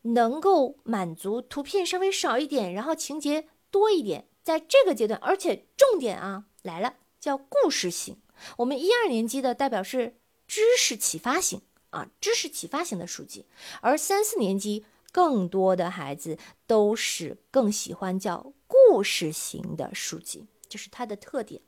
[0.02, 6.94] 能够满足图片稍微少一点，然后情节多一点，在这个阶段，而且重点啊来了。
[7.22, 8.16] 叫故事型，
[8.56, 10.16] 我们一二年级的代表是
[10.48, 13.46] 知识启发型啊，知识启发型的书籍，
[13.80, 16.36] 而三四年级更多的孩子
[16.66, 21.62] 都是更喜欢叫故事型的书籍，这是它的特点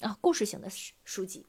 [0.00, 0.68] 啊，故事型的
[1.04, 1.46] 书籍。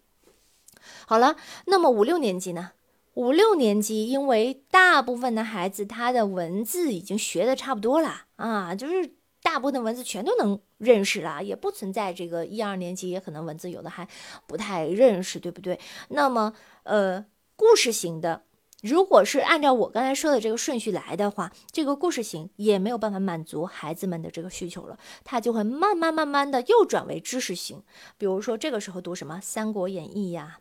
[1.08, 1.36] 好了，
[1.66, 2.74] 那么五六年级呢？
[3.16, 9.16] 五六年级因为大部分的孩子他的文字已经学的差不多了啊，就是。
[9.52, 14.08] 大部分的文字全都能认识了，也不存在这个一二年级也可能文字有的还
[14.46, 15.80] 不太认识，对不对？
[16.10, 16.54] 那么，
[16.84, 18.44] 呃，故事型的，
[18.84, 27.82] 如果是按照我刚才说的这个顺序来的话，这个故事型也没有办法满足孩子们的这个需求了，它就会慢慢慢慢的又转为知识型。
[28.20, 30.60] 比如说这个时候读什么《三国演义》呀，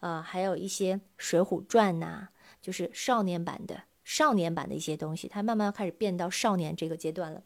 [0.00, 2.28] 呃，还有一些《水浒传》呐，
[2.62, 7.42] 就是少年版的少年版的一些东西，它慢慢开始变到少年这个阶段了。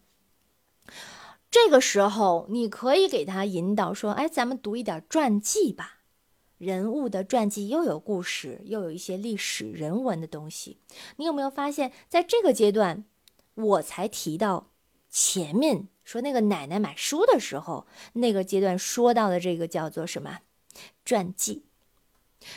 [1.50, 5.98] 这个时候，你可以给他引导说：“哎，咱们读一点传记吧，
[6.58, 10.78] 人物的传记又有故事，又有一些历史人文的东西。
[11.16, 13.04] 你有没有发现，在这个阶段，
[13.54, 14.70] 我才提到
[15.08, 20.40] 前面说那个奶奶买书的时候，那个阶段说到的这个叫做什么
[21.04, 21.64] 传记？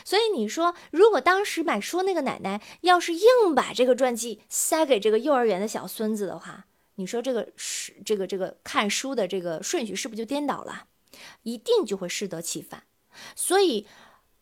[0.03, 6.65] 所以你说，如果当时买书那个奶奶要是硬把这个传记塞给这个幼儿园的小孙子的话，
[6.97, 10.87] 你说这个是这个这个看书的这个顺序是不是就颠倒了？
[11.43, 12.83] 一定就会适得其反。
[13.35, 13.87] 所以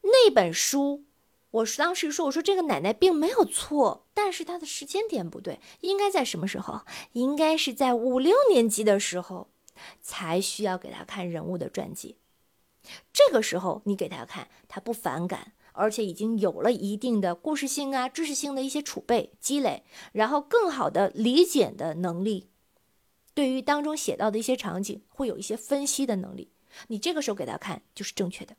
[0.02, 1.06] 那本书，
[1.52, 6.82] 我当时说，我说这个奶奶并没有错，但是她的时间点不对，应该在什么时候？
[7.14, 9.50] 应该是在五六年级的时候
[10.02, 12.18] 才需要给他看人物的传记。
[13.12, 15.54] 这个时候你给他看，他不反感。
[15.76, 19.84] 而且已经有了一定的故事性啊、知识性的一些储备积累，
[20.14, 22.50] 然后更好的理解的能力，
[23.34, 26.52] 对于当中写到的一些场景，会有一些分析的能力。
[26.88, 28.56] 你这个时候给他看就是正确的。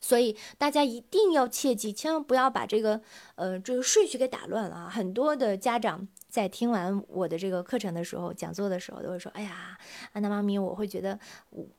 [0.00, 3.02] 所以大家一定要切记，千万不要把这个
[3.36, 4.88] 呃这个顺序给打乱了啊！
[4.88, 6.08] 很多的家长。
[6.32, 9.78] 在听完我的这个课程的时候，讲座的时候，都会说：“哎呀，
[10.12, 11.20] 安娜妈咪，我会觉得，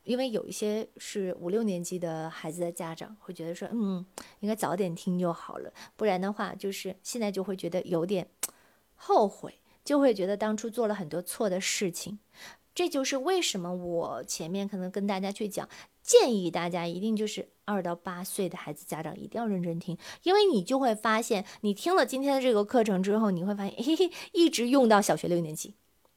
[0.03, 4.05] 因为有一些是五六年级的孩子的家长会觉得说，嗯，
[4.41, 8.29] 应该早点听就好了，不然的话，就是现在就会觉得有点
[8.93, 12.19] 后悔，就会觉得当初做了很多错的事情。
[12.75, 15.67] 这就是为什么我前面可能跟大家去讲。”
[16.03, 25.75] 建议大家一定就是二到八岁的孩子，家长一定要认真听，因为你就会发现，你听了今天的这个课程之后，你会发现，嘿嘿，一直用到小学六年级，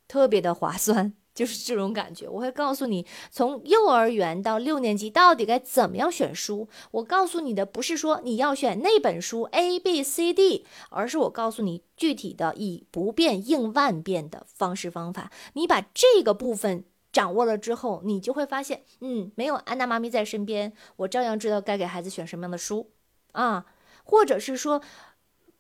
[0.09, 2.29] 特别的划算， 就是这种感觉。
[2.29, 6.69] 我会告诉你，从幼儿园到六年级到底该怎么样选书。
[6.91, 15.31] 我告诉你的不是说你要选那本书 A B C D，而是我告诉你具体的以不变应万变的方式方法。
[15.53, 16.87] 你把这个部分。
[17.17, 22.91] 掌握了之后，你就会发现，嗯，没有安娜妈咪在身边，我照样知道该给孩子选什么样的书
[23.33, 23.65] 啊，
[24.05, 24.83] 或者是说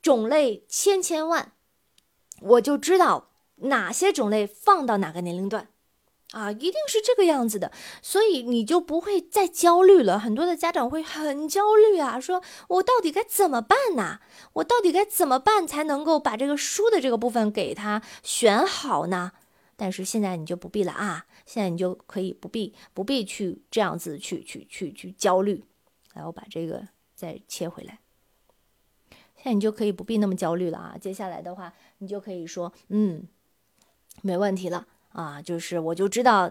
[0.03, 1.53] 种类千千万，
[2.43, 3.31] 我就知道
[3.73, 5.69] 哪些种类放到哪个年龄段
[6.33, 7.73] 啊，一定是这个样子的，
[8.03, 10.19] 所以你就不会再焦虑了。
[10.19, 14.19] 很多的家长会很焦虑啊，说我到底该怎么办呢？
[14.55, 19.33] 我到底该怎么办才能够把这个书的这个部分给他选好呢？
[19.77, 25.63] 但是现在你就不必了啊，现在你就可以不必不必去这样子去去去去焦虑。
[26.15, 28.01] 来，我把这个再切回来，
[29.37, 30.97] 现在你就可以不必那么焦虑了啊。
[30.99, 33.29] 接下来的话，你就可以说，嗯，
[34.23, 34.87] 没问题了。
[35.11, 36.51] 啊，就是我就知道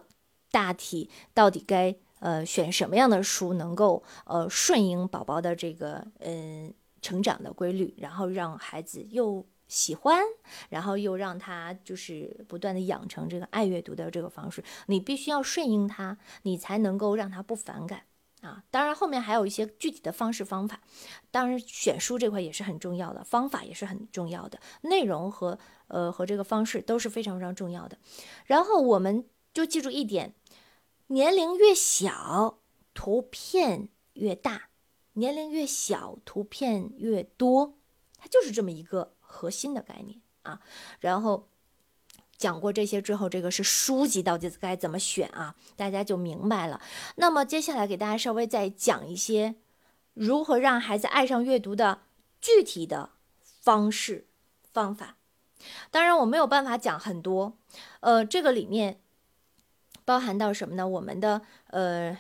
[0.50, 10.24] 大体到底该呃选什么样的书，能够呃顺应宝宝的这个嗯成长的规律，然后让孩子又喜欢，
[10.70, 14.64] 然后又让他就是不断的养成这个爱阅读的这个方式。
[14.88, 18.04] 你必须要顺应他，你才能够让他不反感
[18.42, 18.64] 啊。
[18.72, 20.82] 当然后面还有一些具体的方式方法，
[21.32, 25.58] 当然选书这块也是很重要的，方法也是很重要的，内容和。
[25.88, 27.96] 呃，和这个方式都是非常非常重要的。
[28.46, 29.24] 然后我们
[29.54, 30.34] 就记住一点：
[31.10, 32.58] 年龄越小，
[32.96, 34.70] 图片越大；
[35.14, 37.78] 年龄越小，图片越多。
[38.18, 40.62] 它就是这么一个核心的概念啊。
[41.00, 41.48] 然后
[42.38, 45.56] 讲过这些之后，这个是书籍到底该怎么选啊？
[45.76, 46.82] 大家就明白了。
[47.16, 49.56] 那么接下来给大家稍微再讲一些
[50.14, 52.02] 如何让孩子爱上阅读的
[52.40, 54.28] 具体的方式
[54.72, 55.18] 方法。
[55.90, 57.58] 当然，我没有办法讲很多，
[58.02, 59.00] 呃，这个里面
[60.04, 60.88] 包含到什么呢？
[60.88, 62.16] 我们的呃，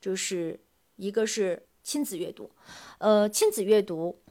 [0.00, 0.60] 就是
[0.96, 2.50] 一个是亲子阅读，
[2.98, 4.22] 呃，亲子阅读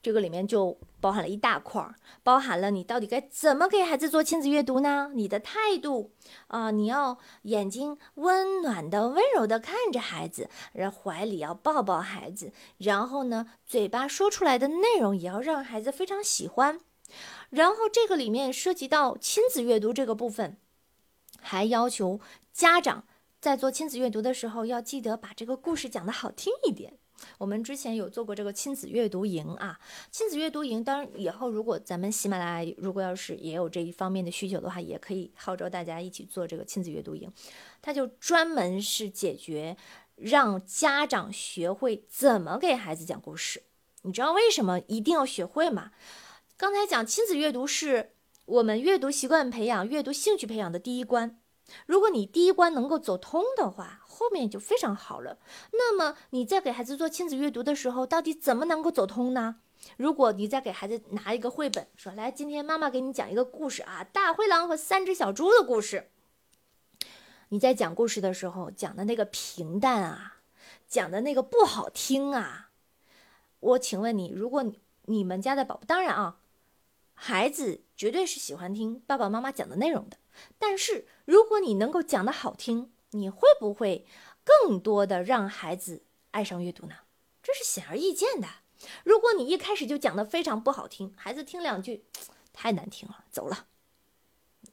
[0.00, 5.12] 这个里面就包含了一大块儿，包含了你到底该怎么给孩子做亲子阅读呢？
[5.14, 6.12] 你的态度
[6.48, 16.80] 啊，你要眼睛温暖的、温柔的看着孩子，然后怀里要抱抱孩子，然后呢，嘴巴说出来的内容也要让孩子非常喜欢。
[17.50, 20.58] 然后这个里面涉及到亲子阅读这个部分，
[21.40, 22.20] 还要求
[22.52, 23.04] 家长
[23.40, 26.97] 在做亲子阅读的时候要记得把这个故事讲得好听一点。
[27.38, 29.78] 我们之前有做过这个亲子阅读营啊，
[30.10, 37.32] 亲子阅读营，当然以后如果咱们喜马拉雅如果要是也有这一方面的需求的话，也可以号召大家一起做这个亲子阅读营。
[37.80, 39.76] 它就专门是解决
[40.16, 43.62] 让家长学会怎么给孩子讲故事。
[44.02, 45.92] 你知道为什么一定要学会吗？
[46.56, 48.12] 刚才讲亲子阅读是
[48.46, 51.38] 我们阅读习惯培养、阅读兴趣培养的第一关。
[51.86, 55.38] 如果你第一关能够走通的话，后面就非常好了。
[55.72, 59.56] 那么你在给孩子做亲子阅读的时候，到底怎么能够走通呢？
[59.96, 66.10] 如果你在给孩子拿一个绘本，说来，今天妈妈给你讲一个故事啊，大灰狼和三只小猪的故事。
[67.50, 70.38] 你在讲故事的时候讲的那个平淡啊，
[70.86, 72.70] 讲的那个不好听啊，
[73.60, 74.64] 我请问你，如果
[75.04, 76.38] 你们家的宝宝，当然啊。
[77.20, 80.18] 孩子绝对是喜欢听爸爸妈妈讲的内容的，
[80.56, 84.06] 但是如果你能够讲的好听，你会不会
[84.44, 86.94] 更多的让孩子爱上阅读呢？
[87.42, 88.46] 这是显而易见的。
[89.02, 92.04] 如果你一开始就讲的非常不好听，孩子听两句
[92.52, 93.66] 太难听了，走了，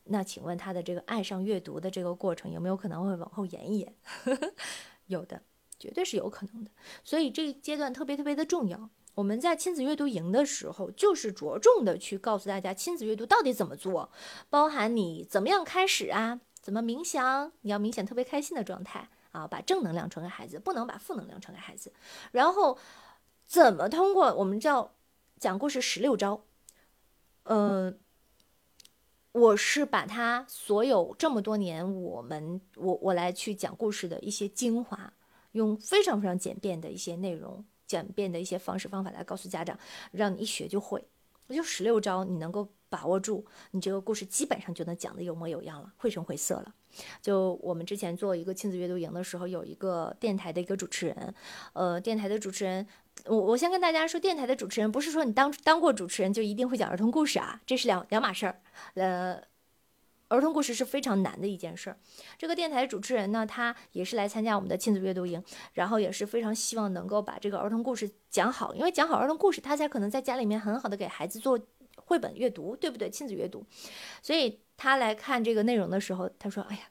[0.04, 3.96] 那请问他的这个爱上阅读的这个过程有没有可能会往后延一延？
[5.08, 5.42] 有的，
[5.80, 6.70] 绝对是有可能的。
[7.04, 8.92] 所以这一阶段特别特别的重要。
[9.16, 14.12] 我们在亲子阅读营的时候，就是着重的去告诉大家亲子阅读到底怎么做，
[14.50, 21.94] 包含你怎么样开始啊，怎么冥想，你要冥想特别开心的状态啊，把正能量传给孩子，不能把负能量传给孩子。
[22.32, 22.78] 然后
[23.48, 24.94] 怎么通过我们叫
[25.40, 26.44] 讲故事十六招，
[27.44, 27.98] 嗯，
[29.32, 35.14] 我是把它所有这么多年我们我我来去讲故事的一些精华，
[35.54, 37.64] 用非常非常简便的一些内容。
[37.88, 39.78] 简便的一些方式方法来告诉家长，
[40.12, 41.03] 让你一学就会。
[41.48, 46.74] 我就十六招，你能够把握住，你这个故事基本上就能讲的有模有样了，绘声绘色了。
[47.22, 51.34] 就我们之前做一个亲子阅读营的时候，有一个电台的一个主持人，
[51.74, 52.88] 呃，电台的主持人，
[53.26, 58.62] 我我先跟大家说，电台的主持人不是说你当当过主持人就一定会讲儿童故事啊，这是两两码事儿，
[58.95, 59.55] 呃。
[60.30, 61.97] 儿童故事是非常难的一件事儿。
[62.38, 65.43] 这个电台主持人呢，他也是来参加我们的亲子阅读营，
[65.73, 71.60] 然后也是非常希望能够把这个儿童故事讲好，因为讲好儿童故事，他才可能在家里面很好的给孩子做
[71.95, 73.10] 绘本阅读，对不对？
[73.10, 73.65] 亲子阅读。
[74.22, 76.81] 所以他来看这个内容的时候，他说：“哎呀，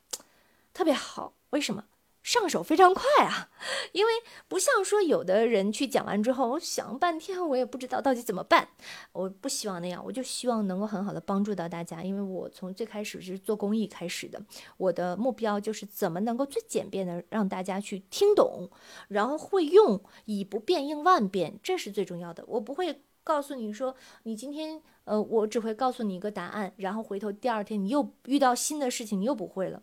[0.73, 1.85] 特别好，为什么？”
[2.25, 3.51] 上手非常快啊，
[3.93, 4.13] 因为
[4.49, 8.67] 不像说有的人去讲完之后，我想半天我也不知道到底怎么办。
[9.13, 14.43] 我不希望那样，我就希望能够很好的帮助到大家，因为我从最开始是做公益开始的，
[14.79, 18.71] 我的目标就是怎么能够最简便的让大家去听懂，
[19.09, 22.43] 然后会用，以不变应万变，这是最重要的。
[22.49, 29.83] 我不会告诉你说，你今天呃，我只会告诉你一个答案，然后回头第二天你又遇到新的事情，你又不会了。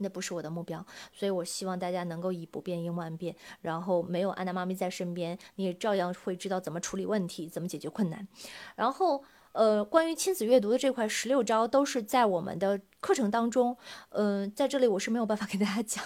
[0.00, 0.84] 那不是我的目标。
[1.12, 8.26] 所以我希望大家能够以不变应万变，然后没有安娜妈咪在身边，你也照样会知道怎么处理问题，怎么解决困难。
[8.74, 9.22] 然后，
[9.52, 13.76] 呃，关于亲子阅读的这块十六招都是在我们的课程当中，
[14.10, 16.04] 嗯，在这里我是没有办法给大家讲。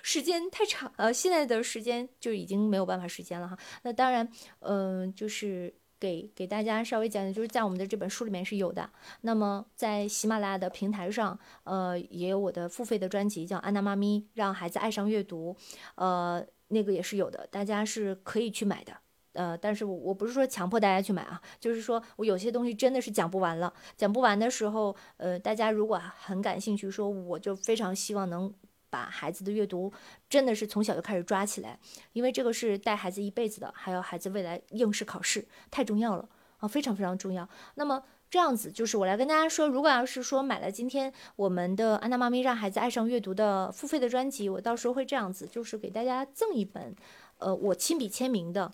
[0.00, 3.58] 时间太长，呃，现在的时间就已经没有办法时间了哈。
[3.82, 4.28] 那当然，
[4.60, 8.90] 嗯，就是给给大家稍微讲讲，就是在我们的这本书里面是有的。
[9.22, 15.56] 那么在喜马拉雅的平台上，呃，也有我的付费的专辑，叫《安娜妈咪让孩子爱上阅读》，
[15.94, 18.92] 呃，那个也是有的，大家是可以去买的。
[19.32, 28.52] 呃，但是我我不是说强迫大家去买啊，就是说我有些东西真的是讲不完了，讲不完的时候，呃，大家如果很感兴趣，说我就非常希望能。
[28.88, 29.92] 把孩子的阅读
[30.28, 31.78] 真的是从小就开始抓起来，
[32.12, 37.48] 因为这个是带孩子一辈子的，还有孩子未来应试考试太重要了啊，非常非常重要。
[37.74, 46.94] 那么这样子就是我来跟大家说，如果要是说买了今天我们的安娜妈咪让孩子爱上阅读的付费的专辑，我到时候会这样子，就是给大家赠一本，
[47.38, 48.72] 呃，我亲笔签名的，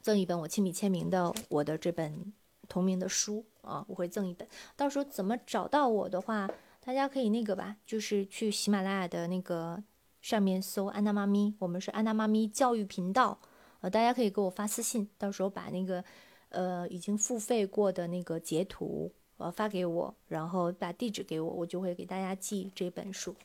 [0.00, 2.32] 赠一本我亲笔签名的我的这本
[2.68, 4.46] 同名的书啊，我会赠一本。
[4.76, 6.48] 到时候怎么找到我的话？
[6.88, 9.82] 大家可以那个吧，就是去喜马拉雅的那个
[10.22, 13.38] 上面搜“安娜妈咪”，我们是安娜妈咪教育频道，
[13.80, 16.02] 呃，大家可以给我发私信，到时候把那个
[16.48, 23.36] 呃已经付费过的那个截图呃发给我，然后把地址给我，我就会给大家寄这本书。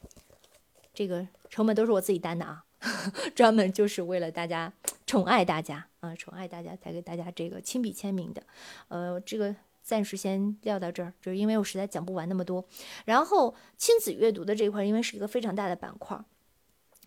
[0.93, 2.63] 这个成本都是我自己担的啊，
[3.35, 4.71] 专门就是为了大家
[5.05, 8.41] 宠爱大家啊，宠爱大家才给大家这个亲笔签名的，
[8.87, 9.53] 呃，这个。
[9.83, 12.63] 暂时先撂到这儿，就是因为我实在讲不完那么多。
[13.03, 16.17] 然后亲子阅读的这一块，因为是一个非常大的板块，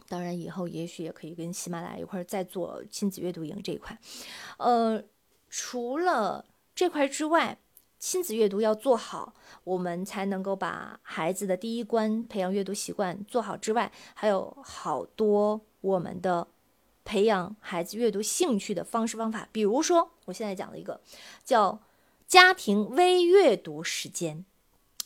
[0.08, 3.98] 当然以后也许也可以跟喜马拉雅一块再做亲子阅读营这一块。
[4.58, 5.02] 呃，
[5.48, 6.44] 除了
[6.74, 7.58] 这块之外，
[7.98, 9.34] 亲子阅读要做好，
[9.64, 16.46] 我们才能够把孩子的第一关培养阅读习惯做好之外，还有好多我们的
[17.06, 19.48] 培养孩子阅读兴趣的方式方法。
[19.50, 21.00] 比如说，我现在讲了一个
[21.42, 21.80] 叫。
[22.26, 24.44] 家庭微阅读时间，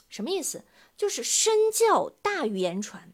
[0.09, 0.65] 什么意思？
[0.97, 3.13] 就是身教大于言传。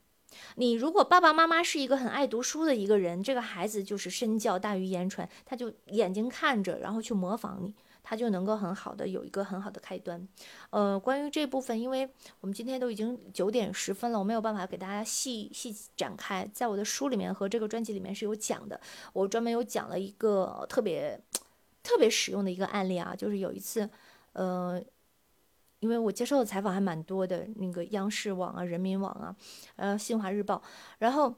[0.54, 10.26] 你如果爸爸妈妈是一个很爱读书的一个人，这个孩子就是身教大于言传，他就眼睛看着，然后去模仿你，他就能够很好的有一个很好的开端。
[10.70, 12.08] 呃，关于这部分，因为
[12.40, 18.80] 我们今天都已经九点十分了，我没有办法给大家细细展开，在我的书里面和这个专辑里面是有讲的，
[19.12, 21.20] 我专门有讲了一个特别。
[21.86, 23.88] 特别实用的一个案例啊，就是有一次，
[24.32, 24.82] 呃，
[25.78, 29.36] 因为我接受的采访还蛮多的，那个央视网啊、人民网啊，
[29.76, 30.60] 呃，新华日报，
[30.98, 31.32] 然后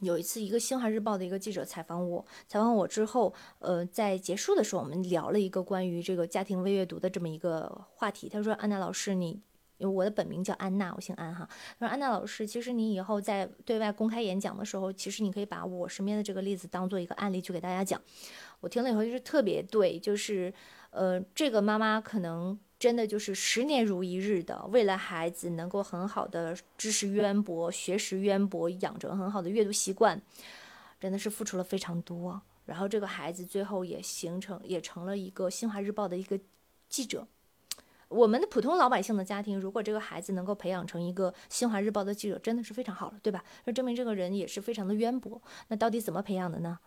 [0.00, 8.28] 有一次，一个新华日报的一个记者采访我，采访我之后，呃，在结束的时候，我们聊了一个关于这个家庭微阅读的这么一个话题。
[8.28, 9.40] 他说：“安娜老师，你。”
[9.90, 11.48] 我的本名叫安娜，我姓安哈。
[11.78, 18.00] 他说：“安娜老师，其实你以后在对外公开演讲的时候，其实你可以把我身边的这个例子当做一个案例去给大家讲。”
[18.60, 20.52] 我听了以后就是特别对，就是
[20.90, 30.22] 呃，这个妈妈可能真的就是十年如一日的，为了孩子能够很好的知识渊博、学识渊博、养成很好的阅读习惯，
[31.00, 32.40] 真的是付出了非常多。
[32.64, 36.38] 然后这个孩子最后也形成也成了一个新华日报的一个
[36.88, 37.26] 记者。
[38.12, 43.42] 我们的普通老百姓的家庭，如果这个孩子能够培养成一个新华日报的记者，真的是非常好了，对吧？
[43.64, 45.40] 那证明这个人也是非常的渊博。
[45.68, 46.78] 那到底怎么培养的呢？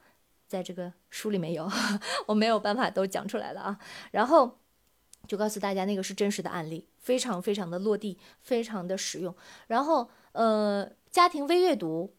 [0.47, 1.67] 在这个书里面有，
[2.27, 3.79] 我没有办法都讲出来了啊。
[4.11, 4.59] 然后
[5.27, 9.35] 就告诉大家，那个是真实的案例，非常非常的落地，非常的实用。
[9.67, 12.13] 然后呃，家庭微阅读，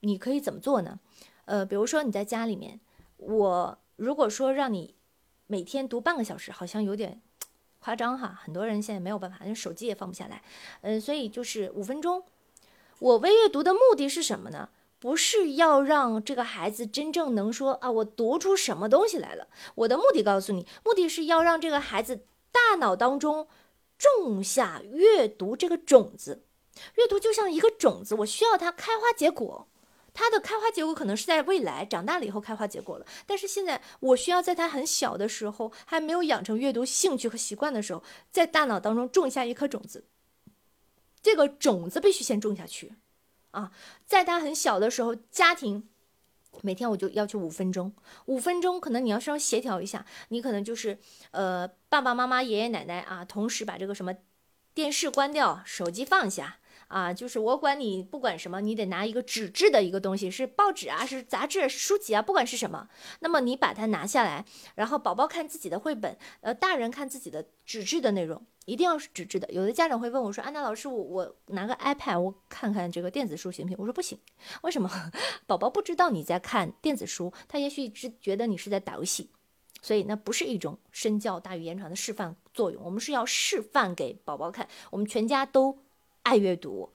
[0.00, 0.98] 你可以怎么做呢？
[1.44, 2.80] 呃，比如说你在家里面，
[3.18, 4.96] 我如果说让你
[5.46, 7.22] 每天读半个小时，好像有点。
[7.80, 10.42] 夸张哈，很多人现在没有办法，因为手机也放不下来，
[10.82, 12.24] 嗯，所以就是五分钟。
[12.98, 14.68] 我微阅读的目的是什么呢？
[14.98, 19.46] 不是要让这个孩子真正能说啊，我读出什么东西来了。
[19.76, 23.46] 我的目的告诉你，目的是要让这个孩子大脑当中
[23.96, 26.42] 种下阅读这个种子。
[26.96, 29.68] 阅读就像一个种子，我需要它开花结果。
[30.18, 40.08] 它的开花结果可能是在未来长大了以后开花结果了，但是现在我需要在它很小的时候，还没有养成阅读兴趣和习惯的时候，在大脑当中种下一颗种子。
[41.22, 42.96] 这个种子必须先种下去，
[43.52, 43.70] 啊，
[44.06, 45.88] 在他很小的时候，家庭
[46.62, 47.94] 每天我就要求五分钟，
[48.26, 50.98] 五分钟可能你要稍微协调一下，你可能就是
[51.30, 54.16] 呃爸爸妈妈爷爷奶奶啊，同时把这个什么
[54.74, 56.58] 电视关掉，手机放下。
[56.88, 62.88] 啊，就是我管你不管什么，你得拿一个纸质的一个东西，是报纸啊，是杂志、书籍啊，不管是什么，
[63.20, 64.44] 那么你把它拿下来，
[64.74, 69.48] 然后宝宝看自己的绘本，呃，大人看自己的纸质的内容，一定要是纸质的。
[69.52, 74.18] 有的家长会问我说：“安娜老师，我我拿个 iPad，我看看这个电子书行不行？”我说不行，
[74.62, 74.90] 为什么？
[75.46, 79.30] 宝宝不知道你在看电子书，他也许只觉得你是在打游戏。
[79.80, 85.78] 所以那不是一种身教大于言传的示范作用，我们是要示范给宝宝看，我们全家都
[86.28, 86.92] 爱阅读，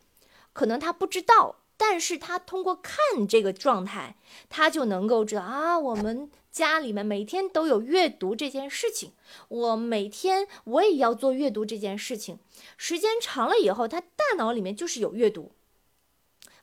[0.54, 4.16] 可能他不知道，但是他通过看这个状态，
[4.48, 9.14] 他就能够知道啊，我们家里面每天都有阅读这件事情，
[9.48, 12.38] 我每天我也要做阅读这件事情，
[12.78, 15.52] 时间长了以后，他大脑里面就是有阅读，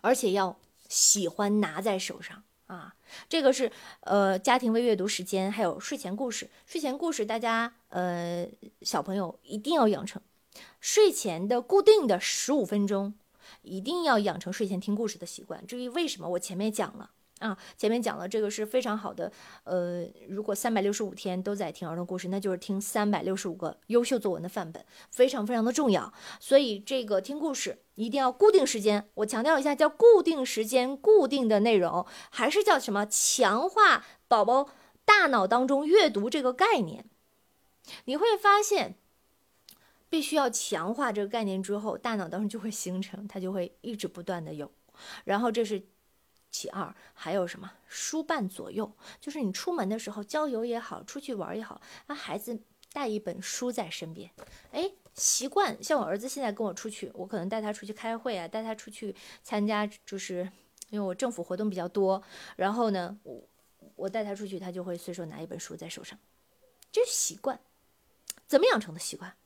[0.01, 0.57] 而且要
[0.89, 2.45] 喜欢拿在手上。
[2.69, 2.95] 啊，
[3.29, 3.73] 这个是
[4.03, 6.49] 呃家庭微阅读时间，还有睡前故事。
[6.67, 8.47] 睡前故事大家呃
[8.83, 10.23] 小朋友一定要养成，
[10.81, 13.15] 睡前的固定的十五分钟，
[13.63, 15.67] 一定要养成睡前听故事的习惯。
[15.67, 17.11] 至于为什么，我前面讲了。
[17.41, 19.33] 啊，前面讲了这个是非常好的，
[19.65, 26.13] 呃，如果三百六十五天都在听儿童故事，那就是听三百六十五个优秀作文的范本，非常非常的重要。
[26.39, 33.07] 所以这个听故事一定要固定时间，我强调一下，叫固定时间、固定的内容，还是叫什么？
[33.07, 34.69] 强化宝宝
[35.07, 37.07] 大脑当中阅读这个概念。
[38.05, 38.97] 你会发现，
[40.11, 44.71] 必须要强化这个概念之后，大脑当中就会形成，它就会一直不断的有，
[45.25, 45.83] 然后这是。
[46.53, 52.61] 其二还有什么书伴左右，就是你出门的时候郊游也好，出去玩也好，让孩子
[52.93, 54.29] 带一本书在身边。
[54.73, 59.15] 哎，习惯像我儿子现在跟我出去，我可能带他出去开会啊，带他出去
[59.45, 60.51] 参加，就是
[60.89, 62.21] 因为我政府活动比较多，
[62.57, 63.49] 然后呢，我
[63.95, 66.19] 我带他出去，他就会随手拿一本书在手上，
[66.91, 67.61] 这是习惯。
[68.49, 69.37] 怎么养成的习惯？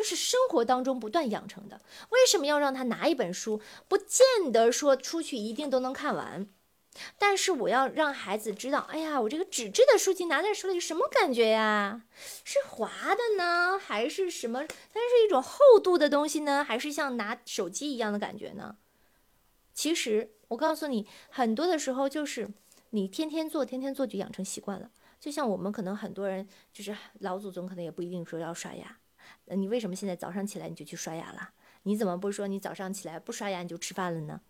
[0.00, 1.82] 就是生活当中不断养成的。
[2.08, 3.60] 为什么要让他拿一本书？
[3.86, 6.48] 不见得说出去一定都能看完，
[7.18, 12.06] 但是我要让孩子知道，哎呀，我这个纸质的书籍拿在手里什么感觉呀？
[12.44, 14.60] 是滑的呢，还是什么？
[14.60, 18.76] 它是一种厚度的东西呢，还是像拿手机一样的感觉呢？
[19.74, 22.48] 其实我告诉你，很多的时候就是
[22.88, 24.90] 你天天做，天天做就养成习惯了。
[25.20, 28.96] 就像我们可能很多人，就是老祖宗可能也不一定说要刷牙。
[29.54, 31.50] 你为什么现在早上起来你就去刷牙了？
[31.84, 34.40] 你怎么不说你早上起来不刷牙你就吃饭了呢？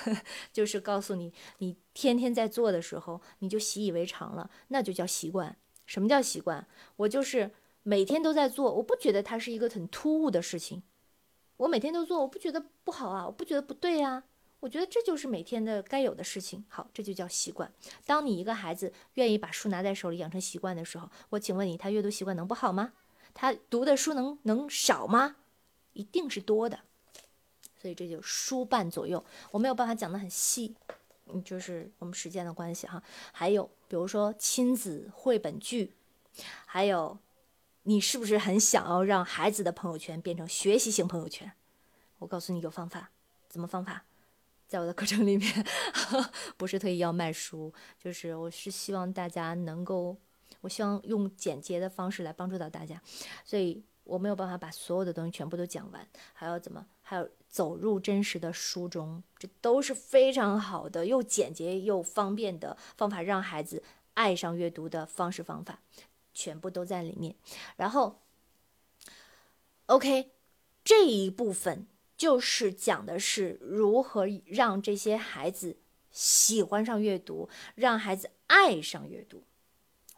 [0.52, 5.56] 就是告诉你，你天天在做的时候你就习以为常了，那就叫习惯。
[5.84, 6.66] 什么叫习惯？
[6.96, 7.50] 我就是
[7.82, 10.82] 每天都在做，我不觉得它是一个很突兀的事情。
[11.58, 14.24] 我每天都做，我不觉得不好啊，我不觉得不对呀，
[14.60, 16.64] 我觉得这就是每天的该有的事情。
[16.68, 17.72] 好，这就叫习惯。
[18.06, 22.92] 当你一个孩子愿意把书拿在手里养成习惯的时候，我请问你，他阅读习惯能不好吗？
[23.40, 25.36] 他读的书能能少吗？
[25.92, 26.80] 一定是多的，
[27.80, 29.24] 所以这就书伴左右。
[29.52, 30.74] 我没有办法讲的很细，
[31.26, 33.00] 嗯，就是我们时间的关系哈。
[33.30, 35.94] 还有比如说亲子绘本剧，
[36.66, 37.16] 还有
[37.84, 41.52] 你是不是很想要让孩子的朋友圈变成学习型朋友圈？
[42.18, 43.12] 我告诉你有方法，
[43.48, 44.02] 怎么方法？
[44.66, 45.66] 在我的课程里面，
[46.58, 50.16] 不是特意要卖书，就是我是希望大家能够。
[50.60, 53.00] 我希望用简洁的方式来帮助到大家，
[53.44, 56.86] 所以我没有办法把所有的东西全部都讲完，还要怎么？
[57.00, 63.82] 还有走入真实的书中，这都是非常好的，又简洁又方便的方法，让孩子
[64.14, 65.80] 爱上阅读的方式方法，
[66.34, 67.34] 全部都在里面。
[67.76, 68.20] 然后
[69.86, 70.32] ，OK，
[70.84, 71.86] 这一部分
[72.16, 75.78] 就是讲的是如何让这些孩子
[76.10, 79.44] 喜欢上阅读，让孩子爱上阅读。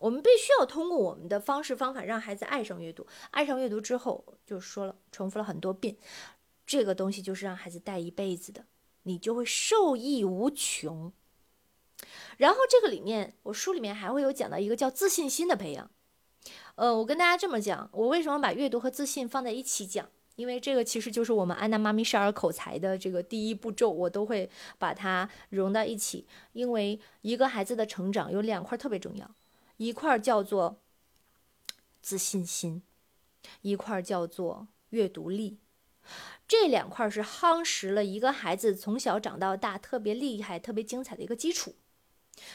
[0.01, 5.95] 我们必须要通过我们的方式方法让孩子爱上阅读，爱上阅读之后，就说了，重复了很多遍，
[6.67, 8.65] 这个东西就是让孩子带一辈子的，
[9.03, 11.13] 你就会受益无穷。
[12.39, 15.91] 然后这个里面，我书里面还会有讲到一个叫自信心的培养。
[16.77, 20.09] 呃，我跟大家这么讲，我为什么把阅读和自信放在一起讲？
[20.37, 24.49] 因为这个其实就是我们安娜妈咪少儿口才的这个第一步骤，我都会
[24.79, 26.27] 把它融到一起。
[26.55, 29.31] 因为一个孩子的成长有两块特别重要。
[29.81, 30.83] 一块叫做
[32.03, 32.83] 自信心，
[33.63, 35.59] 一块叫做阅读力，
[36.47, 41.77] 这两块是夯实了一个孩子从小长到大特别厉害、特别精彩的一个基础。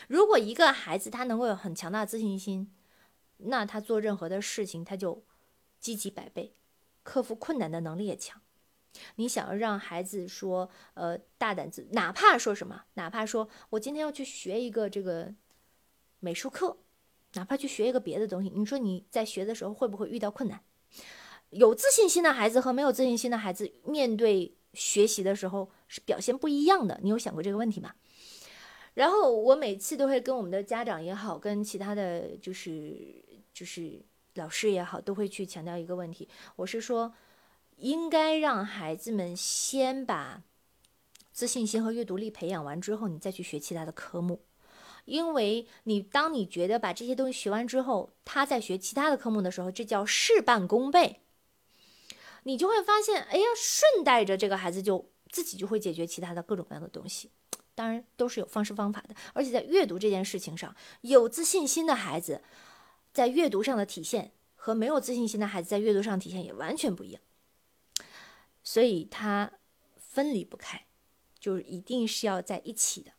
[0.07, 2.71] 如果一个孩子他能够有很强大自信心，
[3.37, 5.25] 那他做任何的事情他就
[5.79, 6.53] 积极百倍，
[7.01, 8.39] 克服困难的能力也强。
[9.15, 15.33] 你想要让孩子说，呃，大胆子，哪怕说什么，哪怕说我今天要去学一个这个
[16.19, 16.77] 美术课。
[17.35, 20.59] 哪怕去学一个别的东西，你说你在学的时候会不会遇到困难？
[21.51, 26.99] 有自信心的孩子和没有自信心的孩子面对学习的时候是表现不一样的。
[27.03, 27.93] 你有想过这个问题吗？
[28.95, 34.01] 然后我每次都会跟我们的家长也好，跟其他的就是就是
[34.35, 36.27] 老师也好，都会去强调一个问题。
[36.55, 37.13] 我是说，
[37.77, 40.43] 应该让孩子们先把
[41.31, 44.41] 自信心和阅读力培养完之后，你再去学其他的科目。
[45.05, 51.21] 因为你当你觉得把这些东西学完之后，他在学其他的科目的时候，这叫事半功倍。
[52.43, 57.31] 你就会发现，哎呀，顺带着这个孩子就自己就会解决其他的各种各样的东西。
[57.73, 62.41] 当然都是有方式方法的，而且在阅读这件事情上，有自信心的孩子
[63.11, 67.21] 在阅读上的体现和没有自信心的孩子在阅读上体现也完全不一样，
[68.63, 69.51] 所以它
[69.97, 70.85] 分离不开，
[71.37, 73.11] 就是一定是要在一起的。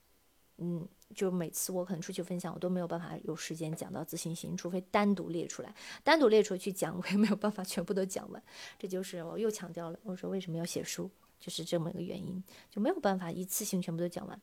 [0.57, 5.75] 嗯，就每次我可能出去分享，我都没有办法有时间讲到自信心，除非单独列出来，
[6.05, 8.41] 单独列出去讲，我也没有办法全部都讲完。
[8.79, 11.11] 这就是我又强调了，我说为什么要写书。
[11.39, 14.41] 就是这么一个原因，就没有办法一次性全部都讲完，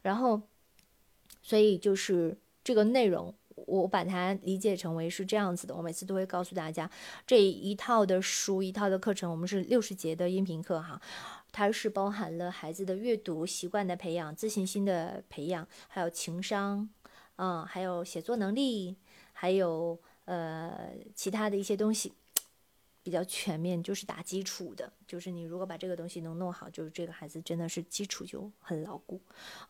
[0.00, 0.40] 然后，
[1.42, 2.34] 所以就是
[2.64, 5.74] 这个内容，我把它理解成为是这样子的。
[5.74, 6.90] 我每次都会告诉大家，
[7.26, 10.98] 这一套的书，一套的课程，我们是六十节的音频课哈，
[11.52, 16.88] 它是包含了孩子的阅读习惯的培养、自信心的培养，还有情商，
[17.36, 18.96] 嗯，还有写作能力，
[19.32, 22.12] 还有呃其他的一些东西。
[23.04, 29.20] 比较全面，就是打基础的，就是你如果把这个东西能弄好，就是这个孩子真的是基础就很牢固。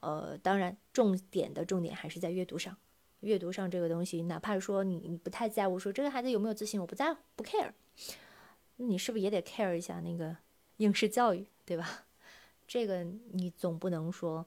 [0.00, 2.76] 呃，当然重点的重点还是在阅读上，
[3.20, 7.72] 阅读上这个东西，哪怕说你你不太在乎，说这个孩子有没有自信，我不在乎，不 care，
[8.76, 10.36] 你是不是也得 care 一下那个
[10.76, 12.04] 应试教育，对吧？
[12.68, 14.44] 这个你总不能说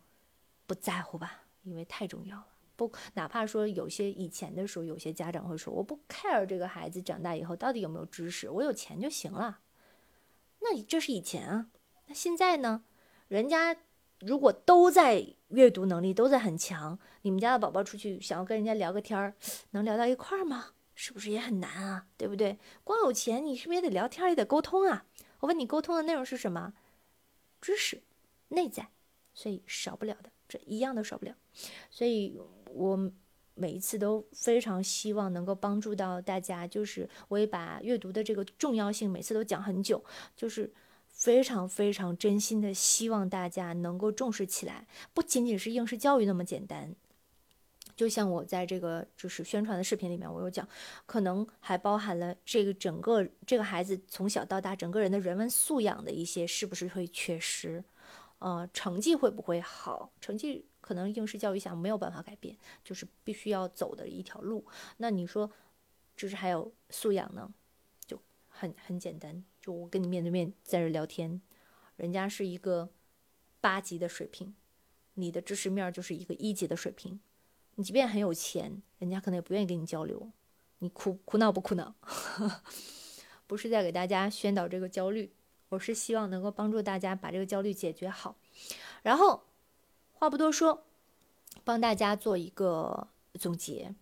[0.67, 2.45] 不在乎吧，因为太重要了。
[2.75, 9.61] 不，哪怕说有些以前的时候，有些家长会说，我不 care 这个孩子长大以后到底有没有知识，我有钱就行了。
[10.59, 11.65] 那你这是以前啊，
[12.05, 12.83] 那现在呢？
[13.27, 13.75] 人家
[14.19, 19.33] 如果都在阅读能力都在很强，你们家的宝宝出去想要跟人家聊个天儿，
[19.71, 20.73] 能聊到一块儿吗？
[20.93, 22.05] 是不是也很难啊？
[22.17, 22.59] 对不对？
[22.83, 25.05] 光有钱，你是不是也得聊天，也得沟通啊？
[25.39, 26.73] 我问你，沟通的内容是什么？
[27.65, 28.03] 知识，
[28.49, 28.89] 内在，
[29.33, 31.35] 所以少不了的，这一样都少不了，
[31.89, 32.39] 所以。
[32.77, 33.11] 我
[33.53, 40.03] 每一次都非常希望能够帮助到大家，就是我也把阅读的这个重要性每次都讲很久，
[40.35, 40.73] 就是
[41.07, 46.93] 非常非常真心的希望大家能够重视起来，不仅仅是应试教育那么简单。
[47.95, 50.67] 就像我在这个就是宣传的视频里面，我有讲，
[51.05, 57.83] 可能还包含了这个整个这个孩子从小到大整个人的人文素养的一些是不是会缺失，
[58.39, 60.65] 呃，成绩会不会好，成绩。
[60.81, 64.63] 可能应试教育下没有办法改变，就是必须要走的一条路。
[64.97, 65.49] 那你说，
[66.15, 67.51] 就是还有素养呢，
[68.05, 69.43] 就很很简单。
[69.59, 71.41] 就我跟你面对面在这聊天，
[71.95, 72.87] 人家是一个
[73.59, 74.53] 八级的水平，
[75.15, 77.19] 你的知识面就是一个一级的水平。
[77.75, 80.31] 你即便很有钱，人家可能也不愿意跟你交流。
[80.79, 81.93] 你苦苦恼不苦恼？
[83.47, 85.31] 不是在给大家宣导这个焦虑，
[85.69, 88.35] 我是希望能够帮助大家把这个焦虑解决好，
[89.03, 89.43] 然后。
[90.17, 90.85] 话不多说，
[91.65, 93.93] 帮大家做一个总结。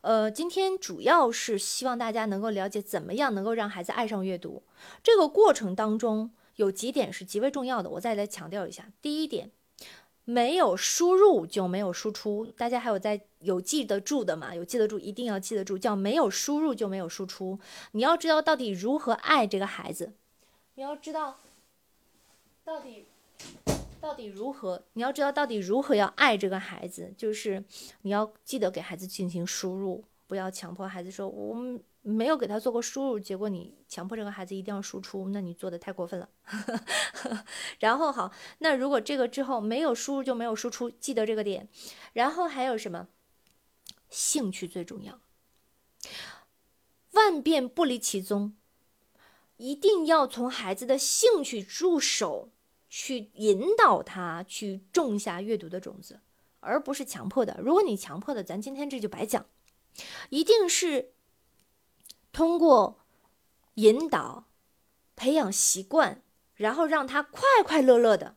[0.00, 4.62] 呃，今天主要是希望大家能够了解怎么样能够让孩子爱上阅读。
[5.02, 8.90] 这个过程当中有几点是极为重要的，我再来强调一下。
[9.02, 9.52] 第一点，
[10.24, 12.46] 没有输入就没有输出。
[12.56, 14.54] 大家还有在有记得住的吗？
[14.54, 17.58] 有记得住，一定要记得住，叫没有输入就没有输出。
[17.92, 20.12] 你要知道到底如何爱这个孩子，
[20.74, 21.38] 你要知道
[22.64, 23.06] 到底。
[24.00, 24.82] 到底如何？
[24.94, 27.62] 你要知道到底如何要爱这个孩子，就是
[28.00, 36.26] 你要记得给孩子进行输入，不要强迫孩子说我们没有给他做过输入，结果你强迫这个孩子一定要输出，那你做的太过分了。
[37.78, 41.68] 然后好，那如果这个之后没有输入就没有输出，记得这个点。
[42.14, 43.08] 然后还有什么？
[44.08, 45.20] 兴趣最重要，
[47.10, 48.56] 万变不离其宗，
[49.58, 52.48] 一定要从孩子的兴趣入手。
[52.94, 56.20] 去引导他去种下阅读的种子，
[56.60, 57.58] 而不是强迫的。
[57.62, 59.46] 如果你强迫的，咱今天这就白讲。
[60.30, 61.12] 一定是
[62.32, 63.04] 通过
[63.74, 64.46] 引导、
[65.16, 66.22] 培养习惯，
[66.54, 68.36] 然后让他快快乐乐的、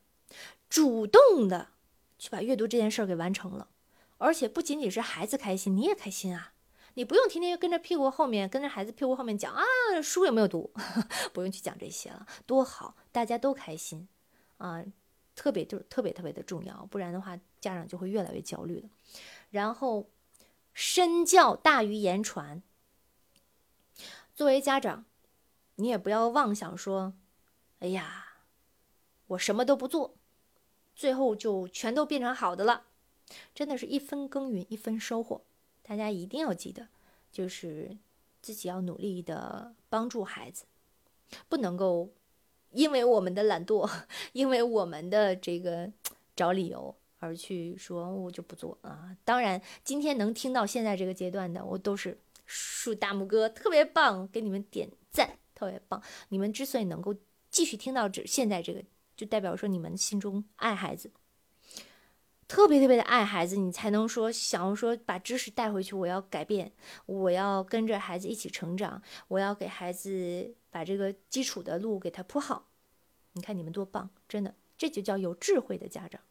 [0.69, 1.69] 主动的
[2.17, 3.69] 去把阅读这件事儿给完成了。
[4.17, 6.53] 而且不仅仅是孩子开心，你也开心啊！
[6.93, 9.61] 你不用天天跟着屁股后面，跟着孩子屁股后面讲啊，
[10.01, 10.71] 书有没有读？
[11.33, 14.07] 不用去讲这些了，多好，大家都开心。
[14.57, 14.81] 啊，
[15.35, 18.87] 特别就是特别特别的重要，不然的话，家长就会越来越焦虑了。
[19.49, 20.09] 然后，
[20.75, 22.61] 身教大于言传。
[24.35, 25.05] 作为家长，
[25.75, 27.13] 你也不要妄想说
[27.79, 28.41] ：“哎呀，
[29.27, 30.17] 我什么都不做，
[30.93, 32.87] 最后就全都变成好的了。
[33.53, 35.45] 真的是一分耕耘一分收获，
[35.81, 36.89] 大家一定要记得，
[37.31, 37.97] 就是
[38.41, 40.65] 自己要努力的帮助孩子，
[41.47, 42.09] 不能够
[42.71, 43.89] 因为我们的懒惰，
[44.33, 45.93] 因为我们的这个
[46.35, 49.15] 找理由而去说我就不做啊。
[49.23, 56.01] 当然，今天能听到现在这个阶段的，我都是竖大拇哥，特别棒，给你们点赞，特别棒。
[56.29, 57.15] 你们之所以能够
[57.49, 58.83] 继续听到这现在这个，
[59.15, 61.11] 就代表说你们心中爱孩子。
[62.47, 65.95] 特别特别的爱孩子，你才能说想要说把知识带回去。
[65.95, 66.71] 我要改变，
[67.07, 72.69] 我要跟着孩子一起成长，我要给孩子把这个基础的路给他铺好。
[73.33, 76.21] 你看你们多棒，真的，这就叫有智慧的家长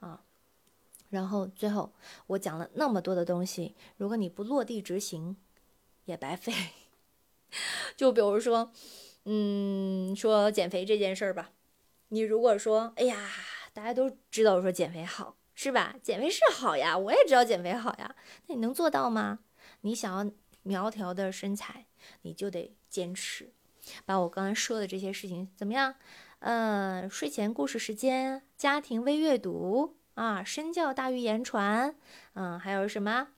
[0.00, 0.22] 啊。
[1.10, 1.92] 然后最后
[2.28, 5.36] 我讲了那么多的东西，如果你不落地执行，
[6.04, 6.52] 也白费。
[7.96, 8.72] 就比如说，
[9.24, 11.52] 嗯，说减肥这件事儿吧，
[12.08, 13.30] 你如果说，哎呀。
[13.76, 15.96] 大家都知道说减肥好是吧？
[16.02, 18.16] 减肥是好呀，我也知道减肥好呀。
[18.46, 19.40] 那你能做到吗？
[19.82, 20.32] 你想要
[20.62, 21.84] 苗条的身材，
[22.22, 23.52] 你就得坚持，
[24.06, 25.94] 把我刚才说的这些事情怎么样？
[26.40, 31.96] 嗯，睡前故事时间，家庭微阅读啊，身教大于言传，
[32.34, 33.28] 嗯，还有什么？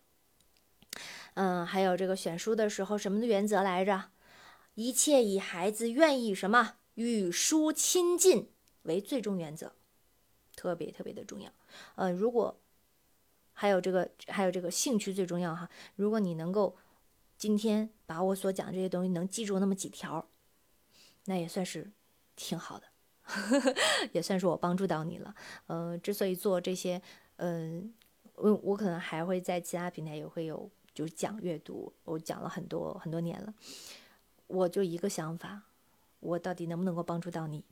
[1.34, 4.10] 嗯，还有这个选书的时候什么的原则来着？
[4.74, 8.50] 一切以孩子愿意什么与书亲近
[8.82, 9.74] 为最终原则。
[10.56, 11.52] 特别特别的重要，
[11.94, 12.60] 呃，如果
[13.52, 15.70] 还有这个还有这个兴趣最重要哈。
[15.94, 16.76] 如果你能够
[17.36, 20.28] 今天把我所讲的这些东西能记住那么几条，
[21.26, 21.92] 那也算是
[22.34, 22.87] 挺好的，
[24.12, 25.34] 也算是我帮助到你了。
[25.66, 27.00] 呃，之所以做这些，
[27.36, 27.92] 嗯，
[28.34, 33.54] 我我可能还会在其他平台也会有，就是讲阅读，我讲了很多很多年了。
[34.46, 35.62] 我就一个想法，
[36.20, 37.64] 我到底能不能够帮助到你？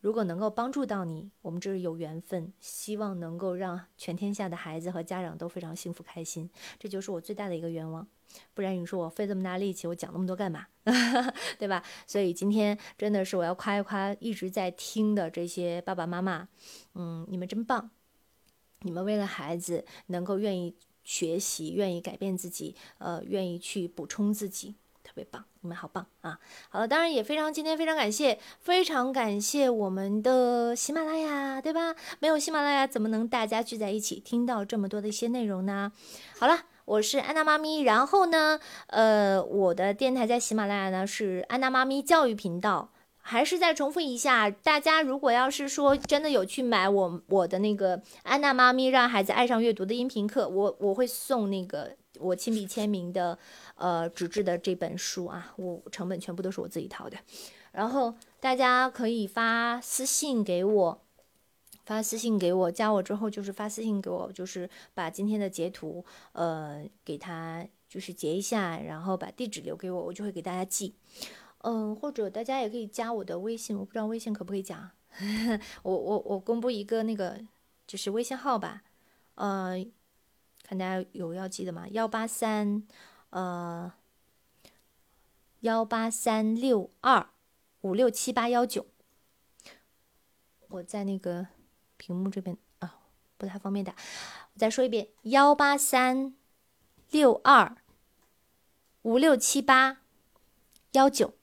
[0.00, 6.48] 如果能够帮助到你，我们这是有缘分，希望能够让全天下的孩子和家长都非常幸福开心，
[6.78, 8.06] 这就是我最大的一个愿望。
[8.54, 10.66] 不然你说我费这么大力气，我讲那么多干嘛？
[11.58, 11.82] 对吧？
[12.06, 16.48] 所以今天真的是我要夸一夸一直在听的这些爸爸妈妈，
[16.94, 17.90] 嗯，你们真棒，
[18.82, 20.74] 你们为了孩子能够愿意
[21.04, 24.76] 学习，愿意改变自己，呃，愿意去补充自己。
[25.04, 26.38] 特别棒，你们好棒啊！
[26.68, 31.96] 好了，当然也非常今天非常感谢，非常感谢我们的喜马拉雅，对吧？
[32.20, 35.90] 没有喜马拉雅，怎么能大家聚在一起听到这么多的一些内容呢？
[36.38, 42.88] 好了，我是安娜妈咪，然后呢，呃，我的电台在喜马拉雅呢是安娜妈咪教育频道。
[43.20, 53.38] 还是再重复一下，大家如果要是说真的有去买我我的那个安娜妈咪让孩子爱上阅读的音频课，我我会送那个我亲笔签名的
[53.74, 57.18] 呃纸质的这本书啊，我成本全部都是我自己掏的。
[57.72, 61.02] 然后大家可以发私信给我，
[61.88, 70.94] 发私信给我，加我之后就是发私信给我，就是把今天的截图呃给他就是截一下，然后把地址留给我，我就会给大家寄。
[71.62, 74.92] 嗯，或者大家也可以加我的微信，我不知道微信可不可以加。
[75.82, 77.40] 我我我公布一个那个
[77.86, 78.82] 就是微信号吧，
[79.36, 79.82] 呃，
[80.62, 81.88] 看大家有要记的吗？
[81.88, 82.86] 幺八三
[83.30, 83.90] 呃
[85.60, 87.30] 幺八三六二
[87.80, 88.84] 五六七八幺九。
[90.68, 91.46] 我在那个
[92.08, 92.96] 屏幕这边啊，
[93.36, 93.94] 不太方便打。
[94.54, 96.34] 我再说一遍：幺八三
[97.10, 97.76] 六二
[99.02, 99.98] 五六七八
[100.92, 101.34] 幺九。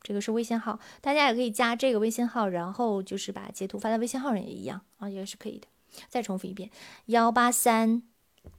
[0.00, 5.66] 这个是微信号，大家也可以加这个微信号，然后就是把截图发在微信号上也一样啊，也是可以的。
[6.08, 6.70] 再重复一遍：
[7.06, 8.02] 幺八三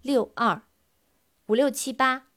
[0.01, 0.63] 六二
[1.45, 2.27] 五六七八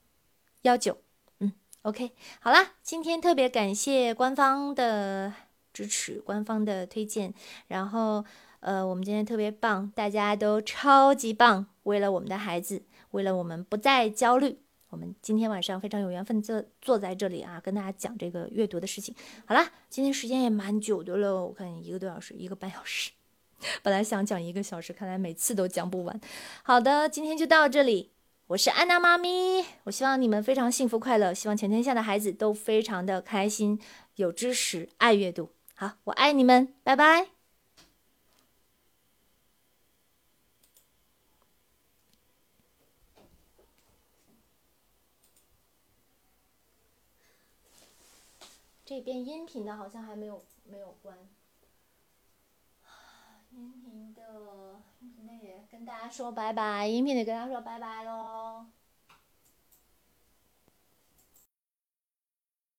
[0.62, 0.98] 幺九。
[1.40, 5.32] 嗯，OK，好啦，今天特别感谢官方的
[5.72, 7.32] 支持，官方的推荐，
[7.68, 8.24] 然后
[8.68, 12.82] 呃，我们今天特别棒，大家都超级棒，为了我们的孩子，
[13.12, 14.58] 为了我们不再焦虑。
[14.90, 19.14] 我们今天晚上非常有缘分坐坐在这里啊，跟大家讲这个阅读的事情。
[19.46, 23.12] 好啦，今天时间也蛮久的了，我看一个多小时，一个半小时。
[23.82, 26.20] 本来想讲一个小时，看来每次都讲不完。
[26.62, 28.10] 好的，今天就到这里。
[28.48, 33.80] 我是安娜妈咪，我希望你们非常幸福快乐，希望全天下的孩子都非常的开心，
[34.16, 35.48] 有知识，爱阅读。
[35.74, 37.37] 好，我爱你们，拜拜。
[48.88, 51.14] 这边音频的好像还没有没有关，
[53.50, 58.64] 音频的音频的也跟大家说拜拜，音频的跟大家说拜拜喽。